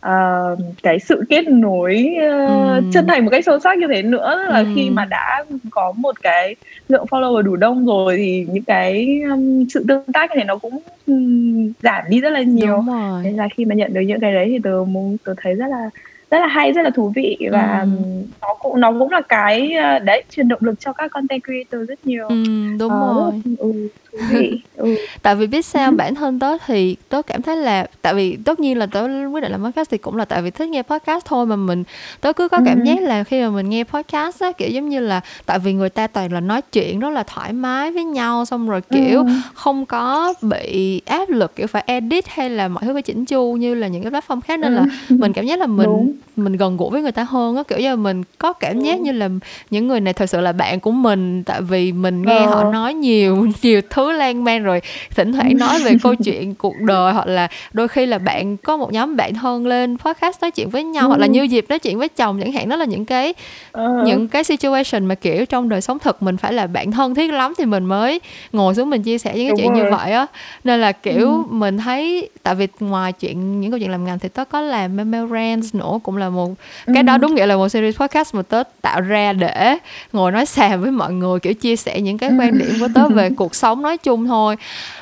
ờ, 0.00 0.56
cái 0.82 0.98
sự 0.98 1.22
kết 1.28 1.48
nối 1.48 2.14
ờ, 2.30 2.46
Ừm. 2.74 2.90
chân 2.92 3.06
thành 3.06 3.24
một 3.24 3.30
cách 3.30 3.44
sâu 3.44 3.58
sắc 3.60 3.78
như 3.78 3.86
thế 3.94 4.02
nữa 4.02 4.34
Tức 4.46 4.52
là 4.52 4.58
Ừm. 4.58 4.72
khi 4.74 4.90
mà 4.90 5.04
đã 5.04 5.44
có 5.70 5.92
một 5.96 6.22
cái 6.22 6.56
lượng 6.88 7.04
follower 7.10 7.42
đủ 7.42 7.56
đông 7.56 7.86
rồi 7.86 8.16
thì 8.16 8.46
những 8.50 8.64
cái 8.64 9.20
um, 9.30 9.64
sự 9.74 9.84
tương 9.88 10.12
tác 10.12 10.30
như 10.30 10.34
thế 10.38 10.44
nó 10.44 10.56
cũng 10.56 10.78
um, 11.06 11.72
giảm 11.82 12.04
đi 12.08 12.20
rất 12.20 12.30
là 12.30 12.42
nhiều 12.42 12.84
nên 13.24 13.36
là 13.36 13.48
khi 13.56 13.64
mà 13.64 13.74
nhận 13.74 13.94
được 13.94 14.00
những 14.00 14.20
cái 14.20 14.32
đấy 14.34 14.46
thì 14.48 14.58
tớ 14.64 14.70
muốn 14.88 15.16
tớ 15.24 15.34
thấy 15.42 15.54
rất 15.54 15.66
là 15.70 15.90
rất 16.30 16.38
là 16.40 16.46
hay 16.46 16.72
rất 16.72 16.82
là 16.82 16.90
thú 16.90 17.12
vị 17.16 17.36
và 17.52 17.80
Ừm. 17.80 18.22
nó 18.40 18.48
cũng 18.60 18.80
nó 18.80 18.92
cũng 18.98 19.10
là 19.10 19.20
cái 19.28 19.72
ờ, 19.72 19.98
đấy 19.98 20.24
truyền 20.30 20.48
động 20.48 20.60
lực 20.62 20.80
cho 20.80 20.92
các 20.92 21.10
content 21.10 21.42
creator 21.44 21.88
rất 21.88 22.06
nhiều 22.06 22.28
Ừm, 22.28 22.78
đúng 22.78 22.90
Ờ, 22.92 23.14
rồi 23.14 23.32
ừ, 23.58 23.88
thú 24.12 24.18
vị 24.30 24.60
ừ. 24.76 24.94
tại 25.22 25.34
vì 25.36 25.46
biết 25.46 25.64
sao 25.64 25.90
bản 25.92 26.14
thân 26.14 26.38
tớ 26.38 26.56
thì 26.66 26.96
tớ 27.08 27.22
cảm 27.22 27.42
thấy 27.42 27.56
là 27.56 27.86
tại 28.02 28.14
vì 28.14 28.36
tất 28.44 28.60
nhiên 28.60 28.78
là 28.78 28.86
tớ 28.86 29.02
quyết 29.32 29.40
định 29.40 29.52
làm 29.52 29.64
podcast 29.64 29.90
thì 29.90 29.98
cũng 29.98 30.16
là 30.16 30.24
tại 30.24 30.42
vì 30.42 30.50
thích 30.50 30.68
nghe 30.68 30.82
podcast 30.82 31.24
thôi 31.26 31.46
mà 31.46 31.56
mình 31.56 31.84
tớ 32.20 32.32
cứ 32.32 32.48
có 32.48 32.58
cảm 32.64 32.78
Ừ. 32.80 32.84
giác 32.84 33.00
là 33.02 33.24
khi 33.24 33.42
mà 33.42 33.48
mình 33.50 33.68
nghe 33.70 33.84
podcast 33.84 34.40
á 34.42 34.52
kiểu 34.52 34.68
giống 34.68 34.88
như 34.88 35.00
là 35.00 35.20
tại 35.46 35.58
vì 35.58 35.72
người 35.72 35.88
ta 35.90 36.06
toàn 36.06 36.32
là 36.32 36.40
nói 36.40 36.60
chuyện 36.72 37.00
rất 37.00 37.10
là 37.10 37.22
thoải 37.22 37.52
mái 37.52 37.90
với 37.92 38.04
nhau 38.04 38.44
xong 38.44 38.68
rồi 38.68 38.80
kiểu 38.90 39.18
Ừ. 39.18 39.26
không 39.54 39.86
có 39.86 40.34
bị 40.42 41.02
áp 41.06 41.28
lực 41.30 41.56
kiểu 41.56 41.66
phải 41.66 41.82
edit 41.86 42.28
hay 42.28 42.50
là 42.50 42.68
mọi 42.68 42.84
thứ 42.84 42.92
phải 42.92 43.02
chỉnh 43.02 43.24
chu 43.24 43.52
như 43.52 43.74
là 43.74 43.86
những 43.88 44.02
cái 44.02 44.12
platform 44.12 44.40
khác 44.40 44.58
nên 44.60 44.72
Ừ. 44.74 44.76
là 44.76 44.84
mình 45.08 45.32
cảm 45.32 45.46
giác 45.46 45.58
là 45.58 45.66
mình 45.66 45.86
Đúng. 45.86 46.12
Mình 46.36 46.52
gần 46.56 46.76
gũi 46.76 46.90
với 46.90 47.02
người 47.02 47.12
ta 47.12 47.22
hơn 47.24 47.56
á 47.56 47.62
kiểu 47.68 47.78
như 47.78 47.96
mình 47.96 48.22
có 48.38 48.52
cảm 48.52 48.80
giác 48.80 49.00
như 49.00 49.12
là 49.12 49.28
những 49.70 49.88
người 49.88 50.00
này 50.00 50.12
thật 50.14 50.26
sự 50.30 50.40
là 50.40 50.52
bạn 50.52 50.80
của 50.80 50.90
mình 50.90 51.44
tại 51.44 51.62
vì 51.62 51.92
mình 51.92 52.22
nghe 52.22 52.44
Ờ. 52.44 52.46
họ 52.54 52.64
nói 52.64 52.94
nhiều 52.94 53.46
nhiều 53.62 53.80
thứ 53.90 54.12
lan 54.12 54.44
man 54.44 54.62
rồi 54.62 54.80
thỉnh 55.16 55.32
thoảng 55.32 55.56
nói 55.58 55.78
về 55.84 55.94
câu 56.02 56.14
chuyện 56.24 56.54
cuộc 56.54 56.74
đời 56.80 57.12
hoặc 57.12 57.26
là 57.26 57.48
đôi 57.72 57.88
khi 57.88 58.06
là 58.06 58.18
bạn 58.18 58.56
có 58.56 58.76
một 58.76 58.92
nhóm 58.92 59.16
bạn 59.16 59.34
thân 59.34 59.66
lên 59.66 59.96
podcast 59.98 60.42
nói 60.42 60.50
chuyện 60.50 60.70
với 60.70 60.84
nhau 60.84 61.08
hoặc 61.08 61.16
là 61.20 61.26
Ừ. 61.26 61.30
như 61.30 61.42
dịp 61.42 61.64
nói 61.68 61.78
chuyện 61.78 61.98
với 61.98 62.08
chồng 62.08 62.40
chẳng 62.40 62.52
hạn 62.52 62.68
đó 62.68 62.76
là 62.76 62.84
những 62.84 63.04
cái 63.04 63.34
Ờ. 63.72 64.02
những 64.06 64.28
cái 64.28 64.44
situation 64.44 65.06
mà 65.06 65.14
kiểu 65.14 65.46
trong 65.46 65.68
đời 65.68 65.80
sống 65.80 65.98
thực 65.98 66.22
mình 66.22 66.36
phải 66.36 66.52
là 66.52 66.66
bạn 66.66 66.92
thân 66.92 67.14
thiết 67.14 67.32
lắm 67.32 67.52
thì 67.58 67.64
mình 67.64 67.84
mới 67.84 68.20
ngồi 68.52 68.74
xuống 68.74 68.90
mình 68.90 69.02
chia 69.02 69.18
sẻ 69.18 69.32
những 69.34 69.46
cái 69.46 69.50
Đúng 69.50 69.58
chuyện 69.58 69.72
như 69.72 69.90
vậy 69.96 70.12
á 70.12 70.26
nên 70.64 70.80
là 70.80 70.92
kiểu 70.92 71.28
Ừ. 71.28 71.42
mình 71.50 71.78
thấy 71.78 72.28
tại 72.42 72.54
vì 72.54 72.68
ngoài 72.80 73.12
chuyện 73.12 73.60
những 73.60 73.70
câu 73.70 73.78
chuyện 73.78 73.90
làm 73.90 74.04
ngành 74.04 74.18
thì 74.18 74.28
tớ 74.28 74.44
có 74.44 74.60
làm 74.60 74.96
memo 74.96 75.26
rants 75.26 75.74
nữa 75.74 75.98
cũng 76.08 76.16
là 76.16 76.28
một 76.28 76.50
cái 76.94 77.02
đó 77.02 77.12
Ừ. 77.12 77.18
đúng 77.18 77.34
nghĩa 77.34 77.46
là 77.46 77.56
một 77.56 77.68
series 77.68 77.96
podcast 77.96 78.34
mà 78.34 78.42
tớ 78.42 78.62
tạo 78.82 79.00
ra 79.00 79.32
để 79.32 79.76
ngồi 80.12 80.32
nói 80.32 80.46
xàm 80.46 80.80
với 80.82 80.90
mọi 80.90 81.12
người 81.12 81.40
kiểu 81.40 81.54
chia 81.54 81.76
sẻ 81.76 82.00
những 82.00 82.18
cái 82.18 82.30
quan 82.38 82.58
điểm 82.58 82.72
của 82.80 82.88
tớ 82.94 83.08
về 83.08 83.30
cuộc 83.36 83.54
sống 83.54 83.82
nói 83.82 83.96
chung 83.98 84.26
thôi 84.26 84.56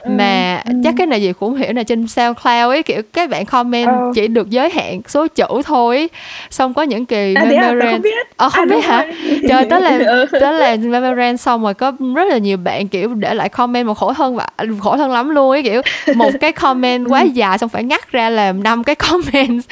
mà 0.09 0.63
Ừ. 0.65 0.73
chắc 0.85 0.95
cái 0.99 1.07
này 1.07 1.23
gì 1.23 1.33
cũng 1.41 1.55
hiểu 1.57 1.73
là 1.73 1.83
trên 1.83 2.07
SoundCloud 2.09 2.47
ấy 2.73 2.83
kiểu 2.83 3.03
các 3.13 3.31
bạn 3.31 3.45
comment 3.47 3.87
Ờ. 3.89 4.13
chỉ 4.15 4.29
được 4.29 4.51
giới 4.51 4.71
hạn 4.71 5.01
số 5.09 5.27
chữ 5.27 5.45
thôi 5.65 5.97
ấy. 5.97 6.09
xong 6.51 6.75
có 6.75 6.83
những 6.83 7.07
kỳ 7.07 7.35
À, 7.35 7.45
thế 7.45 7.51
memo 7.61 7.81
Tớ 7.81 7.91
không 7.93 8.03
biết. 8.03 8.15
ờ 8.37 8.49
không 8.49 8.69
À, 8.71 8.75
biết 8.75 8.85
hả 8.85 9.05
rồi. 9.05 9.41
trời 9.49 9.65
tớ 9.71 9.79
làm 9.79 10.01
Ừ. 10.01 10.27
tớ 10.33 10.53
làm 10.53 10.91
memorand 10.91 11.41
xong 11.41 11.63
rồi 11.63 11.75
có 11.75 11.93
rất 12.15 12.29
là 12.29 12.39
nhiều 12.39 12.57
bạn 12.57 12.89
kiểu 12.89 13.15
để 13.15 13.35
lại 13.35 13.49
comment 13.49 13.87
một 13.87 13.95
khổ 13.95 14.13
thân 14.13 14.37
và 14.37 14.47
khổ 14.81 14.97
thân 14.97 15.11
lắm 15.11 15.29
luôn 15.31 15.51
ấy 15.51 15.63
kiểu 15.63 15.83
một 16.15 16.31
cái 16.41 16.53
comment 16.53 17.07
quá 17.09 17.23
dài 17.23 17.59
xong 17.59 17.69
phải 17.69 17.85
ngắt 17.85 18.13
ra 18.13 18.31
làm 18.31 18.63
năm 18.63 18.85
cái 18.85 18.95
comment 19.11 19.63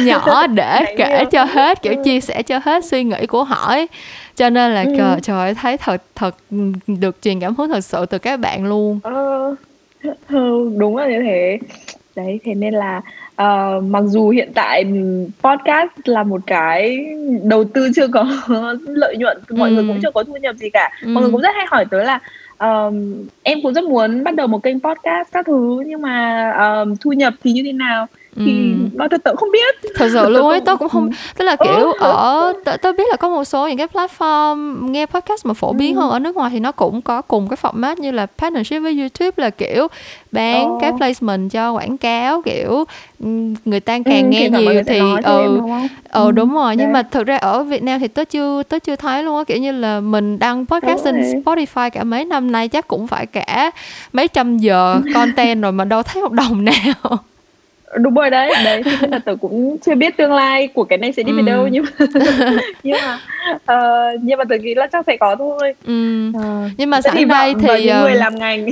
nhỏ 0.00 0.46
để 0.46 0.83
Kể 0.96 1.24
cho 1.32 1.44
hết 1.44 1.82
kiểu 1.82 1.92
Ừ. 1.96 2.02
chia 2.04 2.20
sẻ 2.20 2.42
cho 2.42 2.60
hết 2.64 2.84
suy 2.84 3.04
nghĩ 3.04 3.26
của 3.26 3.44
họ 3.44 3.66
ấy 3.68 3.86
cho 4.36 4.50
nên 4.50 4.70
là 4.72 4.82
Ừ. 4.82 4.94
trời, 4.98 5.20
trời 5.22 5.36
ơi, 5.38 5.54
thấy 5.54 5.76
thật 5.76 6.02
thật 6.14 6.36
được 6.86 7.22
truyền 7.22 7.40
cảm 7.40 7.54
hứng 7.54 7.68
thật 7.68 7.80
sự 7.84 8.06
từ 8.06 8.18
các 8.18 8.40
bạn 8.40 8.66
luôn 8.68 9.00
Ờ, 9.02 9.54
ừ, 10.28 10.70
đúng 10.78 10.96
là 10.96 11.08
như 11.08 11.22
thế 11.22 11.58
đấy 12.16 12.40
thế 12.44 12.54
nên 12.54 12.74
là 12.74 13.00
ờ, 13.36 13.80
mặc 13.88 14.02
dù 14.06 14.30
hiện 14.30 14.50
tại 14.54 14.84
podcast 15.42 15.88
là 16.04 16.22
một 16.22 16.40
cái 16.46 17.06
đầu 17.42 17.64
tư 17.64 17.88
chưa 17.96 18.06
có 18.08 18.26
lợi 18.86 19.16
nhuận 19.16 19.38
mọi 19.50 19.70
người 19.70 19.82
Ừ. 19.82 19.88
cũng 19.88 19.98
chưa 20.02 20.10
có 20.14 20.24
thu 20.24 20.36
nhập 20.36 20.56
gì 20.56 20.70
cả 20.70 20.90
Ừ. 21.02 21.08
mọi 21.08 21.22
người 21.22 21.32
cũng 21.32 21.40
rất 21.40 21.54
hay 21.56 21.66
hỏi 21.70 21.84
tới 21.90 22.04
là 22.04 22.18
ờm, 22.56 23.14
em 23.42 23.58
cũng 23.62 23.74
rất 23.74 23.84
muốn 23.84 24.24
bắt 24.24 24.34
đầu 24.34 24.46
một 24.46 24.62
kênh 24.62 24.80
podcast 24.80 25.28
các 25.32 25.46
thứ 25.46 25.82
nhưng 25.86 26.02
mà 26.02 26.50
ờm, 26.50 26.96
thu 26.96 27.12
nhập 27.12 27.34
thì 27.44 27.52
như 27.52 27.62
thế 27.64 27.72
nào 27.72 28.06
thì 28.36 28.72
Ừ. 28.72 28.88
nói 28.98 29.08
thật 29.10 29.20
tớ 29.24 29.30
cũng 29.30 29.36
không 29.36 29.50
biết 29.52 29.74
thật 29.94 30.08
sự 30.12 30.28
luôn 30.28 30.48
ấy 30.48 30.60
tớ 30.60 30.76
cũng 30.76 30.88
không 30.88 31.10
tức 31.38 31.44
là 31.44 31.56
kiểu 31.56 31.92
Ừ. 31.92 31.98
ở 31.98 32.52
tớ, 32.64 32.76
tớ 32.76 32.92
biết 32.92 33.04
là 33.10 33.16
có 33.16 33.28
một 33.28 33.44
số 33.44 33.68
những 33.68 33.78
cái 33.78 33.86
platform 33.86 34.88
nghe 34.90 35.06
podcast 35.06 35.46
mà 35.46 35.54
phổ 35.54 35.72
biến 35.72 35.94
Ừ. 35.96 36.00
hơn 36.00 36.10
ở 36.10 36.18
nước 36.18 36.36
ngoài 36.36 36.50
thì 36.52 36.60
nó 36.60 36.72
cũng 36.72 37.02
có 37.02 37.22
cùng 37.22 37.48
cái 37.48 37.56
format 37.62 37.96
như 37.98 38.10
là 38.10 38.26
partnership 38.26 38.82
với 38.82 38.98
YouTube 38.98 39.30
là 39.36 39.50
kiểu 39.50 39.86
bán 40.32 40.64
Ờ. 40.68 40.78
cái 40.80 40.92
placement 40.98 41.50
cho 41.52 41.72
quảng 41.72 41.96
cáo 41.98 42.42
kiểu 42.42 42.84
ừm, 43.24 43.54
người 43.64 43.80
ta 43.80 43.98
càng 44.04 44.22
Ừ, 44.24 44.28
nghe 44.28 44.48
thoảng 44.50 44.64
mọi 44.64 44.74
nhiều 44.74 44.82
thì 44.86 44.98
ừ 45.24 45.60
ờ 46.10 46.24
Ừ, 46.24 46.30
đúng 46.30 46.54
rồi 46.54 46.76
nhưng 46.76 46.92
mà 46.92 47.02
thực 47.02 47.26
ra 47.26 47.36
ở 47.36 47.62
Việt 47.62 47.82
Nam 47.82 48.00
thì 48.00 48.08
tớ 48.08 48.24
chưa 48.24 48.62
tớ 48.62 48.78
chưa 48.78 48.96
thấy 48.96 49.22
luôn 49.22 49.36
á 49.38 49.44
kiểu 49.44 49.56
như 49.58 49.72
là 49.72 50.00
mình 50.00 50.38
đăng 50.38 50.66
podcast 50.66 51.04
trên. 51.04 51.20
Spotify 51.44 51.90
cả 51.90 52.04
mấy 52.04 52.24
năm 52.24 52.52
nay 52.52 52.68
chắc 52.68 52.88
cũng 52.88 53.06
phải 53.06 53.26
cả 53.26 53.70
mấy 54.12 54.28
trăm 54.28 54.58
giờ 54.58 55.00
content 55.14 55.62
rồi 55.62 55.72
mà 55.72 55.84
đâu 55.84 56.02
thấy 56.02 56.22
một 56.22 56.32
đồng 56.32 56.64
nào 56.64 57.18
đúng 58.00 58.14
rồi 58.14 58.30
đấy 58.30 58.52
đấy 58.64 58.82
là 59.10 59.18
tớ 59.18 59.34
cũng 59.40 59.76
chưa 59.86 59.94
biết 59.94 60.16
tương 60.16 60.32
lai 60.32 60.68
của 60.68 60.84
cái 60.84 60.98
này 60.98 61.12
sẽ 61.12 61.22
đi 61.22 61.32
về 61.32 61.38
Ừ. 61.42 61.46
đâu 61.46 61.68
nhưng 61.68 61.84
mà 61.84 62.06
nhưng 62.82 62.96
mà 63.02 63.18
ờ, 63.64 63.76
nhưng 64.22 64.38
mà 64.38 64.44
tớ 64.44 64.56
nghĩ 64.56 64.74
là 64.74 64.86
chắc 64.86 65.04
sẽ 65.06 65.16
có 65.16 65.36
thôi 65.36 65.74
Ừm. 65.86 66.32
Ờ, 66.32 66.68
nhưng 66.78 66.90
mà 66.90 67.00
sẵn 67.00 67.28
đây 67.28 67.54
thì 67.54 67.68
những 67.86 68.00
người 68.00 68.10
ờm, 68.12 68.18
làm 68.18 68.34
ngành 68.38 68.66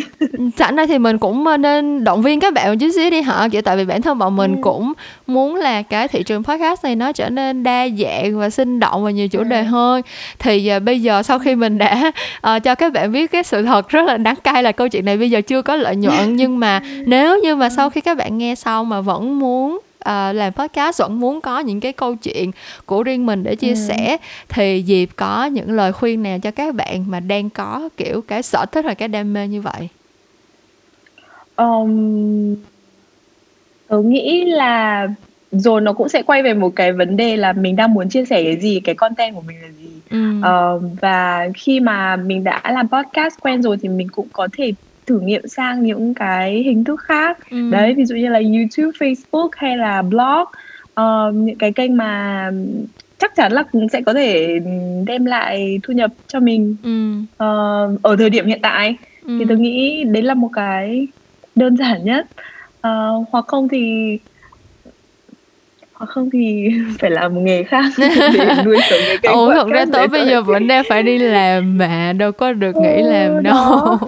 sẵn 0.56 0.76
đây 0.76 0.86
thì 0.86 0.98
mình 0.98 1.18
cũng 1.18 1.46
ờ, 1.46 1.56
nên 1.56 2.04
động 2.04 2.22
viên 2.22 2.40
các 2.40 2.54
bạn 2.54 2.68
một 2.70 2.76
chút 2.80 2.88
xíu 2.94 3.10
đi 3.10 3.22
hả 3.22 3.48
kiểu 3.52 3.62
tại 3.62 3.76
vì 3.76 3.84
bản 3.84 4.02
thân 4.02 4.18
bọn 4.18 4.36
mình 4.36 4.52
Ừ. 4.56 4.58
cũng 4.62 4.92
muốn 5.26 5.54
là 5.56 5.82
cái 5.82 6.08
thị 6.08 6.22
trường 6.22 6.44
podcast 6.44 6.84
này 6.84 6.94
nó 6.96 7.12
trở 7.12 7.28
nên 7.28 7.62
đa 7.62 7.88
dạng 7.98 8.38
và 8.40 8.50
sinh 8.50 8.80
động 8.80 9.04
và 9.04 9.10
nhiều 9.10 9.28
chủ 9.28 9.38
Ừ. 9.38 9.44
đề 9.44 9.62
hơn 9.62 10.02
thì 10.38 10.68
ờ, 10.68 10.80
bây 10.80 11.02
giờ 11.02 11.22
sau 11.22 11.38
khi 11.38 11.54
mình 11.54 11.78
đã 11.78 12.12
ờ, 12.40 12.58
cho 12.58 12.74
các 12.74 12.92
bạn 12.92 13.12
biết 13.12 13.30
cái 13.32 13.42
sự 13.42 13.62
thật 13.62 13.88
rất 13.88 14.04
là 14.06 14.16
đắng 14.16 14.36
cay 14.36 14.62
là 14.62 14.72
câu 14.72 14.88
chuyện 14.88 15.04
này 15.04 15.16
bây 15.16 15.30
giờ 15.30 15.40
chưa 15.40 15.62
có 15.62 15.76
lợi 15.76 15.96
nhuận 15.96 16.36
nhưng 16.36 16.58
mà 16.58 16.80
nếu 17.06 17.38
như 17.38 17.56
mà 17.56 17.68
sau 17.70 17.90
khi 17.90 18.00
các 18.00 18.16
bạn 18.16 18.38
nghe 18.38 18.54
xong 18.54 18.88
mà 18.88 19.00
vẫn 19.00 19.11
muốn 19.20 19.78
ờ, 19.98 20.32
làm 20.32 20.52
podcast 20.52 21.00
vẫn 21.00 21.20
muốn 21.20 21.40
có 21.40 21.58
những 21.60 21.80
cái 21.80 21.92
câu 21.92 22.14
chuyện 22.14 22.50
của 22.86 23.02
riêng 23.02 23.26
mình 23.26 23.42
để 23.42 23.56
chia 23.56 23.68
Ừ. 23.68 23.74
sẻ 23.88 24.16
thì 24.48 24.84
Diệp 24.86 25.08
có 25.16 25.44
những 25.44 25.70
lời 25.72 25.92
khuyên 25.92 26.22
nào 26.22 26.38
cho 26.42 26.50
các 26.50 26.74
bạn 26.74 27.04
mà 27.10 27.20
đang 27.20 27.50
có 27.50 27.88
kiểu 27.96 28.20
cái 28.28 28.42
sở 28.42 28.66
thích 28.72 28.84
hoặc 28.84 28.94
cái 28.94 29.08
đam 29.08 29.32
mê 29.32 29.48
như 29.48 29.60
vậy 29.60 29.88
um, 31.56 32.54
tớ 33.88 33.98
nghĩ 34.02 34.44
là 34.44 35.08
rồi 35.52 35.80
nó 35.80 35.92
cũng 35.92 36.08
sẽ 36.08 36.22
quay 36.22 36.42
về 36.42 36.54
một 36.54 36.72
cái 36.76 36.92
vấn 36.92 37.16
đề 37.16 37.36
là 37.36 37.52
mình 37.52 37.76
đang 37.76 37.94
muốn 37.94 38.08
chia 38.08 38.24
sẻ 38.24 38.42
cái 38.44 38.56
gì 38.60 38.80
cái 38.80 38.94
content 38.94 39.34
của 39.34 39.40
mình 39.46 39.56
là 39.62 39.68
gì 39.68 39.88
Ừ. 40.10 40.18
Ờ, 40.42 40.80
và 41.00 41.48
khi 41.54 41.80
mà 41.80 42.16
mình 42.16 42.44
đã 42.44 42.62
làm 42.72 42.88
podcast 42.88 43.34
quen 43.40 43.62
rồi 43.62 43.76
thì 43.82 43.88
mình 43.88 44.08
cũng 44.08 44.28
có 44.32 44.48
thể 44.56 44.72
thử 45.12 45.20
nghiệm 45.20 45.48
sang 45.48 45.82
những 45.82 46.14
cái 46.14 46.62
hình 46.62 46.84
thức 46.84 47.00
khác 47.00 47.38
Ừ. 47.50 47.70
đấy 47.70 47.94
ví 47.94 48.04
dụ 48.04 48.14
như 48.16 48.28
là 48.28 48.38
YouTube, 48.38 48.90
Facebook 48.98 49.48
hay 49.56 49.76
là 49.76 50.02
blog 50.02 50.44
Ờ, 50.94 51.32
những 51.34 51.58
cái 51.58 51.72
kênh 51.72 51.96
mà 51.96 52.50
chắc 53.18 53.32
chắn 53.36 53.52
là 53.52 53.62
cũng 53.72 53.88
sẽ 53.88 54.00
có 54.06 54.12
thể 54.14 54.58
đem 55.06 55.24
lại 55.24 55.78
thu 55.82 55.92
nhập 55.94 56.10
cho 56.28 56.40
mình 56.40 56.76
Ừ. 56.82 57.12
Ờ, 57.36 57.88
ở 58.02 58.16
thời 58.16 58.30
điểm 58.30 58.46
hiện 58.46 58.58
tại 58.62 58.96
Ừ. 59.26 59.36
thì 59.38 59.44
tôi 59.48 59.58
nghĩ 59.58 60.04
đấy 60.04 60.22
là 60.22 60.34
một 60.34 60.50
cái 60.52 61.06
đơn 61.56 61.76
giản 61.76 62.04
nhất 62.04 62.26
Ờ, 62.80 63.10
hoặc 63.30 63.44
không 63.48 63.68
thì 63.68 64.18
hoặc 65.94 66.06
không 66.06 66.30
thì 66.32 66.68
phải 67.00 67.10
làm 67.10 67.34
một 67.34 67.40
nghề 67.40 67.62
khác 67.62 67.84
để 68.32 68.46
nuôi 68.64 68.76
sống 68.90 69.00
cái 69.06 69.18
kênh 69.22 69.32
Ủa 69.32 69.54
thật 69.54 69.66
ra 69.70 69.84
tới 69.92 70.08
bây 70.08 70.26
giờ 70.26 70.42
vẫn 70.42 70.66
đang 70.68 70.84
phải 70.88 71.02
đi 71.02 71.18
làm 71.18 71.78
mà 71.78 72.12
đâu 72.18 72.32
có 72.32 72.52
được 72.52 72.72
nghỉ 72.80 73.02
Ừ, 73.02 73.10
làm 73.10 73.42
đâu. 73.42 73.98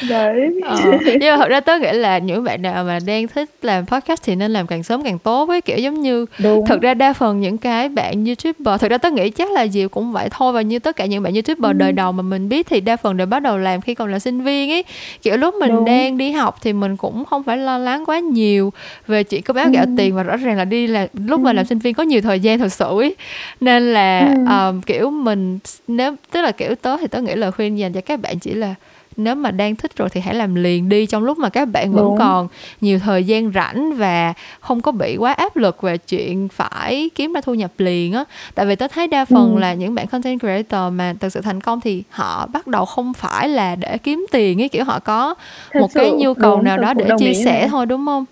Đấy 0.00 0.46
Ờ, 0.64 0.76
nhưng 1.20 1.30
mà 1.30 1.36
thật 1.36 1.48
ra 1.48 1.60
tớ 1.60 1.78
nghĩ 1.78 1.92
là 1.92 2.18
những 2.18 2.44
bạn 2.44 2.62
nào 2.62 2.84
mà 2.84 2.98
đang 3.06 3.28
thích 3.28 3.50
làm 3.62 3.86
podcast 3.86 4.22
thì 4.22 4.34
nên 4.34 4.50
làm 4.52 4.66
càng 4.66 4.82
sớm 4.82 5.02
càng 5.02 5.18
tốt 5.18 5.48
ấy 5.48 5.60
kiểu 5.60 5.78
giống 5.78 6.00
như 6.00 6.26
đúng 6.38 6.66
thực 6.66 6.80
ra 6.80 6.94
đa 6.94 7.12
phần 7.12 7.40
những 7.40 7.58
cái 7.58 7.88
bạn 7.88 8.24
youtuber 8.26 8.80
thực 8.80 8.90
ra 8.90 8.98
tớ 8.98 9.10
nghĩ 9.10 9.30
chắc 9.30 9.50
là 9.50 9.66
Diệu 9.66 9.88
cũng 9.88 10.12
vậy 10.12 10.28
thôi 10.30 10.52
và 10.52 10.60
như 10.62 10.78
tất 10.78 10.96
cả 10.96 11.06
những 11.06 11.22
bạn 11.22 11.34
youtuber 11.34 11.70
Ừ. 11.70 11.72
đời 11.72 11.92
đầu 11.92 12.12
mà 12.12 12.22
mình 12.22 12.48
biết 12.48 12.66
thì 12.70 12.80
đa 12.80 12.96
phần 12.96 13.16
đều 13.16 13.26
bắt 13.26 13.40
đầu 13.42 13.58
làm 13.58 13.80
khi 13.80 13.94
còn 13.94 14.12
là 14.12 14.18
sinh 14.18 14.40
viên 14.44 14.70
ấy 14.70 14.84
kiểu 15.22 15.36
lúc 15.36 15.54
mình 15.54 15.70
Đúng. 15.70 15.84
đang 15.84 16.18
đi 16.18 16.30
học 16.32 16.56
thì 16.62 16.72
mình 16.72 16.96
cũng 16.96 17.24
không 17.24 17.42
phải 17.42 17.56
lo 17.56 17.78
lắng 17.78 18.04
quá 18.06 18.18
nhiều 18.18 18.72
về 19.06 19.22
chuyện 19.24 19.42
có 19.42 19.54
báo 19.54 19.64
Ừ. 19.64 19.70
gạo 19.74 19.84
tiền 19.96 20.14
và 20.14 20.22
rõ 20.22 20.36
ràng 20.36 20.56
là 20.56 20.64
đi 20.64 20.86
là 20.86 21.06
lúc 21.26 21.40
mà 21.40 21.50
Ừ. 21.50 21.54
làm 21.54 21.64
sinh 21.66 21.78
viên 21.78 21.94
có 21.94 22.02
nhiều 22.02 22.20
thời 22.20 22.40
gian 22.40 22.58
thật 22.58 22.72
sự 22.72 22.84
ấy 23.00 23.14
nên 23.60 23.92
là 23.92 24.34
Ừ. 24.48 24.68
um, 24.70 24.80
kiểu 24.80 25.10
mình 25.10 25.58
nếu 25.88 26.14
tức 26.32 26.40
là 26.42 26.52
kiểu 26.52 26.74
tớ 26.74 26.96
thì 26.96 27.06
tớ 27.06 27.20
nghĩ 27.22 27.34
lời 27.34 27.52
khuyên 27.52 27.78
dành 27.78 27.92
cho 27.92 28.00
các 28.00 28.20
bạn 28.20 28.38
chỉ 28.38 28.54
là 28.54 28.74
nếu 29.16 29.34
mà 29.34 29.50
đang 29.50 29.76
thích 29.76 29.96
rồi 29.96 30.08
thì 30.10 30.20
hãy 30.20 30.34
làm 30.34 30.54
liền 30.54 30.88
đi 30.88 31.06
trong 31.06 31.24
lúc 31.24 31.38
mà 31.38 31.48
các 31.48 31.64
bạn 31.68 31.92
vẫn 31.92 32.04
Đúng. 32.04 32.18
còn 32.18 32.48
nhiều 32.80 32.98
thời 32.98 33.24
gian 33.24 33.52
rảnh 33.54 33.96
và 33.96 34.34
không 34.60 34.80
có 34.80 34.92
bị 34.92 35.16
quá 35.16 35.32
áp 35.32 35.56
lực 35.56 35.82
về 35.82 35.98
chuyện 35.98 36.48
phải 36.48 37.10
kiếm 37.14 37.32
ra 37.32 37.40
thu 37.40 37.54
nhập 37.54 37.70
liền 37.78 38.12
á 38.12 38.24
tại 38.54 38.66
vì 38.66 38.76
tớ 38.76 38.88
thấy 38.88 39.06
đa 39.08 39.24
phần 39.24 39.54
Ừ. 39.54 39.60
là 39.60 39.74
những 39.74 39.94
bạn 39.94 40.06
content 40.06 40.40
creator 40.40 40.92
mà 40.92 41.14
thực 41.20 41.28
sự 41.32 41.40
thành 41.40 41.60
công 41.60 41.80
thì 41.80 42.02
họ 42.10 42.46
bắt 42.46 42.66
đầu 42.66 42.84
không 42.84 43.12
phải 43.14 43.48
là 43.48 43.76
để 43.76 43.98
kiếm 43.98 44.26
tiền 44.32 44.62
ấy 44.62 44.68
kiểu 44.68 44.84
họ 44.84 44.98
có 44.98 45.34
Thật 45.72 45.80
một 45.80 45.90
cái 45.94 46.06
sự, 46.10 46.16
nhu 46.18 46.34
cầu 46.34 46.56
đúng, 46.56 46.64
nào 46.64 46.76
đó 46.78 46.94
để 46.94 47.08
chia 47.18 47.34
sẻ 47.34 47.68
thôi 47.70 47.86
đúng 47.86 48.06
không 48.06 48.24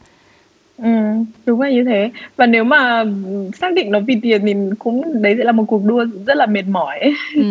Ừ, 0.82 0.88
đúng 1.46 1.60
là 1.60 1.70
như 1.70 1.84
thế 1.84 2.10
và 2.36 2.46
nếu 2.46 2.64
mà 2.64 3.04
xác 3.60 3.72
định 3.74 3.90
nó 3.90 4.00
vì 4.00 4.18
tiền 4.22 4.42
thì 4.46 4.54
cũng 4.78 5.22
đấy 5.22 5.34
sẽ 5.38 5.44
là 5.44 5.52
một 5.52 5.64
cuộc 5.68 5.84
đua 5.84 6.04
rất 6.26 6.36
là 6.36 6.46
mệt 6.46 6.62
mỏi 6.70 6.98
ấy. 6.98 7.14
ừ, 7.34 7.42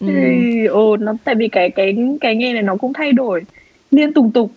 ừ. 0.00 0.06
Thì, 0.06 0.66
ồ 0.66 0.96
nó 0.96 1.14
tại 1.24 1.34
vì 1.34 1.48
cái 1.48 1.70
cái 1.70 1.96
cái 2.20 2.36
nghề 2.36 2.52
này 2.52 2.62
nó 2.62 2.76
cũng 2.76 2.92
thay 2.92 3.12
đổi 3.12 3.42
liên 3.90 4.12
tục 4.12 4.26
tục 4.34 4.52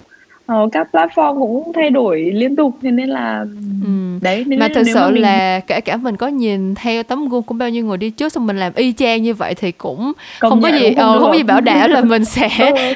ờ, 0.45 0.69
các 0.71 0.87
platform 0.91 1.39
cũng 1.39 1.73
thay 1.75 1.89
đổi 1.89 2.31
liên 2.33 2.55
tục 2.55 2.73
thế 2.81 2.91
nên 2.91 3.09
là 3.09 3.45
Ừ. 3.83 3.87
đấy 4.21 4.43
nên 4.47 4.59
mà 4.59 4.67
thực 4.67 4.81
nếu 4.85 4.93
sự 4.95 5.09
mình- 5.11 5.21
là 5.21 5.59
kể 5.67 5.81
cả 5.81 5.97
mình 5.97 6.15
có 6.15 6.27
nhìn 6.27 6.75
theo 6.75 7.03
tấm 7.03 7.29
gương 7.29 7.43
của 7.43 7.53
bao 7.55 7.69
nhiêu 7.69 7.85
người 7.85 7.97
đi 7.97 8.09
trước 8.09 8.33
xong 8.33 8.47
mình 8.47 8.57
làm 8.57 8.73
y 8.75 8.91
chang 8.93 9.23
như 9.23 9.33
vậy 9.33 9.53
thì 9.55 9.71
cũng 9.71 10.11
công 10.39 10.49
không 10.49 10.61
có 10.61 10.67
gì 10.69 10.85
cũng 10.89 10.95
không 10.95 11.13
ờ, 11.13 11.19
không 11.19 11.31
có 11.31 11.37
gì 11.37 11.43
bảo 11.43 11.61
đảm 11.61 11.89
là 11.91 12.01
mình 12.01 12.25
sẽ 12.35 12.49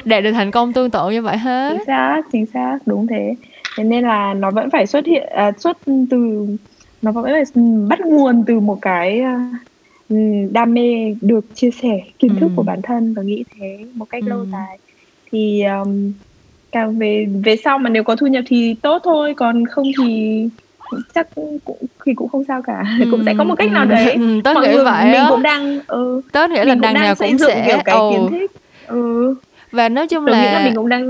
đạt 0.04 0.24
được 0.24 0.32
thành 0.32 0.50
công 0.50 0.72
tương 0.72 0.90
tự 0.90 1.10
như 1.10 1.22
vậy 1.22 1.36
hết 1.36 1.74
chính 1.76 1.84
xác 1.86 2.22
chính 2.32 2.46
xác 2.46 2.78
đúng 2.86 3.06
thế 3.06 3.34
thế 3.76 3.84
nên 3.84 4.04
là 4.04 4.34
nó 4.34 4.50
vẫn 4.50 4.70
phải 4.70 4.86
xuất 4.86 5.06
hiện 5.06 5.22
à, 5.34 5.52
xuất 5.58 5.78
từ 6.10 6.46
nó 7.02 7.12
vẫn 7.12 7.24
phải 7.24 7.42
bắt 7.88 8.00
nguồn 8.00 8.44
từ 8.46 8.60
một 8.60 8.78
cái 8.82 9.20
à, 9.20 9.50
ừm, 10.08 10.52
đam 10.52 10.74
mê 10.74 11.14
được 11.20 11.44
chia 11.54 11.70
sẻ 11.70 12.00
kiến 12.18 12.36
thức 12.36 12.46
Ừ. 12.46 12.52
của 12.56 12.62
bản 12.62 12.80
thân 12.82 13.14
và 13.14 13.22
nghĩ 13.22 13.44
thế 13.54 13.86
một 13.94 14.04
cách 14.04 14.22
lâu 14.26 14.38
Ừ. 14.38 14.46
dài 14.52 14.78
thì 15.32 15.62
um, 15.62 16.12
càng 16.72 16.98
về 16.98 17.26
về 17.44 17.56
sau 17.56 17.78
mà 17.78 17.90
nếu 17.90 18.04
có 18.04 18.16
thu 18.16 18.26
nhập 18.26 18.44
thì 18.46 18.74
tốt 18.82 19.00
thôi 19.04 19.34
còn 19.36 19.66
không 19.66 19.86
thì 19.98 20.34
chắc 21.14 21.28
cũng 21.34 21.86
thì 22.06 22.12
cũng 22.14 22.28
không 22.28 22.44
sao 22.48 22.62
cả 22.62 22.84
cũng 23.10 23.22
sẽ 23.26 23.34
có 23.38 23.44
một 23.44 23.54
cách 23.58 23.70
nào 23.72 23.84
Ừ, 23.84 23.90
đấy 23.90 24.12
ừ, 24.14 24.40
tớ 24.44 24.54
mọi 24.54 24.68
nghĩ 24.68 24.74
người 24.74 24.84
vậy 24.84 25.04
mình 25.04 25.14
á 25.14 25.26
cũng 25.30 25.42
đang 25.42 25.78
ừ, 25.86 26.20
tớ 26.32 26.48
nghĩ 26.48 26.56
là 26.56 26.64
đằng 26.64 26.80
đang 26.80 26.94
nào 26.94 27.14
xây 27.14 27.28
cũng 27.28 27.38
dựng 27.38 27.48
sẽ 27.48 27.64
kiểu 27.66 27.78
cái 27.84 27.94
ừ. 27.94 28.10
kiến 28.10 28.30
thức 28.30 28.50
ừ 28.88 29.34
và 29.74 29.88
nói 29.88 30.06
chung 30.06 30.24
nghĩ 30.24 30.30
là 30.32 30.60
mình 30.64 30.74
cũng 30.74 30.88
đang 30.88 31.06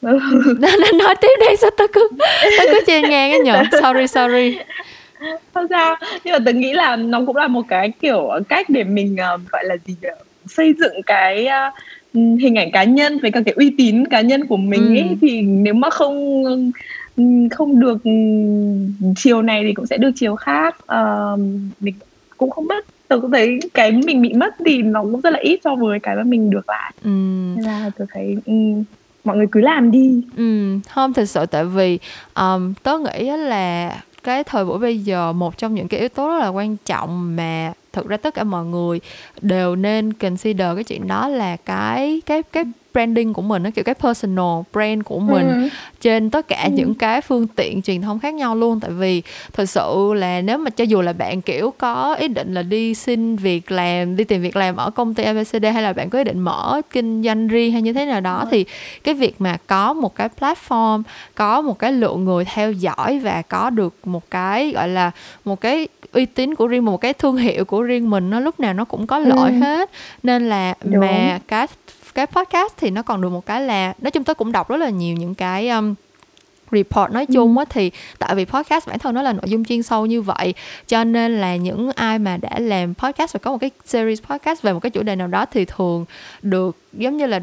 ừ. 0.00 0.18
Nói 0.98 1.14
tiếp 1.20 1.28
đi 1.40 1.56
sao 1.56 1.70
tớ 1.78 1.84
cứ 1.92 2.08
tớ 2.58 2.64
cứ 2.72 2.80
chen 2.86 3.08
ngang 3.08 3.30
ấy 3.30 3.40
nhở 3.40 3.62
sorry 3.82 4.06
sorry 4.06 4.58
không 5.54 5.66
sao 5.70 5.96
nhưng 6.24 6.32
mà 6.32 6.38
tớ 6.46 6.52
nghĩ 6.52 6.72
là 6.72 6.96
nó 6.96 7.20
cũng 7.26 7.36
là 7.36 7.48
một 7.48 7.62
cái 7.68 7.92
kiểu 8.00 8.28
cách 8.48 8.66
để 8.70 8.84
mình 8.84 9.16
ờ, 9.16 9.38
gọi 9.52 9.64
là 9.64 9.76
gì 9.86 9.94
nhỉ? 10.02 10.08
xây 10.46 10.74
dựng 10.78 11.02
cái 11.06 11.46
ờ, 11.46 11.70
hình 12.14 12.54
ảnh 12.58 12.70
cá 12.72 12.84
nhân 12.84 13.18
với 13.22 13.30
cả 13.30 13.40
cái 13.46 13.54
uy 13.56 13.74
tín 13.78 14.04
cá 14.06 14.20
nhân 14.20 14.46
của 14.46 14.56
mình 14.56 14.96
ấy 14.98 15.08
Ừ. 15.08 15.14
thì 15.20 15.42
nếu 15.42 15.74
mà 15.74 15.90
không 15.90 16.44
ừm, 17.16 17.48
không 17.48 17.80
được 17.80 18.04
ừm, 18.04 19.14
chiều 19.16 19.42
này 19.42 19.62
thì 19.66 19.74
cũng 19.74 19.86
sẽ 19.86 19.96
được 19.96 20.10
chiều 20.14 20.36
khác 20.36 20.76
Ờ, 20.86 21.36
mình 21.80 21.94
cũng 22.36 22.50
không 22.50 22.66
mất 22.66 22.84
tớ 23.08 23.18
cũng 23.20 23.30
thấy 23.30 23.58
cái 23.74 23.92
mình 23.92 24.22
bị 24.22 24.32
mất 24.32 24.54
thì 24.66 24.82
nó 24.82 25.02
cũng 25.02 25.20
rất 25.20 25.30
là 25.30 25.38
ít 25.42 25.60
so 25.64 25.74
với 25.74 26.00
cái 26.00 26.16
mà 26.16 26.22
mình 26.22 26.50
được 26.50 26.68
lại 26.68 26.92
ừ. 27.04 27.08
nên 27.56 27.64
là 27.64 27.90
tớ 27.98 28.04
thấy 28.12 28.36
ừm, 28.46 28.84
mọi 29.24 29.36
người 29.36 29.46
cứ 29.52 29.60
làm 29.60 29.90
đi 29.90 30.22
Ừ, 30.36 30.78
không 30.88 31.12
thực 31.12 31.24
sự 31.24 31.46
tại 31.46 31.64
vì 31.64 31.98
um, 32.34 32.74
tớ 32.82 32.98
nghĩ 32.98 33.30
là 33.30 33.96
cái 34.22 34.44
thời 34.44 34.64
buổi 34.64 34.78
bây 34.78 34.98
giờ 34.98 35.32
một 35.32 35.58
trong 35.58 35.74
những 35.74 35.88
cái 35.88 36.00
yếu 36.00 36.08
tố 36.08 36.28
rất 36.28 36.38
là 36.38 36.48
quan 36.48 36.76
trọng 36.76 37.36
mà 37.36 37.72
thực 37.92 38.08
ra 38.08 38.16
tất 38.16 38.34
cả 38.34 38.44
mọi 38.44 38.64
người 38.64 39.00
đều 39.40 39.76
nên 39.76 40.12
consider 40.12 40.66
cái 40.74 40.84
chuyện 40.84 41.08
đó 41.08 41.28
là 41.28 41.56
cái 41.56 42.22
cái 42.26 42.42
cái 42.42 42.64
branding 42.94 43.32
của 43.34 43.42
mình 43.42 43.62
nó 43.62 43.70
kiểu 43.74 43.84
cái 43.84 43.94
personal 43.94 44.60
brand 44.72 45.02
của 45.04 45.18
mình 45.18 45.46
Ừ. 45.48 45.68
trên 46.00 46.30
tất 46.30 46.48
cả 46.48 46.62
Ừ. 46.64 46.70
những 46.74 46.94
cái 46.94 47.20
phương 47.20 47.46
tiện 47.46 47.82
truyền 47.82 48.02
thông 48.02 48.18
khác 48.18 48.34
nhau 48.34 48.54
luôn 48.54 48.80
tại 48.80 48.90
vì 48.90 49.22
thực 49.52 49.68
sự 49.68 50.12
là 50.14 50.40
nếu 50.40 50.58
mà 50.58 50.70
cho 50.70 50.84
dù 50.84 51.00
là 51.02 51.12
bạn 51.12 51.42
kiểu 51.42 51.72
có 51.78 52.14
ý 52.14 52.28
định 52.28 52.54
là 52.54 52.62
đi 52.62 52.94
xin 52.94 53.36
việc 53.36 53.70
làm 53.70 54.16
đi 54.16 54.24
tìm 54.24 54.42
việc 54.42 54.56
làm 54.56 54.76
ở 54.76 54.90
công 54.90 55.14
ty 55.14 55.24
ABCD 55.24 55.64
hay 55.74 55.82
là 55.82 55.92
bạn 55.92 56.10
có 56.10 56.18
ý 56.18 56.24
định 56.24 56.38
mở 56.38 56.80
kinh 56.90 57.22
doanh 57.22 57.48
riêng 57.48 57.72
hay 57.72 57.82
như 57.82 57.92
thế 57.92 58.04
nào 58.06 58.20
đó 58.20 58.44
thì 58.50 58.64
cái 59.04 59.14
việc 59.14 59.40
mà 59.40 59.56
có 59.66 59.92
một 59.92 60.14
cái 60.14 60.28
platform 60.40 61.02
có 61.34 61.60
một 61.60 61.78
cái 61.78 61.92
lượng 61.92 62.24
người 62.24 62.44
theo 62.44 62.72
dõi 62.72 63.18
và 63.18 63.42
có 63.42 63.70
được 63.70 63.94
một 64.04 64.30
cái 64.30 64.70
gọi 64.70 64.88
là 64.88 65.10
một 65.44 65.60
cái 65.60 65.88
uy 66.12 66.26
tín 66.26 66.54
của 66.54 66.66
riêng 66.66 66.84
một 66.84 66.96
cái 67.00 67.12
thương 67.12 67.36
hiệu 67.36 67.64
của 67.64 67.82
riêng 67.82 68.10
mình 68.10 68.30
nó 68.30 68.40
lúc 68.40 68.60
nào 68.60 68.72
nó 68.74 68.84
cũng 68.84 69.06
có 69.06 69.18
lợi 69.18 69.52
Ừ. 69.52 69.58
hết 69.58 69.90
nên 70.22 70.48
là 70.48 70.74
Đúng. 70.84 71.00
mà 71.00 71.38
cái 71.48 71.66
cái 72.14 72.26
podcast 72.26 72.72
thì 72.76 72.90
nó 72.90 73.02
còn 73.02 73.20
được 73.20 73.28
một 73.28 73.46
cái 73.46 73.60
là 73.60 73.94
nói 73.98 74.10
chung 74.10 74.24
tôi 74.24 74.34
cũng 74.34 74.52
đọc 74.52 74.68
rất 74.68 74.76
là 74.76 74.88
nhiều 74.90 75.16
những 75.16 75.34
cái 75.34 75.68
um, 75.68 75.94
report. 76.72 77.12
Nói 77.12 77.26
chung 77.26 77.58
á 77.58 77.64
thì 77.70 77.90
tại 78.18 78.34
vì 78.34 78.44
podcast 78.44 78.88
bản 78.88 78.98
thân 78.98 79.14
nó 79.14 79.22
là 79.22 79.32
nội 79.32 79.42
dung 79.46 79.64
chuyên 79.64 79.82
sâu 79.82 80.06
như 80.06 80.22
vậy 80.22 80.54
cho 80.88 81.04
nên 81.04 81.40
là 81.40 81.56
những 81.56 81.90
ai 81.94 82.18
mà 82.18 82.36
đã 82.36 82.58
làm 82.58 82.94
podcast 82.94 83.32
và 83.34 83.38
có 83.42 83.50
một 83.50 83.58
cái 83.60 83.70
series 83.84 84.22
podcast 84.22 84.62
về 84.62 84.72
một 84.72 84.80
cái 84.80 84.90
chủ 84.90 85.02
đề 85.02 85.16
nào 85.16 85.28
đó 85.28 85.46
thì 85.52 85.64
thường 85.64 86.04
được 86.42 86.76
giống 86.92 87.16
như 87.16 87.26
là 87.26 87.40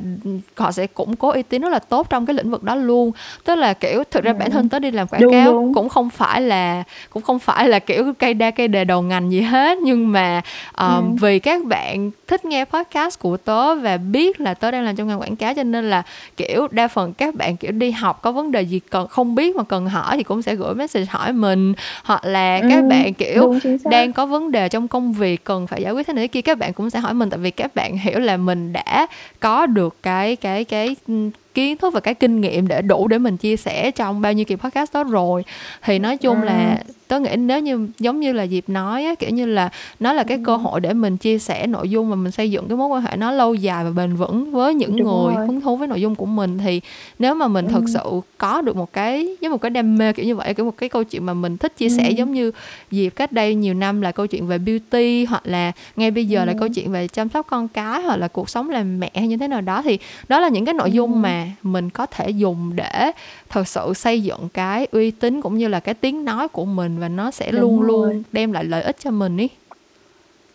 họ 0.57 0.71
sẽ 0.71 0.87
củng 0.87 1.15
cố 1.15 1.31
uy 1.31 1.41
tín 1.43 1.61
rất 1.61 1.69
là 1.69 1.79
tốt 1.79 2.07
trong 2.09 2.25
cái 2.25 2.33
lĩnh 2.33 2.51
vực 2.51 2.63
đó 2.63 2.75
luôn. 2.75 3.11
Tức 3.43 3.55
là 3.55 3.73
kiểu 3.73 4.03
thực 4.11 4.23
ra 4.23 4.33
bản 4.33 4.51
thân 4.51 4.69
tớ 4.69 4.79
đi 4.79 4.91
làm 4.91 5.07
quảng 5.07 5.21
Đúng, 5.21 5.31
cáo 5.31 5.51
đúng. 5.53 5.73
cũng 5.73 5.89
không 5.89 6.09
phải 6.09 6.41
là 6.41 6.83
cũng 7.09 7.23
không 7.23 7.39
phải 7.39 7.69
là 7.69 7.79
kiểu 7.79 8.13
cây 8.19 8.33
đa 8.33 8.51
cây 8.51 8.67
đề 8.67 8.83
đầu 8.85 9.01
ngành 9.01 9.31
gì 9.31 9.41
hết. 9.41 9.77
Nhưng 9.77 10.11
mà 10.11 10.41
um, 10.77 10.85
Ừ. 10.95 11.01
vì 11.21 11.39
các 11.39 11.63
bạn 11.65 12.11
thích 12.27 12.45
nghe 12.45 12.65
podcast 12.65 13.19
của 13.19 13.37
tớ 13.37 13.75
và 13.75 13.97
biết 13.97 14.39
là 14.41 14.53
tớ 14.53 14.71
đang 14.71 14.83
làm 14.83 14.95
trong 14.95 15.07
ngành 15.07 15.21
quảng 15.21 15.35
cáo 15.35 15.53
cho 15.53 15.63
nên 15.63 15.89
là 15.89 16.03
kiểu 16.37 16.67
đa 16.71 16.87
phần 16.87 17.13
các 17.13 17.35
bạn 17.35 17.57
kiểu 17.57 17.71
đi 17.71 17.91
học 17.91 18.21
có 18.21 18.31
vấn 18.31 18.51
đề 18.51 18.61
gì 18.61 18.79
cần 18.89 19.07
không 19.15 19.35
biết 19.35 19.55
mà 19.55 19.63
cần 19.63 19.85
hỏi 19.87 20.17
thì 20.17 20.23
cũng 20.23 20.41
sẽ 20.41 20.55
gửi 20.55 20.75
message 20.75 21.05
hỏi 21.09 21.33
mình 21.33 21.73
hoặc 22.03 22.25
là 22.25 22.61
các 22.69 22.83
Ừ, 22.83 22.89
bạn 22.89 23.13
kiểu 23.13 23.59
đang 23.83 24.13
có 24.13 24.25
vấn 24.25 24.51
đề 24.51 24.69
trong 24.69 24.87
công 24.87 25.13
việc 25.13 25.43
cần 25.43 25.67
phải 25.67 25.81
giải 25.81 25.93
quyết 25.93 26.07
thế 26.07 26.13
này 26.13 26.23
thế 26.23 26.27
kia 26.27 26.41
các 26.41 26.57
bạn 26.57 26.73
cũng 26.73 26.89
sẽ 26.89 26.99
hỏi 26.99 27.13
mình. 27.13 27.29
Tại 27.29 27.39
vì 27.39 27.51
các 27.51 27.75
bạn 27.75 27.97
hiểu 27.97 28.19
là 28.19 28.37
mình 28.37 28.73
đã 28.73 29.07
có 29.39 29.65
được 29.65 29.95
cái 30.03 30.35
cái 30.35 30.63
cái 30.63 30.95
ừ, 31.07 31.13
kiến 31.53 31.77
thức 31.77 31.93
và 31.93 31.99
cái 31.99 32.13
kinh 32.13 32.41
nghiệm 32.41 32.67
để 32.67 32.81
đủ 32.81 33.07
để 33.07 33.17
mình 33.17 33.37
chia 33.37 33.55
sẻ 33.57 33.91
trong 33.91 34.21
bao 34.21 34.33
nhiêu 34.33 34.45
kỳ 34.45 34.55
podcast 34.55 34.93
đó 34.93 35.03
rồi. 35.03 35.43
Thì 35.83 35.99
nói 35.99 36.17
chung 36.17 36.41
là 36.43 36.77
tớ 37.07 37.19
nghĩ 37.19 37.35
nếu 37.35 37.59
như 37.59 37.87
giống 37.99 38.19
như 38.19 38.33
là 38.33 38.47
Diệp 38.47 38.69
nói 38.69 39.05
á, 39.05 39.15
kiểu 39.15 39.29
như 39.29 39.45
là 39.45 39.69
nó 39.99 40.13
là 40.13 40.23
cái 40.23 40.39
cơ 40.45 40.55
hội 40.55 40.79
để 40.81 40.93
mình 40.93 41.17
chia 41.17 41.39
sẻ 41.39 41.67
nội 41.67 41.89
dung 41.89 42.09
và 42.09 42.15
mình 42.15 42.31
xây 42.31 42.51
dựng 42.51 42.67
cái 42.67 42.77
mối 42.77 42.87
quan 42.87 43.01
hệ 43.01 43.15
nó 43.17 43.31
lâu 43.31 43.53
dài 43.53 43.83
và 43.83 43.89
bền 43.89 44.15
vững 44.15 44.51
với 44.51 44.73
những 44.73 44.97
Đúng 44.97 45.03
người 45.07 45.35
rồi. 45.35 45.45
hứng 45.47 45.61
thú 45.61 45.75
với 45.77 45.87
nội 45.87 46.01
dung 46.01 46.15
của 46.15 46.25
mình 46.25 46.57
thì 46.57 46.81
nếu 47.19 47.35
mà 47.35 47.47
mình 47.47 47.65
Ừ. 47.67 47.81
sự 47.93 48.21
có 48.37 48.61
được 48.61 48.75
một 48.75 48.93
cái 48.93 49.37
với 49.41 49.49
một 49.49 49.57
cái 49.61 49.69
đam 49.69 49.97
mê 49.97 50.13
kiểu 50.13 50.25
như 50.25 50.35
vậy 50.35 50.53
kiểu 50.53 50.65
một 50.65 50.77
cái 50.77 50.89
câu 50.89 51.03
chuyện 51.03 51.25
mà 51.25 51.33
mình 51.33 51.57
thích 51.57 51.77
chia 51.77 51.89
sẻ 51.89 52.03
Ừ. 52.09 52.13
giống 52.17 52.33
như 52.33 52.51
Diệp 52.91 53.15
cách 53.15 53.31
đây 53.31 53.55
nhiều 53.55 53.73
năm 53.73 54.01
là 54.01 54.11
câu 54.11 54.27
chuyện 54.27 54.47
về 54.47 54.57
beauty 54.57 55.25
hoặc 55.25 55.41
là 55.47 55.71
ngay 55.95 56.11
bây 56.11 56.25
giờ 56.25 56.45
là 56.45 56.51
Ừ. 56.53 56.57
câu 56.59 56.69
chuyện 56.69 56.91
về 56.91 57.07
chăm 57.07 57.29
sóc 57.29 57.47
con 57.49 57.67
cái 57.67 58.01
hoặc 58.01 58.15
là 58.17 58.27
cuộc 58.27 58.49
sống 58.49 58.69
làm 58.69 58.99
mẹ 58.99 59.11
hay 59.15 59.27
như 59.27 59.37
thế 59.37 59.47
nào 59.47 59.61
đó 59.61 59.81
thì 59.81 59.97
đó 60.27 60.39
là 60.39 60.47
những 60.49 60.65
cái 60.65 60.73
nội 60.73 60.91
dung 60.91 61.21
mà 61.21 61.47
mình 61.63 61.89
có 61.89 62.05
thể 62.05 62.29
dùng 62.29 62.71
để 62.75 63.11
thật 63.49 63.67
sự 63.67 63.93
xây 63.95 64.21
dựng 64.23 64.49
cái 64.53 64.87
uy 64.91 65.11
tín 65.11 65.41
cũng 65.41 65.57
như 65.57 65.67
là 65.67 65.79
cái 65.79 65.93
tiếng 65.93 66.25
nói 66.25 66.47
của 66.47 66.65
mình 66.65 66.94
và 66.99 67.07
nó 67.09 67.31
sẽ 67.31 67.51
Đúng 67.51 67.61
luôn 67.61 67.81
rồi. 67.81 68.13
luôn 68.13 68.23
đem 68.31 68.51
lại 68.51 68.63
lợi 68.63 68.81
ích 68.83 68.95
cho 68.99 69.11
mình 69.11 69.37
ý 69.37 69.49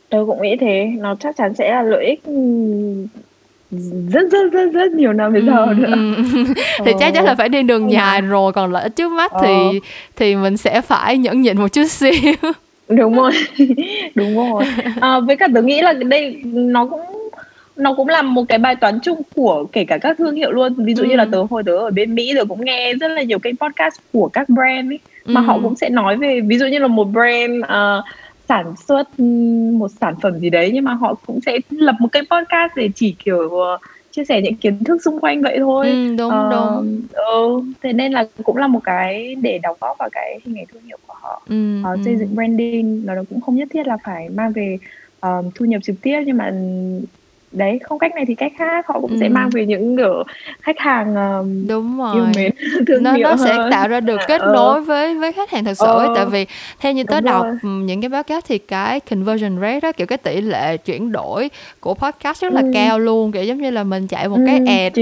Tớ 0.09 0.19
cũng 0.27 0.43
nghĩ 0.43 0.57
thế, 0.61 0.87
nó 0.99 1.15
chắc 1.21 1.37
chắn 1.37 1.55
sẽ 1.55 1.71
là 1.71 1.83
lợi 1.83 2.05
ích 2.07 2.21
rất 4.13 4.31
rất 4.33 4.53
rất 4.53 4.67
rất 4.73 4.93
nhiều 4.93 5.13
năm 5.13 5.33
sau 5.47 5.67
Ừ, 5.67 5.75
nữa. 5.75 5.87
ừ. 5.95 6.25
thì 6.85 6.93
chắc 7.01 7.15
chắn 7.15 7.25
là 7.25 7.35
phải 7.35 7.49
đi 7.49 7.63
đường 7.63 7.93
dài 7.93 8.21
rồi 8.21 8.53
còn 8.53 8.73
lợi 8.73 8.83
ích 8.83 8.97
trước 8.97 9.13
mắt 9.13 9.33
Ờ. 9.33 9.41
thì 9.47 9.81
thì 10.17 10.37
mình 10.37 10.57
sẽ 10.57 10.81
phải 10.81 11.19
nhẫn 11.19 11.43
nhịn 11.43 11.59
một 11.59 11.69
chút 11.73 11.85
xíu 11.89 12.13
Đúng 12.89 13.15
rồi, 13.17 13.31
đúng 14.15 14.37
rồi. 14.37 14.65
À, 15.01 15.21
với 15.27 15.37
cả 15.37 15.49
tớ 15.55 15.63
nghĩ 15.63 15.81
là 15.83 15.93
đây 15.93 16.41
nó 16.45 16.87
cũng 16.87 17.01
nó 17.81 17.95
cũng 17.95 18.09
là 18.09 18.23
một 18.23 18.45
cái 18.49 18.59
bài 18.59 18.77
toán 18.77 19.01
chung 19.03 19.23
của 19.35 19.65
kể 19.73 19.85
cả 19.85 19.99
các 19.99 20.19
thương 20.19 20.35
hiệu 20.35 20.51
luôn. 20.51 20.75
Ví 20.75 20.95
dụ 20.95 21.05
như 21.05 21.17
là 21.17 21.25
Ừ. 21.25 21.29
tớ 21.33 21.43
hồi 21.51 21.63
tớ 21.67 21.73
ở 21.73 21.91
bên 21.91 22.15
Mỹ 22.15 22.33
tớ 22.37 22.45
cũng 22.45 22.65
nghe 22.65 22.95
rất 22.95 23.09
là 23.09 23.23
nhiều 23.23 23.39
kênh 23.39 23.57
podcast 23.57 24.01
của 24.13 24.29
các 24.29 24.49
brand 24.49 24.93
ấy. 24.93 24.99
mà 25.25 25.41
họ 25.41 25.59
cũng 25.63 25.77
sẽ 25.77 25.89
nói 25.89 26.17
về 26.17 26.41
ví 26.41 26.59
dụ 26.59 26.67
như 26.67 26.79
là 26.79 26.87
một 26.87 27.05
brand 27.05 27.63
uh, 27.63 28.05
sản 28.49 28.75
xuất 28.89 29.21
một 29.79 29.89
sản 30.01 30.15
phẩm 30.23 30.39
gì 30.39 30.51
đấy 30.51 30.71
nhưng 30.75 30.85
mà 30.85 30.95
họ 30.95 31.15
cũng 31.27 31.41
sẽ 31.47 31.59
lập 31.71 31.95
một 32.01 32.09
cái 32.13 32.23
podcast 32.31 32.73
để 32.77 32.91
chỉ 32.95 33.15
kiểu 33.25 33.45
uh, 33.45 33.81
chia 34.11 34.25
sẻ 34.25 34.41
những 34.43 34.55
kiến 34.55 34.85
thức 34.85 35.03
xung 35.05 35.21
quanh 35.21 35.43
vậy 35.43 35.59
thôi 35.59 35.87
ừ, 35.91 36.17
đúng 36.19 36.29
uh, 36.29 36.51
đúng 36.51 37.01
ừ, 37.13 37.61
thế 37.83 37.93
nên 37.93 38.13
là 38.13 38.25
cũng 38.43 38.57
là 38.57 38.67
một 38.67 38.81
cái 38.85 39.35
để 39.35 39.59
đóng 39.63 39.77
góp 39.81 39.99
vào 39.99 40.09
cái 40.13 40.41
hình 40.45 40.59
ảnh 40.59 40.67
thương 40.73 40.83
hiệu 40.83 40.99
của 41.07 41.15
họ 41.21 41.43
ừ, 41.49 41.83
uh, 41.95 42.01
xây 42.05 42.17
dựng 42.17 42.35
branding 42.35 43.07
nó 43.07 43.15
cũng 43.31 43.41
không 43.41 43.57
nhất 43.57 43.69
thiết 43.71 43.87
là 43.87 43.97
phải 44.05 44.29
mang 44.29 44.53
về 44.53 44.79
um, 45.21 45.51
thu 45.55 45.65
nhập 45.65 45.83
trực 45.83 45.97
tiếp 46.03 46.23
nhưng 46.27 46.37
mà 46.37 46.53
đấy 47.53 47.79
không 47.83 47.99
cách 47.99 48.15
này 48.15 48.25
thì 48.29 48.35
cách 48.35 48.53
khác 48.59 48.87
họ 48.89 49.01
cũng 49.01 49.11
ừ. 49.11 49.17
sẽ 49.21 49.29
mang 49.29 49.51
về 49.51 49.67
những 49.67 49.97
kiểu 49.97 50.23
khách 50.61 50.79
hàng 50.79 51.15
um, 51.15 51.67
đúng 51.69 51.99
rồi 51.99 52.15
yêu 52.15 52.25
mến 52.37 52.53
thương 52.87 53.03
nó 53.03 53.17
nó 53.17 53.37
sẽ 53.37 53.55
hơn. 53.55 53.71
tạo 53.71 53.89
ra 53.89 54.01
được 54.01 54.21
kết 54.29 54.41
Ờ. 54.41 54.53
nối 54.55 54.83
với 54.83 55.15
với 55.15 55.33
khách 55.33 55.51
hàng 55.51 55.65
thật 55.65 55.75
sự 55.75 55.87
ấy. 55.87 56.07
Ờ. 56.07 56.13
tại 56.17 56.27
vì 56.27 56.47
theo 56.81 56.93
như 56.93 57.05
tớ 57.05 57.21
đọc 57.21 57.47
rồi. 57.63 57.73
những 57.73 58.01
cái 58.01 58.09
báo 58.09 58.23
cáo 58.23 58.41
thì 58.41 58.59
cái 58.59 59.01
conversion 59.01 59.61
rate 59.61 59.81
đó 59.81 59.93
kiểu 59.93 60.07
cái 60.07 60.19
tỷ 60.19 60.41
lệ 60.41 60.77
chuyển 60.77 61.13
đổi 61.13 61.51
của 61.81 61.95
podcast 61.95 62.43
rất 62.43 62.53
là 62.53 62.61
Ừ. 62.61 62.71
cao 62.75 62.99
luôn 62.99 63.33
kiểu 63.33 63.45
giống 63.45 63.59
như 63.63 63.71
là 63.71 63.85
mình 63.85 64.07
chạy 64.07 64.29
một 64.29 64.37
Ừ, 64.37 64.43
cái 64.47 64.57
ad 64.67 64.99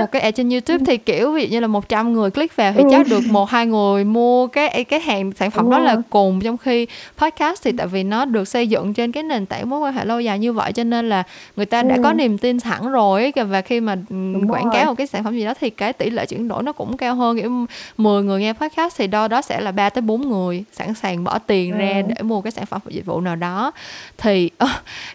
một 0.00 0.06
cái 0.12 0.22
ad 0.22 0.34
trên 0.34 0.50
YouTube 0.50 0.84
thì 0.86 0.96
kiểu 0.96 1.32
ví 1.32 1.42
dụ 1.46 1.48
như 1.52 1.60
là 1.60 1.66
100 1.66 2.12
người 2.12 2.30
click 2.30 2.56
vào 2.56 2.72
thì 2.76 2.82
Ừ. 2.82 2.88
chắc 2.92 3.06
được 3.10 3.20
một 3.30 3.50
hai 3.50 3.66
người 3.66 4.04
mua 4.04 4.46
cái 4.46 4.84
cái 4.84 5.00
hàng 5.00 5.32
sản 5.36 5.50
phẩm 5.50 5.64
Đúng 5.64 5.70
đó 5.70 5.78
là 5.78 5.96
cùng 6.10 6.40
trong 6.40 6.56
khi 6.56 6.86
podcast 7.18 7.64
thì 7.64 7.72
tại 7.78 7.86
vì 7.86 8.02
nó 8.02 8.24
được 8.24 8.48
xây 8.48 8.66
dựng 8.68 8.94
trên 8.94 9.12
cái 9.12 9.22
nền 9.22 9.46
tảng 9.46 9.70
mối 9.70 9.80
quan 9.80 9.94
hệ 9.94 10.04
lâu 10.04 10.20
dài 10.20 10.38
như 10.38 10.52
vậy 10.52 10.72
cho 10.72 10.84
nên 10.84 11.08
là 11.08 11.22
người 11.56 11.66
ta 11.66 11.82
đã 11.88 11.96
Ừ. 11.96 12.00
có 12.02 12.12
niềm 12.12 12.38
tin 12.38 12.60
sẵn 12.60 12.90
rồi 12.92 13.22
ấy, 13.34 13.44
và 13.44 13.60
khi 13.62 13.80
mà 13.80 13.96
ừm, 14.10 14.32
Đúng 14.32 14.48
quảng 14.50 14.64
rồi. 14.64 14.72
cáo 14.74 14.84
một 14.86 14.94
cái 14.94 15.06
sản 15.06 15.24
phẩm 15.24 15.34
gì 15.34 15.44
đó 15.44 15.54
thì 15.60 15.70
cái 15.70 15.92
tỷ 15.92 16.10
lệ 16.10 16.26
chuyển 16.26 16.48
đổi 16.48 16.62
nó 16.62 16.72
cũng 16.72 16.96
cao 16.96 17.14
hơn 17.14 17.40
kiểu 17.40 17.66
10 17.96 18.22
người 18.22 18.40
nghe 18.40 18.52
podcast 18.52 18.96
thì 18.98 19.06
đo 19.06 19.28
đó 19.28 19.42
sẽ 19.42 19.60
là 19.60 19.72
3 19.72 19.90
tới 19.90 20.02
4 20.02 20.28
người 20.28 20.64
sẵn 20.72 20.94
sàng 20.94 21.24
bỏ 21.24 21.38
tiền 21.38 21.78
ra 21.78 21.92
Ừ. 21.96 22.02
để 22.14 22.22
mua 22.22 22.40
cái 22.40 22.50
sản 22.50 22.66
phẩm 22.66 22.80
dịch 22.88 23.06
vụ 23.06 23.20
nào 23.20 23.36
đó 23.36 23.72
thì 24.18 24.50
ờ, 24.58 24.68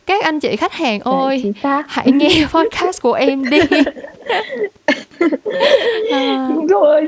các 0.05 0.23
anh 0.23 0.39
chị 0.39 0.55
khách 0.55 0.73
hàng 0.73 0.99
Đấy, 1.05 1.13
ơi 1.13 1.53
hãy 1.87 2.11
nghe 2.11 2.29
podcast 2.53 3.01
của 3.01 3.13
em 3.13 3.49
đi 3.49 3.59
À, 6.11 6.47
đúng 6.49 6.67
rồi. 6.67 7.07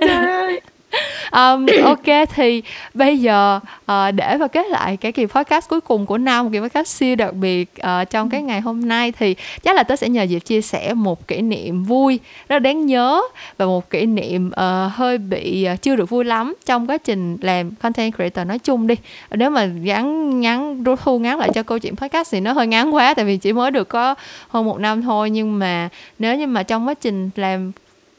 um, 1.32 1.66
ok 1.84 2.30
thì 2.36 2.64
bây 2.94 3.18
giờ 3.20 3.60
ờ, 3.86 4.12
để 4.12 4.38
mà 4.38 4.48
kết 4.48 4.68
lại 4.68 4.98
cái 4.98 5.12
kỳ 5.12 5.26
podcast 5.26 5.70
cuối 5.70 5.82
cùng 5.82 6.06
của 6.06 6.18
năm 6.18 6.52
kỳ 6.52 6.60
podcast 6.60 6.88
siêu 6.88 7.16
đặc 7.16 7.34
biệt 7.34 7.76
ờ, 7.80 8.06
trong 8.06 8.30
cái 8.30 8.42
ngày 8.42 8.62
hôm 8.62 8.88
nay 8.88 9.12
thì 9.12 9.36
chắc 9.64 9.76
là 9.76 9.84
tớ 9.84 9.96
sẽ 9.96 10.10
nhờ 10.10 10.28
Diệp 10.28 10.46
chia 10.46 10.62
sẻ 10.62 10.94
một 10.94 11.28
kỷ 11.28 11.42
niệm 11.42 11.84
vui 11.84 12.20
rất 12.50 12.60
đáng 12.60 12.86
nhớ 12.86 13.22
và 13.58 13.66
một 13.66 13.90
kỷ 13.90 14.06
niệm 14.06 14.52
ờ, 14.52 14.92
hơi 14.94 15.18
bị 15.18 15.64
ờ, 15.64 15.76
chưa 15.76 15.96
được 15.96 16.10
vui 16.10 16.26
lắm 16.26 16.54
trong 16.66 16.88
quá 16.90 16.98
trình 16.98 17.38
làm 17.42 17.72
content 17.72 18.16
creator 18.16 18.48
nói 18.48 18.60
chung 18.60 18.88
đi. 18.88 18.96
Nếu 19.32 19.50
mà 19.50 19.66
ngắn 19.66 20.40
ngắn 20.40 20.84
rút 20.84 21.00
thu 21.04 21.20
ngắn 21.20 21.40
lại 21.40 21.50
cho 21.54 21.64
câu 21.64 21.80
chuyện 21.80 21.96
podcast 21.96 22.32
thì 22.32 22.40
nó 22.40 22.54
hơi 22.54 22.68
ngắn 22.68 22.96
quá 22.96 23.14
tại 23.14 23.26
vì 23.26 23.38
chỉ 23.38 23.54
mới 23.54 23.72
được 23.72 23.90
có 23.90 24.16
hơn 24.48 24.66
một 24.66 24.80
năm 24.80 25.02
thôi. 25.02 25.30
Nhưng 25.30 25.60
mà 25.60 25.90
nếu 26.20 26.36
như 26.36 26.48
mà 26.48 26.64
trong 26.64 26.88
quá 26.88 26.94
trình 26.94 27.30
làm 27.36 27.72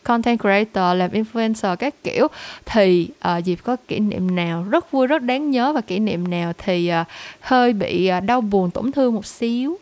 content 0.05 0.41
creator 0.41 0.99
làm 0.99 1.11
influencer 1.11 1.77
các 1.77 1.95
kiểu 2.05 2.27
thì 2.65 3.09
uh, 3.39 3.45
Diệp 3.45 3.59
có 3.65 3.77
kỷ 3.89 3.99
niệm 4.01 4.35
nào 4.37 4.65
rất 4.71 4.91
vui 4.93 5.07
rất 5.07 5.23
đáng 5.23 5.51
nhớ 5.51 5.73
và 5.73 5.81
kỷ 5.81 5.99
niệm 5.99 6.31
nào 6.31 6.53
thì 6.59 6.91
uh, 7.01 7.07
hơi 7.41 7.73
bị 7.73 8.11
uh, 8.19 8.25
đau 8.25 8.41
buồn 8.41 8.71
tổn 8.71 8.93
thương 8.93 9.15
một 9.15 9.27
xíu 9.27 9.79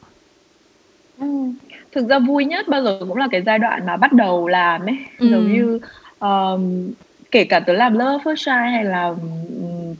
Ừ. 1.18 1.26
thực 1.92 2.08
ra 2.08 2.18
vui 2.18 2.44
nhất 2.44 2.68
bao 2.68 2.82
giờ 2.82 2.98
cũng 3.08 3.16
là 3.16 3.28
cái 3.30 3.42
giai 3.46 3.58
đoạn 3.58 3.86
mà 3.86 3.96
bắt 3.96 4.12
đầu 4.12 4.48
làm 4.48 4.80
ấy 4.86 4.96
Ừ. 5.18 5.28
giống 5.30 5.52
như 5.52 5.78
um, 6.20 6.90
kể 7.30 7.44
cả 7.44 7.60
tớ 7.60 7.72
làm 7.72 7.92
Love 7.98 8.24
First 8.24 8.36
Try 8.36 8.50
hay 8.72 8.84
là 8.84 9.06
um, 9.06 9.18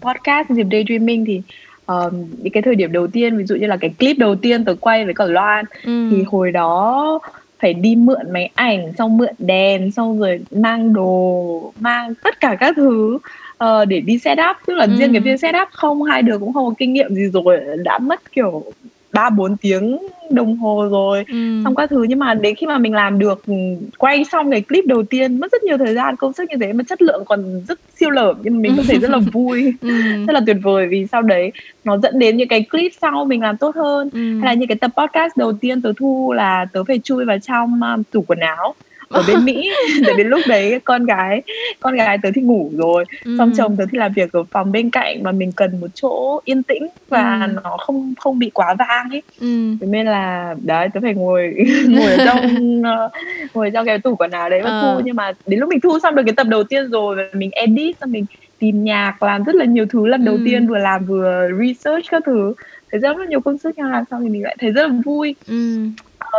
podcast 0.00 0.50
dịp 0.50 0.66
daydreaming 0.72 1.24
thì 1.24 1.42
um, 1.86 2.24
những 2.42 2.52
cái 2.52 2.62
thời 2.62 2.74
điểm 2.74 2.92
đầu 2.92 3.06
tiên 3.06 3.36
ví 3.36 3.44
dụ 3.44 3.54
như 3.54 3.66
là 3.66 3.76
cái 3.76 3.94
clip 3.98 4.18
đầu 4.18 4.34
tiên 4.36 4.64
tớ 4.64 4.74
quay 4.80 5.04
với 5.04 5.14
cả 5.14 5.24
Loan 5.24 5.64
ừ. 5.84 6.08
thì 6.10 6.22
hồi 6.22 6.52
đó 6.52 7.18
phải 7.62 7.74
đi 7.74 7.96
mượn 7.96 8.32
máy 8.32 8.50
ảnh 8.54 8.92
xong 8.98 9.16
mượn 9.16 9.34
đèn 9.38 9.90
xong 9.90 10.18
rồi 10.18 10.40
mang 10.50 10.92
đồ 10.92 11.72
mang 11.80 12.14
tất 12.22 12.40
cả 12.40 12.56
các 12.60 12.76
thứ 12.76 13.18
ờ, 13.56 13.84
để 13.84 14.00
đi 14.00 14.18
set 14.18 14.38
up 14.50 14.56
tức 14.66 14.74
là 14.74 14.84
Ừ. 14.84 14.96
riêng 14.98 15.12
cái 15.12 15.20
việc 15.20 15.40
set 15.40 15.54
up 15.62 15.68
không 15.72 16.02
hai 16.02 16.22
đứa 16.22 16.38
cũng 16.38 16.52
không 16.52 16.66
có 16.66 16.74
kinh 16.78 16.92
nghiệm 16.92 17.14
gì 17.14 17.30
rồi 17.32 17.60
đã 17.84 17.98
mất 17.98 18.32
kiểu 18.32 18.64
ba 19.12 19.30
bốn 19.30 19.56
tiếng 19.56 19.98
đồng 20.30 20.56
hồ 20.56 20.88
rồi 20.90 21.24
ừ. 21.28 21.60
xong 21.64 21.74
các 21.74 21.90
thứ 21.90 22.02
nhưng 22.02 22.18
mà 22.18 22.34
đến 22.34 22.54
khi 22.54 22.66
mà 22.66 22.78
mình 22.78 22.94
làm 22.94 23.18
được 23.18 23.46
ừ, 23.46 23.54
quay 23.98 24.24
xong 24.24 24.50
cái 24.50 24.60
clip 24.60 24.86
đầu 24.86 25.02
tiên 25.02 25.40
mất 25.40 25.52
rất 25.52 25.62
nhiều 25.62 25.78
thời 25.78 25.94
gian 25.94 26.16
công 26.16 26.32
sức 26.32 26.50
như 26.50 26.56
thế 26.60 26.72
mà 26.72 26.84
chất 26.88 27.02
lượng 27.02 27.22
còn 27.26 27.62
rất 27.68 27.80
siêu 27.96 28.10
lởm 28.10 28.36
nhưng 28.42 28.54
mà 28.54 28.60
mình 28.60 28.72
cũng 28.76 28.84
thấy 28.88 28.98
rất 28.98 29.10
là 29.10 29.18
vui 29.32 29.74
ừ. 29.80 29.88
rất 30.26 30.32
là 30.32 30.40
tuyệt 30.46 30.56
vời 30.62 30.86
vì 30.86 31.06
sau 31.12 31.22
đấy 31.22 31.52
nó 31.84 31.98
dẫn 31.98 32.18
đến 32.18 32.36
những 32.36 32.48
cái 32.48 32.66
clip 32.70 32.92
sau 33.00 33.24
mình 33.24 33.40
làm 33.40 33.56
tốt 33.56 33.76
hơn 33.76 34.10
ừ. 34.12 34.38
hay 34.38 34.46
là 34.46 34.54
những 34.54 34.68
cái 34.68 34.76
tập 34.76 34.90
podcast 34.96 35.36
đầu 35.36 35.52
tiên 35.52 35.82
tớ 35.82 35.92
thu 35.96 36.32
là 36.32 36.66
tớ 36.72 36.84
phải 36.84 36.98
chui 36.98 37.24
vào 37.24 37.38
trong 37.38 37.80
um, 37.82 38.02
tủ 38.12 38.24
quần 38.26 38.40
áo 38.40 38.74
ở 39.12 39.22
bên 39.28 39.44
Mỹ 39.44 39.70
để 40.06 40.12
đến 40.18 40.26
lúc 40.28 40.40
đấy 40.48 40.80
con 40.84 41.04
gái 41.04 41.42
con 41.80 41.94
gái 41.96 42.18
tớ 42.22 42.28
thì 42.34 42.42
ngủ 42.42 42.70
rồi 42.76 43.04
ừ. 43.24 43.34
xong 43.38 43.52
chồng 43.56 43.76
tớ 43.76 43.84
thì 43.92 43.98
làm 43.98 44.12
việc 44.12 44.32
ở 44.32 44.42
phòng 44.50 44.72
bên 44.72 44.90
cạnh 44.90 45.22
mà 45.22 45.32
mình 45.32 45.52
cần 45.56 45.80
một 45.80 45.86
chỗ 45.94 46.40
yên 46.44 46.62
tĩnh 46.62 46.86
và 47.08 47.46
Ừ. 47.46 47.52
nó 47.64 47.76
không 47.76 48.14
không 48.18 48.38
bị 48.38 48.50
quá 48.54 48.74
vang 48.78 49.10
ấy 49.10 49.22
ừ. 49.40 49.74
thế 49.80 49.86
nên 49.86 50.06
là 50.06 50.54
đấy 50.64 50.88
tớ 50.94 51.00
phải 51.02 51.14
ngồi 51.14 51.54
ngồi 51.88 52.12
ở 52.12 52.24
trong 52.26 52.38
ờ, 52.84 53.08
ngồi 53.54 53.70
trong 53.70 53.86
cái 53.86 53.98
tủ 53.98 54.14
quần 54.16 54.30
áo 54.30 54.50
đấy 54.50 54.60
và 54.64 54.70
Ờ. 54.70 54.80
thu 54.96 55.00
nhưng 55.04 55.16
mà 55.16 55.32
đến 55.46 55.60
lúc 55.60 55.68
mình 55.68 55.80
thu 55.80 55.98
xong 56.02 56.14
được 56.14 56.22
cái 56.26 56.34
tập 56.36 56.46
đầu 56.50 56.64
tiên 56.64 56.90
rồi 56.90 57.16
và 57.16 57.22
mình 57.32 57.50
edit 57.52 57.96
xong 58.00 58.12
mình 58.12 58.24
tìm 58.58 58.84
nhạc 58.84 59.22
làm 59.22 59.44
rất 59.44 59.54
là 59.54 59.64
nhiều 59.64 59.86
thứ 59.90 60.06
lần 60.06 60.24
đầu 60.24 60.34
Ừ. 60.34 60.40
tiên 60.44 60.66
vừa 60.68 60.78
làm 60.78 61.04
vừa 61.06 61.48
research 61.60 62.04
các 62.10 62.22
thứ 62.26 62.54
thấy 62.90 63.00
rất 63.00 63.16
là 63.16 63.26
nhiều 63.26 63.40
công 63.40 63.58
sức 63.58 63.74
nhưng 63.76 63.86
làm 63.86 64.04
xong 64.10 64.22
thì 64.22 64.28
mình 64.28 64.42
lại 64.42 64.56
thấy 64.60 64.70
rất 64.70 64.82
là 64.82 64.94
vui 65.04 65.34
ừ. 65.48 65.78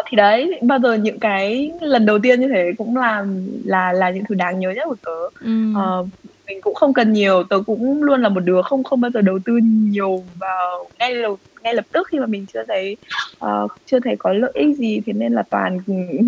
Thì 0.06 0.16
đấy 0.16 0.60
bao 0.62 0.80
giờ 0.80 0.94
những 0.94 1.20
cái 1.20 1.72
lần 1.82 2.06
đầu 2.06 2.20
tiên 2.20 2.42
như 2.42 2.48
thế 2.48 2.72
cũng 2.78 2.98
là 2.98 3.26
là 3.66 3.94
là 3.94 4.10
những 4.10 4.24
thứ 4.30 4.36
đáng 4.36 4.60
nhớ 4.60 4.72
nhất 4.72 4.88
của 4.88 4.96
tớ 5.06 5.46
ừ. 5.46 5.74
Ờ, 5.76 6.06
mình 6.48 6.62
cũng 6.62 6.76
không 6.76 6.94
cần 6.94 7.14
nhiều 7.14 7.44
tớ 7.44 7.60
cũng 7.66 8.04
luôn 8.04 8.22
là 8.22 8.30
một 8.30 8.40
đứa 8.40 8.62
không 8.62 8.84
không 8.84 9.02
bao 9.02 9.12
giờ 9.12 9.22
đầu 9.22 9.40
tư 9.46 9.60
nhiều 9.64 10.24
vào 10.40 10.88
ngay 11.00 11.22
đầu 11.22 11.38
ngay 11.64 11.74
lập 11.74 11.86
tức 11.92 12.08
khi 12.08 12.20
mà 12.20 12.26
mình 12.26 12.46
chưa 12.54 12.64
thấy 12.68 12.98
ờ, 13.40 13.68
chưa 13.86 14.00
thấy 14.00 14.16
có 14.20 14.34
lợi 14.34 14.52
ích 14.54 14.78
gì 14.78 15.02
thế 15.06 15.14
nên 15.14 15.34
là 15.34 15.44
toàn 15.50 15.80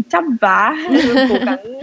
chăm 0.09 0.38
vá 0.41 0.76
cố 1.30 1.36
gắng 1.45 1.80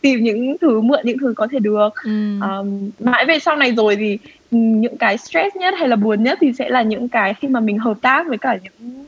tìm 0.00 0.24
những 0.24 0.56
thứ 0.60 0.80
mượn 0.80 1.00
những 1.04 1.18
thứ 1.18 1.34
có 1.36 1.48
thể 1.50 1.58
được 1.58 1.88
ừ. 2.04 2.40
um, 2.40 2.90
mãi 2.98 3.24
về 3.26 3.38
sau 3.38 3.56
này 3.56 3.72
rồi 3.72 3.96
thì 3.96 4.18
ừ, 4.50 4.56
những 4.58 4.96
cái 4.96 5.18
stress 5.18 5.56
nhất 5.56 5.74
hay 5.78 5.88
là 5.88 5.96
buồn 5.96 6.22
nhất 6.22 6.38
thì 6.40 6.52
sẽ 6.52 6.68
là 6.68 6.82
những 6.82 7.08
cái 7.08 7.34
khi 7.34 7.48
mà 7.48 7.60
mình 7.60 7.78
hợp 7.78 7.96
tác 8.02 8.28
với 8.28 8.38
cả 8.38 8.58
những 8.62 9.04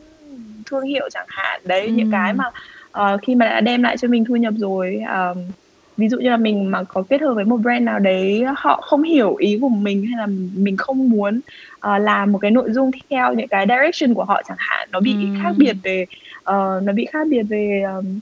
thương 0.65 0.83
hiệu 0.83 1.09
chẳng 1.11 1.25
hạn 1.27 1.61
đấy 1.65 1.91
những 1.91 2.07
Ừ. 2.07 2.11
cái 2.11 2.33
mà 2.33 2.43
ờ, 2.91 3.17
khi 3.27 3.35
mà 3.35 3.45
đã 3.45 3.61
đem 3.61 3.83
lại 3.83 3.97
cho 3.97 4.07
mình 4.07 4.23
thu 4.25 4.35
nhập 4.35 4.53
rồi 4.57 4.99
um, 5.09 5.51
ví 5.97 6.09
dụ 6.09 6.17
như 6.19 6.29
là 6.29 6.37
mình 6.37 6.71
mà 6.71 6.83
có 6.89 7.03
kết 7.09 7.21
hợp 7.21 7.33
với 7.35 7.45
một 7.45 7.57
brand 7.57 7.83
nào 7.83 7.99
đấy 7.99 8.43
họ 8.57 8.81
không 8.81 9.03
hiểu 9.03 9.35
ý 9.35 9.57
của 9.61 9.69
mình 9.69 10.03
hay 10.05 10.17
là 10.17 10.27
mình 10.53 10.77
không 10.77 11.09
muốn 11.09 11.41
ờ, 11.79 11.97
làm 11.97 12.31
một 12.31 12.39
cái 12.39 12.51
nội 12.51 12.71
dung 12.71 12.91
theo 13.09 13.33
những 13.33 13.47
cái 13.49 13.65
direction 13.69 14.13
của 14.13 14.23
họ 14.25 14.41
chẳng 14.47 14.57
hạn 14.59 14.89
nó 14.91 14.99
bị 14.99 15.11
Ừ. 15.21 15.27
khác 15.43 15.49
biệt 15.57 15.75
về 15.83 16.05
ờ, 16.43 16.79
nó 16.83 16.93
bị 16.93 17.05
khác 17.13 17.27
biệt 17.29 17.43
về 17.49 17.83
um, 17.97 18.19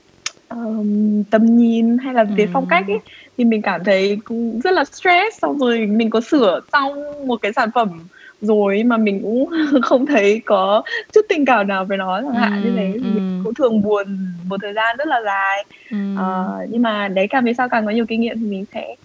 um, 0.50 1.24
tầm 1.32 1.46
nhìn 1.46 1.98
hay 1.98 2.14
là 2.14 2.24
về 2.38 2.44
Ừ. 2.46 2.50
phong 2.54 2.68
cách 2.68 2.88
ấy 2.88 2.98
thì 3.38 3.46
mình 3.46 3.62
cảm 3.62 3.84
thấy 3.86 4.18
cũng 4.24 4.60
rất 4.64 4.72
là 4.74 4.84
stress 4.84 5.38
xong 5.42 5.58
rồi 5.58 5.86
mình 5.88 6.10
có 6.10 6.22
sửa 6.22 6.60
xong 6.72 6.94
một 7.28 7.38
cái 7.42 7.54
sản 7.54 7.70
phẩm 7.76 8.08
rồi 8.42 8.84
mà 8.84 8.98
mình 8.98 9.20
cũng 9.24 9.50
không 9.84 10.06
thấy 10.06 10.42
có 10.46 10.84
chút 11.14 11.22
tình 11.30 11.46
cảm 11.46 11.68
nào 11.68 11.86
với 11.86 11.98
nó 11.98 12.22
chẳng 12.22 12.42
hạn 12.42 12.64
như 12.64 12.72
thế 12.76 12.92
thì 12.94 13.00
Ừ, 13.00 13.06
mình 13.10 13.24
ừ. 13.24 13.44
cũng 13.44 13.54
thường 13.54 13.82
buồn 13.82 14.06
một 14.48 14.58
thời 14.62 14.74
gian 14.74 14.98
rất 14.98 15.08
là 15.08 15.22
dài 15.26 15.66
ừ. 15.90 15.98
Ờ, 16.14 16.48
nhưng 16.70 16.82
mà 16.82 17.08
đấy 17.08 17.28
càng 17.30 17.46
về 17.46 17.54
sau 17.54 17.70
càng 17.70 17.86
có 17.86 17.92
nhiều 17.92 18.06
kinh 18.08 18.22
nghiệm 18.22 18.38
thì 18.40 18.46
mình 18.46 18.66
sẽ 18.74 18.96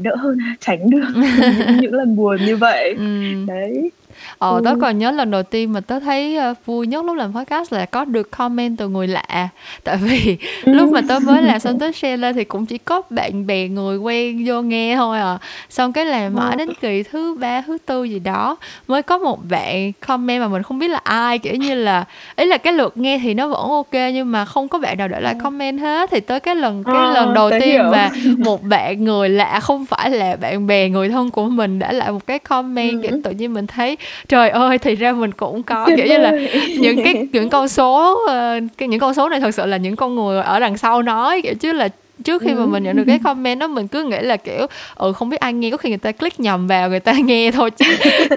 đỡ 0.00 0.16
hơn 0.16 0.38
tránh 0.60 0.90
được 0.90 1.04
những, 1.14 1.66
những 1.80 1.94
lần 1.94 2.16
buồn 2.16 2.44
như 2.44 2.56
vậy 2.56 2.94
ừ. 2.96 3.02
đấy 3.46 3.92
Ờ, 4.38 4.60
tớ 4.64 4.70
Ừ. 4.70 4.78
còn 4.80 4.98
nhớ 4.98 5.10
lần 5.10 5.30
đầu 5.30 5.42
tiên 5.42 5.72
mà 5.72 5.80
tớ 5.80 6.00
thấy 6.00 6.36
ờ, 6.36 6.54
vui 6.66 6.86
nhất 6.86 7.04
lúc 7.04 7.16
làm 7.16 7.34
podcast 7.34 7.72
là 7.72 7.84
có 7.86 8.04
được 8.04 8.30
comment 8.30 8.78
từ 8.78 8.88
người 8.88 9.06
lạ. 9.08 9.48
Tại 9.84 9.96
vì 9.96 10.36
lúc 10.64 10.92
mà 10.92 11.00
tớ 11.08 11.18
mới 11.18 11.42
làm 11.42 11.60
xong 11.60 11.78
tớ 11.80 11.92
share 11.92 12.16
lên 12.16 12.34
thì 12.34 12.44
cũng 12.44 12.66
chỉ 12.66 12.78
có 12.78 13.02
bạn 13.10 13.46
bè 13.46 13.68
người 13.68 13.96
quen 13.98 14.42
vô 14.46 14.62
nghe 14.62 14.96
thôi 14.96 15.18
à. 15.18 15.38
Xong 15.70 15.92
cái 15.92 16.04
làm 16.06 16.34
mãi 16.34 16.56
đến 16.56 16.68
kỳ 16.80 17.02
thứ 17.02 17.34
ba 17.40 17.60
thứ 17.60 17.78
tư 17.86 18.04
gì 18.04 18.18
đó 18.18 18.56
Mới 18.88 19.02
có 19.02 19.18
một 19.18 19.38
bạn 19.50 19.92
comment 20.06 20.40
mà 20.42 20.48
mình 20.48 20.62
không 20.62 20.78
biết 20.78 20.88
là 20.88 21.00
ai. 21.04 21.38
Kiểu 21.38 21.54
như 21.54 21.74
là, 21.74 22.04
ý 22.36 22.44
là 22.46 22.58
cái 22.58 22.72
lượt 22.72 22.96
nghe 22.96 23.18
thì 23.22 23.34
nó 23.34 23.48
vẫn 23.48 23.68
ok 23.70 23.92
Nhưng 23.92 24.32
mà 24.32 24.44
không 24.44 24.68
có 24.68 24.78
bạn 24.78 24.98
nào 24.98 25.08
để 25.08 25.20
lại 25.20 25.34
comment 25.42 25.80
hết. 25.80 26.10
Thì 26.10 26.20
tới 26.20 26.40
cái 26.40 26.56
lần 26.56 26.84
cái 26.84 26.94
Ờ, 26.94 27.12
lần 27.14 27.34
đầu 27.34 27.50
tớ 27.50 27.56
tiên 27.60 27.68
hiểu. 27.72 27.82
mà 27.92 28.10
một 28.38 28.62
bạn 28.62 29.04
người 29.04 29.28
lạ 29.28 29.60
không 29.60 29.86
phải 29.86 30.10
là 30.10 30.36
bạn 30.36 30.66
bè 30.66 30.88
người 30.88 31.08
thân 31.08 31.30
của 31.30 31.46
mình 31.46 31.78
để 31.78 31.92
lại 31.92 32.12
một 32.12 32.26
cái 32.26 32.38
comment 32.38 33.02
Ừ. 33.02 33.08
kiểu 33.08 33.18
tự 33.24 33.30
nhiên 33.30 33.54
mình 33.54 33.66
thấy 33.66 33.96
trời 34.28 34.50
ơi 34.50 34.78
thì 34.78 34.94
ra 34.94 35.12
mình 35.12 35.32
cũng 35.32 35.62
có 35.62 35.86
kiểu 35.96 36.06
như 36.06 36.16
là 36.16 36.32
những 36.78 37.02
cái 37.04 37.26
những 37.32 37.48
con 37.50 37.68
số 37.68 38.18
ờ, 38.28 38.60
cái 38.78 38.88
những 38.88 39.00
con 39.00 39.14
số 39.14 39.28
này 39.28 39.40
thật 39.40 39.54
sự 39.54 39.66
là 39.66 39.76
những 39.76 39.96
con 39.96 40.14
người 40.14 40.42
ở 40.42 40.60
đằng 40.60 40.76
sau 40.76 41.02
nói 41.02 41.40
kiểu 41.42 41.54
chứ 41.54 41.72
là 41.72 41.88
trước 42.24 42.42
khi 42.42 42.54
mà 42.54 42.66
mình 42.66 42.82
nhận 42.82 42.96
được 42.96 43.04
cái 43.06 43.18
comment 43.24 43.60
đó 43.60 43.66
mình 43.66 43.88
cứ 43.88 44.04
nghĩ 44.04 44.18
là 44.20 44.36
kiểu 44.36 44.66
ừ 44.94 45.12
không 45.12 45.28
biết 45.28 45.40
ai 45.40 45.52
nghe 45.52 45.70
có 45.70 45.76
khi 45.76 45.88
người 45.88 45.98
ta 45.98 46.12
click 46.12 46.40
nhầm 46.40 46.66
vào 46.66 46.88
người 46.88 47.00
ta 47.00 47.12
nghe 47.24 47.50
thôi 47.50 47.70
chứ 47.70 47.84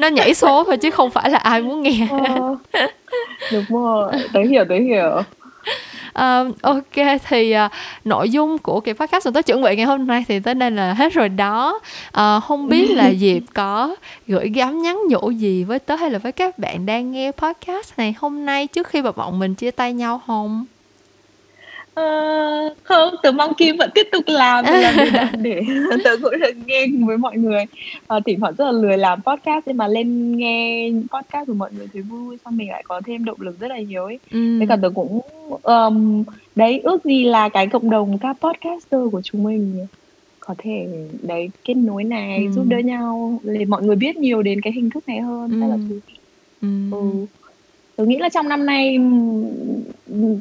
nó 0.02 0.08
nhảy 0.08 0.34
số 0.34 0.64
thôi 0.64 0.78
chứ 0.78 0.92
không 0.92 1.10
phải 1.10 1.30
là 1.30 1.38
ai 1.38 1.62
muốn 1.62 1.82
nghe. 1.82 2.08
Ờ, 2.10 2.56
đúng 3.52 3.66
rồi 3.70 4.12
tớ 4.34 4.40
hiểu 4.40 4.64
tớ 4.70 4.76
hiểu 4.76 5.22
Uh, 6.20 6.62
ok 6.62 7.20
thì 7.28 7.56
uh, 7.66 7.72
nội 8.06 8.30
dung 8.30 8.58
của 8.58 8.80
kỳ 8.80 8.94
podcast 8.94 9.26
mà 9.26 9.32
tôi 9.34 9.44
chuẩn 9.44 9.62
bị 9.62 9.76
ngày 9.76 9.86
hôm 9.86 10.08
nay 10.08 10.26
thì 10.28 10.40
tới 10.40 10.54
đây 10.54 10.72
là 10.72 10.94
hết 10.94 11.14
rồi 11.14 11.30
đó. 11.30 11.80
Uh, 12.08 12.44
không 12.44 12.70
biết 12.70 12.92
là 12.92 13.14
diệp 13.20 13.44
có 13.54 13.96
gửi 14.28 14.50
gắm 14.50 14.82
nhắn 14.82 15.02
nhủ 15.10 15.32
gì 15.32 15.64
với 15.64 15.80
tớ 15.80 15.96
hay 15.96 16.10
là 16.10 16.20
với 16.20 16.32
các 16.32 16.60
bạn 16.60 16.86
đang 16.86 17.12
nghe 17.12 17.32
podcast 17.32 17.94
này 17.98 18.16
hôm 18.18 18.46
nay 18.46 18.68
trước 18.68 18.88
khi 18.88 19.02
mà 19.02 19.12
bọn 19.12 19.40
mình 19.40 19.56
chia 19.56 19.72
tay 19.72 19.94
nhau 19.94 20.22
không 20.28 20.66
Ờ, 21.96 22.74
không, 22.84 23.14
tớ 23.24 23.32
mong 23.32 23.54
Kim 23.54 23.78
vẫn 23.78 23.90
tiếp 23.96 24.08
tục 24.12 24.24
làm 24.28 24.66
điều 24.66 25.12
để 25.42 25.62
tớ 26.04 26.18
cũng 26.22 26.32
được 26.42 26.52
nghe 26.66 26.88
với 27.08 27.18
mọi 27.18 27.38
người. 27.38 27.64
Ờ, 28.08 28.20
thỉnh 28.26 28.40
thoảng 28.40 28.54
rất 28.58 28.66
là 28.66 28.72
lười 28.72 28.98
làm 28.98 29.22
podcast 29.22 29.64
nhưng 29.68 29.78
mà 29.78 29.88
lên 29.88 30.38
nghe 30.38 30.90
podcast 31.12 31.48
của 31.48 31.54
mọi 31.54 31.70
người 31.78 31.88
thấy 31.94 32.02
vui 32.02 32.38
xong 32.46 32.58
mình 32.58 32.70
lại 32.70 32.84
có 32.88 33.02
thêm 33.06 33.26
động 33.26 33.42
lực 33.42 33.60
rất 33.60 33.68
là 33.68 33.80
nhiều 33.80 34.04
ấy. 34.06 34.20
ừ. 34.32 34.58
Với 34.58 34.68
cả 34.68 34.76
tớ 34.82 34.90
cũng 34.96 35.20
um, 35.64 36.24
đấy 36.56 36.80
ước 36.84 37.04
gì 37.06 37.24
là 37.24 37.50
cái 37.50 37.68
cộng 37.68 37.90
đồng 37.90 38.18
các 38.18 38.38
podcaster 38.42 39.02
của 39.12 39.22
chúng 39.22 39.44
mình 39.44 39.86
có 40.40 40.56
thể 40.58 40.88
đấy 41.22 41.50
kết 41.64 41.74
nối 41.74 42.04
này 42.04 42.46
Ừ. 42.46 42.52
giúp 42.56 42.64
đỡ 42.68 42.78
nhau 42.78 43.40
để 43.44 43.66
mọi 43.66 43.84
người 43.84 43.96
biết 43.96 44.18
nhiều 44.18 44.42
đến 44.42 44.62
cái 44.62 44.74
hình 44.74 44.90
thức 44.90 45.08
này 45.08 45.20
hơn 45.20 45.60
rất 45.62 45.68
là 45.68 45.76
Ừ. 45.76 45.80
thú 45.90 45.96
vị. 46.08 46.14
Ừ. 46.62 46.68
Ừ. 46.92 47.26
Tớ 47.96 48.06
nghĩ 48.06 48.18
là 48.18 48.30
trong 48.30 48.50
năm 48.50 48.66
nay 48.66 48.98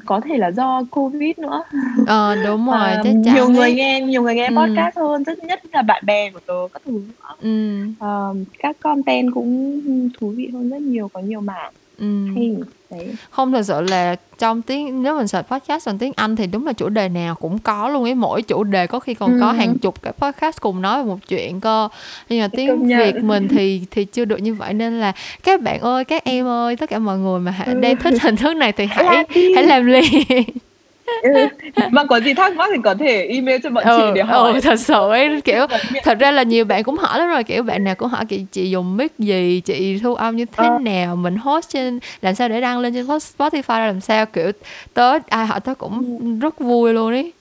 có 0.07 0.21
thể 0.21 0.39
là 0.39 0.51
do 0.51 0.83
Covid 0.91 1.39
nữa 1.39 1.63
ờ 2.07 2.35
đúng 2.45 2.67
rồi 2.71 2.75
mà 2.79 3.01
chắc 3.05 3.13
chắn 3.25 3.35
nhiều 3.35 3.49
người 3.49 3.61
ấy. 3.63 3.75
nghe 3.75 4.01
nhiều 4.01 4.23
người 4.23 4.35
nghe 4.35 4.49
Ừ. 4.49 4.55
podcast 4.57 4.97
hơn 4.97 5.25
rất 5.25 5.45
nhất 5.45 5.61
là 5.73 5.83
bạn 5.83 6.03
bè 6.07 6.31
của 6.31 6.41
tớ 6.47 6.55
các 6.73 6.83
thứ 6.87 6.93
nữa. 6.93 7.35
ừ. 7.43 7.81
Ờ, 7.99 8.35
các 8.59 8.77
content 8.81 9.29
cũng 9.35 9.81
thú 10.21 10.33
vị 10.37 10.51
hơn 10.53 10.69
rất 10.71 10.81
nhiều 10.83 11.09
có 11.13 11.21
nhiều 11.21 11.41
mảng 11.41 11.73
Ừ. 11.99 12.27
hay 12.35 12.55
đấy 12.91 13.15
không 13.31 13.53
thật 13.53 13.63
sự 13.63 13.81
là 13.81 14.17
trong 14.39 14.63
tiếng 14.63 15.03
nếu 15.03 15.17
mình 15.19 15.27
search 15.29 15.49
podcast 15.49 15.87
bằng 15.87 15.99
tiếng 15.99 16.13
Anh 16.17 16.37
thì 16.37 16.47
đúng 16.47 16.67
là 16.67 16.73
chủ 16.73 16.89
đề 16.89 17.09
nào 17.09 17.35
cũng 17.35 17.59
có 17.59 17.89
luôn 17.89 18.05
ấy 18.05 18.15
mỗi 18.15 18.43
chủ 18.43 18.65
đề 18.65 18.87
có 18.87 18.99
khi 19.01 19.15
còn 19.15 19.41
có 19.41 19.47
Ừ. 19.47 19.53
hàng 19.53 19.79
chục 19.79 20.03
cái 20.03 20.13
podcast 20.13 20.61
cùng 20.61 20.83
nói 20.83 21.03
về 21.03 21.09
một 21.09 21.19
chuyện 21.29 21.61
cơ 21.61 21.89
nhưng 22.29 22.41
mà 22.41 22.49
tiếng. 22.49 22.87
Việt 22.99 23.15
mình 23.23 23.49
thì 23.49 23.81
thì 23.91 24.05
chưa 24.05 24.25
được 24.25 24.37
như 24.43 24.55
vậy 24.55 24.75
nên 24.75 25.01
là 25.01 25.13
các 25.43 25.61
bạn 25.63 25.81
ơi 25.81 26.05
các 26.05 26.25
em 26.25 26.47
ơi 26.47 26.77
tất 26.77 26.91
cả 26.91 26.99
mọi 26.99 27.19
người 27.19 27.41
mà 27.41 27.51
hãy 27.51 27.67
Ừ. 27.69 27.75
đang 27.81 27.97
thích 27.97 28.23
hình 28.23 28.37
thức 28.37 28.57
này 28.57 28.73
thì 28.73 28.87
hãy 28.91 29.25
hãy 29.55 29.67
làm 29.67 29.87
liền. 29.87 30.05
mà 31.93 32.05
có 32.05 32.21
gì 32.21 32.35
thắc 32.35 32.57
mắc 32.57 32.71
thì 32.75 32.81
có 32.85 32.95
thể 32.95 33.27
email 33.27 33.61
cho 33.63 33.71
bọn 33.71 33.85
chị 33.97 34.03
ừ, 34.03 34.11
để 34.15 34.23
hỏi. 34.23 34.53
ừ, 34.55 34.61
thật 34.61 34.77
sự 34.81 34.95
ấy 35.11 35.41
kiểu 35.41 35.67
thật 36.05 36.19
ra 36.19 36.31
là 36.31 36.43
nhiều 36.43 36.65
bạn 36.65 36.83
cũng 36.83 36.97
hỏi 36.97 37.19
lắm 37.19 37.29
rồi 37.29 37.45
kiểu 37.45 37.63
bạn 37.63 37.85
nào 37.85 37.95
cũng 37.95 38.09
hỏi 38.09 38.25
chị 38.25 38.45
chị 38.53 38.71
dùng 38.71 38.97
mic 38.97 39.19
gì? 39.19 39.61
Chị 39.65 39.99
thu 39.99 40.15
âm 40.15 40.37
như 40.37 40.45
thế 40.45 40.69
Ờ. 40.69 40.79
nào? 40.83 41.17
Mình 41.17 41.37
host 41.37 41.69
trên 41.69 41.99
làm 42.21 42.35
sao 42.35 42.49
để 42.49 42.61
đăng 42.61 42.79
lên 42.81 42.95
trên 42.95 43.07
Spotify 43.07 43.79
làm 43.87 44.01
sao? 44.01 44.27
Kiểu 44.27 44.51
tớ 44.95 45.19
ai 45.29 45.47
hỏi 45.47 45.61
tớ 45.61 45.75
cũng 45.75 46.39
rất 46.41 46.59
vui 46.61 46.93
luôn 46.93 47.13
ấy. 47.13 47.33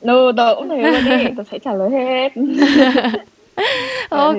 Ừ, 0.00 0.32
tớ 0.36 0.54
cũng 0.56 0.68
thấy 0.68 0.82
luôn 0.82 1.04
đi 1.04 1.24
tớ 1.36 1.42
sẽ 1.52 1.58
trả 1.58 1.72
lời 1.74 1.90
hết 1.90 2.28
ok. 4.08 4.36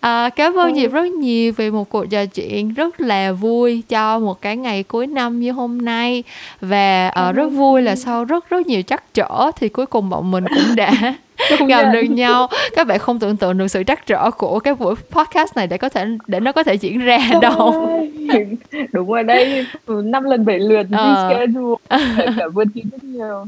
à, 0.00 0.30
cảm 0.36 0.54
ơn 0.54 0.74
Ừ. 0.74 0.80
Diệp 0.80 0.92
rất 0.92 1.06
nhiều 1.06 1.52
vì 1.56 1.70
một 1.70 1.90
cuộc 1.90 2.06
trò 2.10 2.26
chuyện 2.26 2.74
rất 2.74 3.00
là 3.00 3.32
vui 3.32 3.82
cho 3.88 4.18
một 4.18 4.40
cái 4.42 4.56
ngày 4.56 4.82
cuối 4.82 5.06
năm 5.06 5.40
như 5.40 5.52
hôm 5.52 5.78
nay. 5.84 6.22
Và 6.60 7.10
Cảm 7.14 7.34
rất 7.34 7.42
ơn 7.42 7.50
vui 7.56 7.82
là 7.82 7.96
sau 7.96 8.24
rất 8.24 8.50
rất 8.50 8.66
nhiều 8.66 8.82
trắc 8.82 9.14
trở 9.14 9.50
thì 9.56 9.68
cuối 9.68 9.86
cùng 9.86 10.08
bọn 10.10 10.30
mình 10.30 10.44
cũng 10.48 10.76
đã 10.76 10.90
gặp 11.68 11.90
được 11.92 12.02
nhau. 12.02 12.48
Các 12.76 12.86
bạn 12.86 12.98
không 12.98 13.18
tưởng 13.18 13.36
tượng 13.36 13.58
được 13.58 13.68
sự 13.68 13.82
trắc 13.86 14.06
trở 14.06 14.30
của 14.30 14.58
cái 14.58 14.74
buổi 14.74 14.94
podcast 15.10 15.56
này 15.56 15.66
để 15.66 15.78
có 15.78 15.88
thể 15.88 16.06
để 16.26 16.40
nó 16.40 16.52
có 16.52 16.62
thể 16.62 16.74
diễn 16.74 16.98
ra 16.98 17.18
đâu. 17.42 17.90
đúng 18.92 19.08
rồi 19.12 19.22
đây 19.22 19.66
năm 19.86 20.24
lần 20.24 20.44
bảy 20.44 20.58
lượt 20.58 20.86
Ờ. 20.92 21.28
reschedule 21.30 21.74
Kể 22.18 22.26
cả 22.38 22.48
vượt 22.54 22.64
tin 22.74 22.84
rất 22.92 23.04
nhiều 23.04 23.44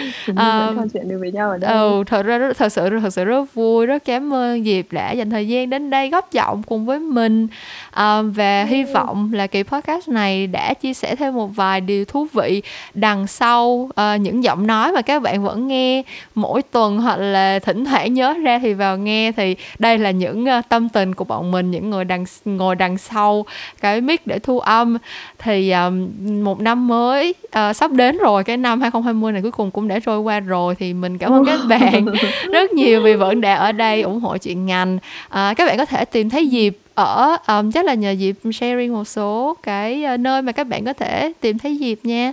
chúng 0.26 0.36
mình 0.36 0.46
Ờ. 0.46 0.74
trò 0.76 0.82
chuyện 0.92 1.08
được 1.08 1.16
với 1.20 1.32
nhau 1.32 1.50
ở 1.50 1.58
đây 1.58 1.72
ừ 1.72 2.04
thật 2.06 2.22
ra 2.22 2.38
rất, 2.38 2.56
thật 2.56 2.72
sự 2.72 3.00
thật 3.00 3.10
sự 3.10 3.24
rất 3.24 3.54
vui 3.54 3.86
rất 3.86 4.04
cảm 4.04 4.34
ơn 4.34 4.64
Diệp 4.64 4.92
đã 4.92 5.12
dành 5.12 5.30
thời 5.30 5.48
gian 5.48 5.70
đến 5.70 5.90
đây 5.90 6.10
góp 6.10 6.32
giọng 6.32 6.62
cùng 6.62 6.86
với 6.86 6.98
mình. 6.98 7.48
À, 7.90 8.22
và 8.22 8.64
hy 8.64 8.84
vọng 8.84 9.32
là 9.32 9.46
kỳ 9.46 9.62
podcast 9.62 10.08
này 10.08 10.46
đã 10.46 10.74
chia 10.74 10.94
sẻ 10.94 11.16
thêm 11.16 11.34
một 11.34 11.56
vài 11.56 11.80
điều 11.80 12.04
thú 12.04 12.26
vị 12.32 12.62
đằng 12.94 13.26
sau 13.26 13.90
ờ, 13.94 14.14
những 14.16 14.44
giọng 14.44 14.66
nói 14.66 14.92
mà 14.92 15.02
các 15.02 15.22
bạn 15.22 15.42
vẫn 15.42 15.68
nghe 15.68 16.02
mỗi 16.34 16.62
tuần 16.62 16.98
hoặc 16.98 17.16
là 17.16 17.58
thỉnh 17.58 17.84
thoảng 17.84 18.14
nhớ 18.14 18.34
ra 18.42 18.58
thì 18.58 18.74
vào 18.74 18.96
nghe. 18.98 19.32
Thì 19.32 19.56
đây 19.78 19.98
là 19.98 20.10
những 20.10 20.46
ờ, 20.46 20.62
tâm 20.68 20.88
tình 20.88 21.14
của 21.14 21.24
bọn 21.24 21.50
mình 21.50 21.70
những 21.70 21.90
người 21.90 22.04
đằng 22.04 22.24
ngồi 22.44 22.74
đằng 22.74 22.98
sau 22.98 23.44
cái 23.80 24.00
mic 24.00 24.26
để 24.26 24.38
thu 24.38 24.58
âm. 24.60 24.98
Thì 25.38 25.70
um, 25.70 26.08
một 26.44 26.60
năm 26.60 26.88
mới 26.88 27.34
ờ, 27.50 27.72
sắp 27.72 27.92
đến 27.92 28.18
rồi 28.18 28.44
cái 28.44 28.56
năm 28.56 28.80
2020 28.80 29.32
này 29.32 29.42
cuối 29.42 29.50
cùng 29.50 29.70
cũng 29.70 29.88
đã 29.90 29.98
trôi 29.98 30.20
qua 30.20 30.40
rồi 30.40 30.74
thì 30.74 30.94
mình 30.94 31.18
cảm 31.18 31.32
ơn 31.32 31.44
các 31.44 31.60
bạn 31.68 32.06
rất 32.52 32.72
nhiều 32.72 33.02
vì 33.02 33.14
vẫn 33.14 33.40
đã 33.40 33.54
ở 33.54 33.72
đây 33.72 34.02
ủng 34.02 34.20
hộ 34.20 34.36
chuyện 34.36 34.66
ngành 34.66 34.98
à, 35.28 35.54
các 35.56 35.66
bạn 35.66 35.78
có 35.78 35.84
thể 35.84 36.04
tìm 36.04 36.30
thấy 36.30 36.48
Diệp 36.52 36.72
ở 36.94 37.36
um, 37.48 37.70
chắc 37.70 37.84
là 37.84 37.94
nhờ 37.94 38.14
Diệp 38.18 38.36
sharing 38.52 38.92
một 38.92 39.04
số 39.04 39.56
cái 39.62 40.04
ờ, 40.04 40.16
nơi 40.16 40.42
mà 40.42 40.52
các 40.52 40.64
bạn 40.64 40.84
có 40.84 40.92
thể 40.92 41.32
tìm 41.40 41.58
thấy 41.58 41.78
Diệp 41.80 42.04
nha 42.04 42.32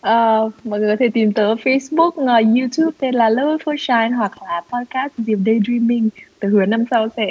ờ, 0.00 0.50
mọi 0.64 0.80
người 0.80 0.90
có 0.90 0.96
thể 1.00 1.08
tìm 1.14 1.32
tớ 1.32 1.54
Facebook, 1.54 2.26
ờ, 2.26 2.40
YouTube 2.58 2.96
tên 2.98 3.14
là 3.14 3.28
Love 3.28 3.64
for 3.64 3.76
Shine 3.76 4.16
hoặc 4.16 4.32
là 4.42 4.60
podcast 4.60 5.12
Diệp 5.16 5.38
Daydreaming. 5.46 6.08
Tớ 6.44 6.50
hứa 6.50 6.66
năm 6.66 6.84
sau 6.90 7.08
sẽ 7.16 7.26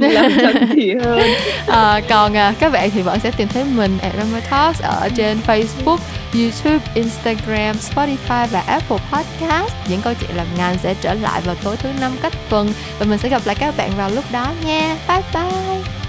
làm 0.12 0.32
chăm 0.42 0.54
chỉ 0.74 0.94
hơn. 1.04 1.20
à, 1.66 2.00
còn 2.08 2.36
à, 2.36 2.54
các 2.58 2.72
bạn 2.72 2.90
thì 2.90 3.02
vẫn 3.02 3.20
sẽ 3.20 3.30
tìm 3.36 3.48
thấy 3.48 3.64
mình 3.64 3.98
at 4.02 4.12
Number 4.18 4.44
Talks 4.50 4.82
ở 4.82 5.08
trên 5.16 5.38
Facebook, 5.46 5.98
YouTube, 6.34 6.84
Instagram, 6.94 7.76
Spotify 7.76 8.46
và 8.46 8.60
Apple 8.60 8.98
Podcast. 9.12 9.72
Những 9.88 10.00
câu 10.04 10.14
chuyện 10.20 10.36
làm 10.36 10.46
ngành 10.58 10.78
sẽ 10.78 10.94
trở 11.00 11.14
lại 11.14 11.40
vào 11.44 11.54
tối 11.64 11.76
thứ 11.76 11.88
năm 12.00 12.12
cách 12.22 12.32
tuần 12.50 12.68
và 12.98 13.06
mình 13.06 13.18
sẽ 13.18 13.28
gặp 13.28 13.42
lại 13.44 13.56
các 13.58 13.74
bạn 13.76 13.90
vào 13.96 14.10
lúc 14.10 14.24
đó 14.32 14.52
nha. 14.66 14.96
Bye 15.08 15.22
bye. 15.34 16.03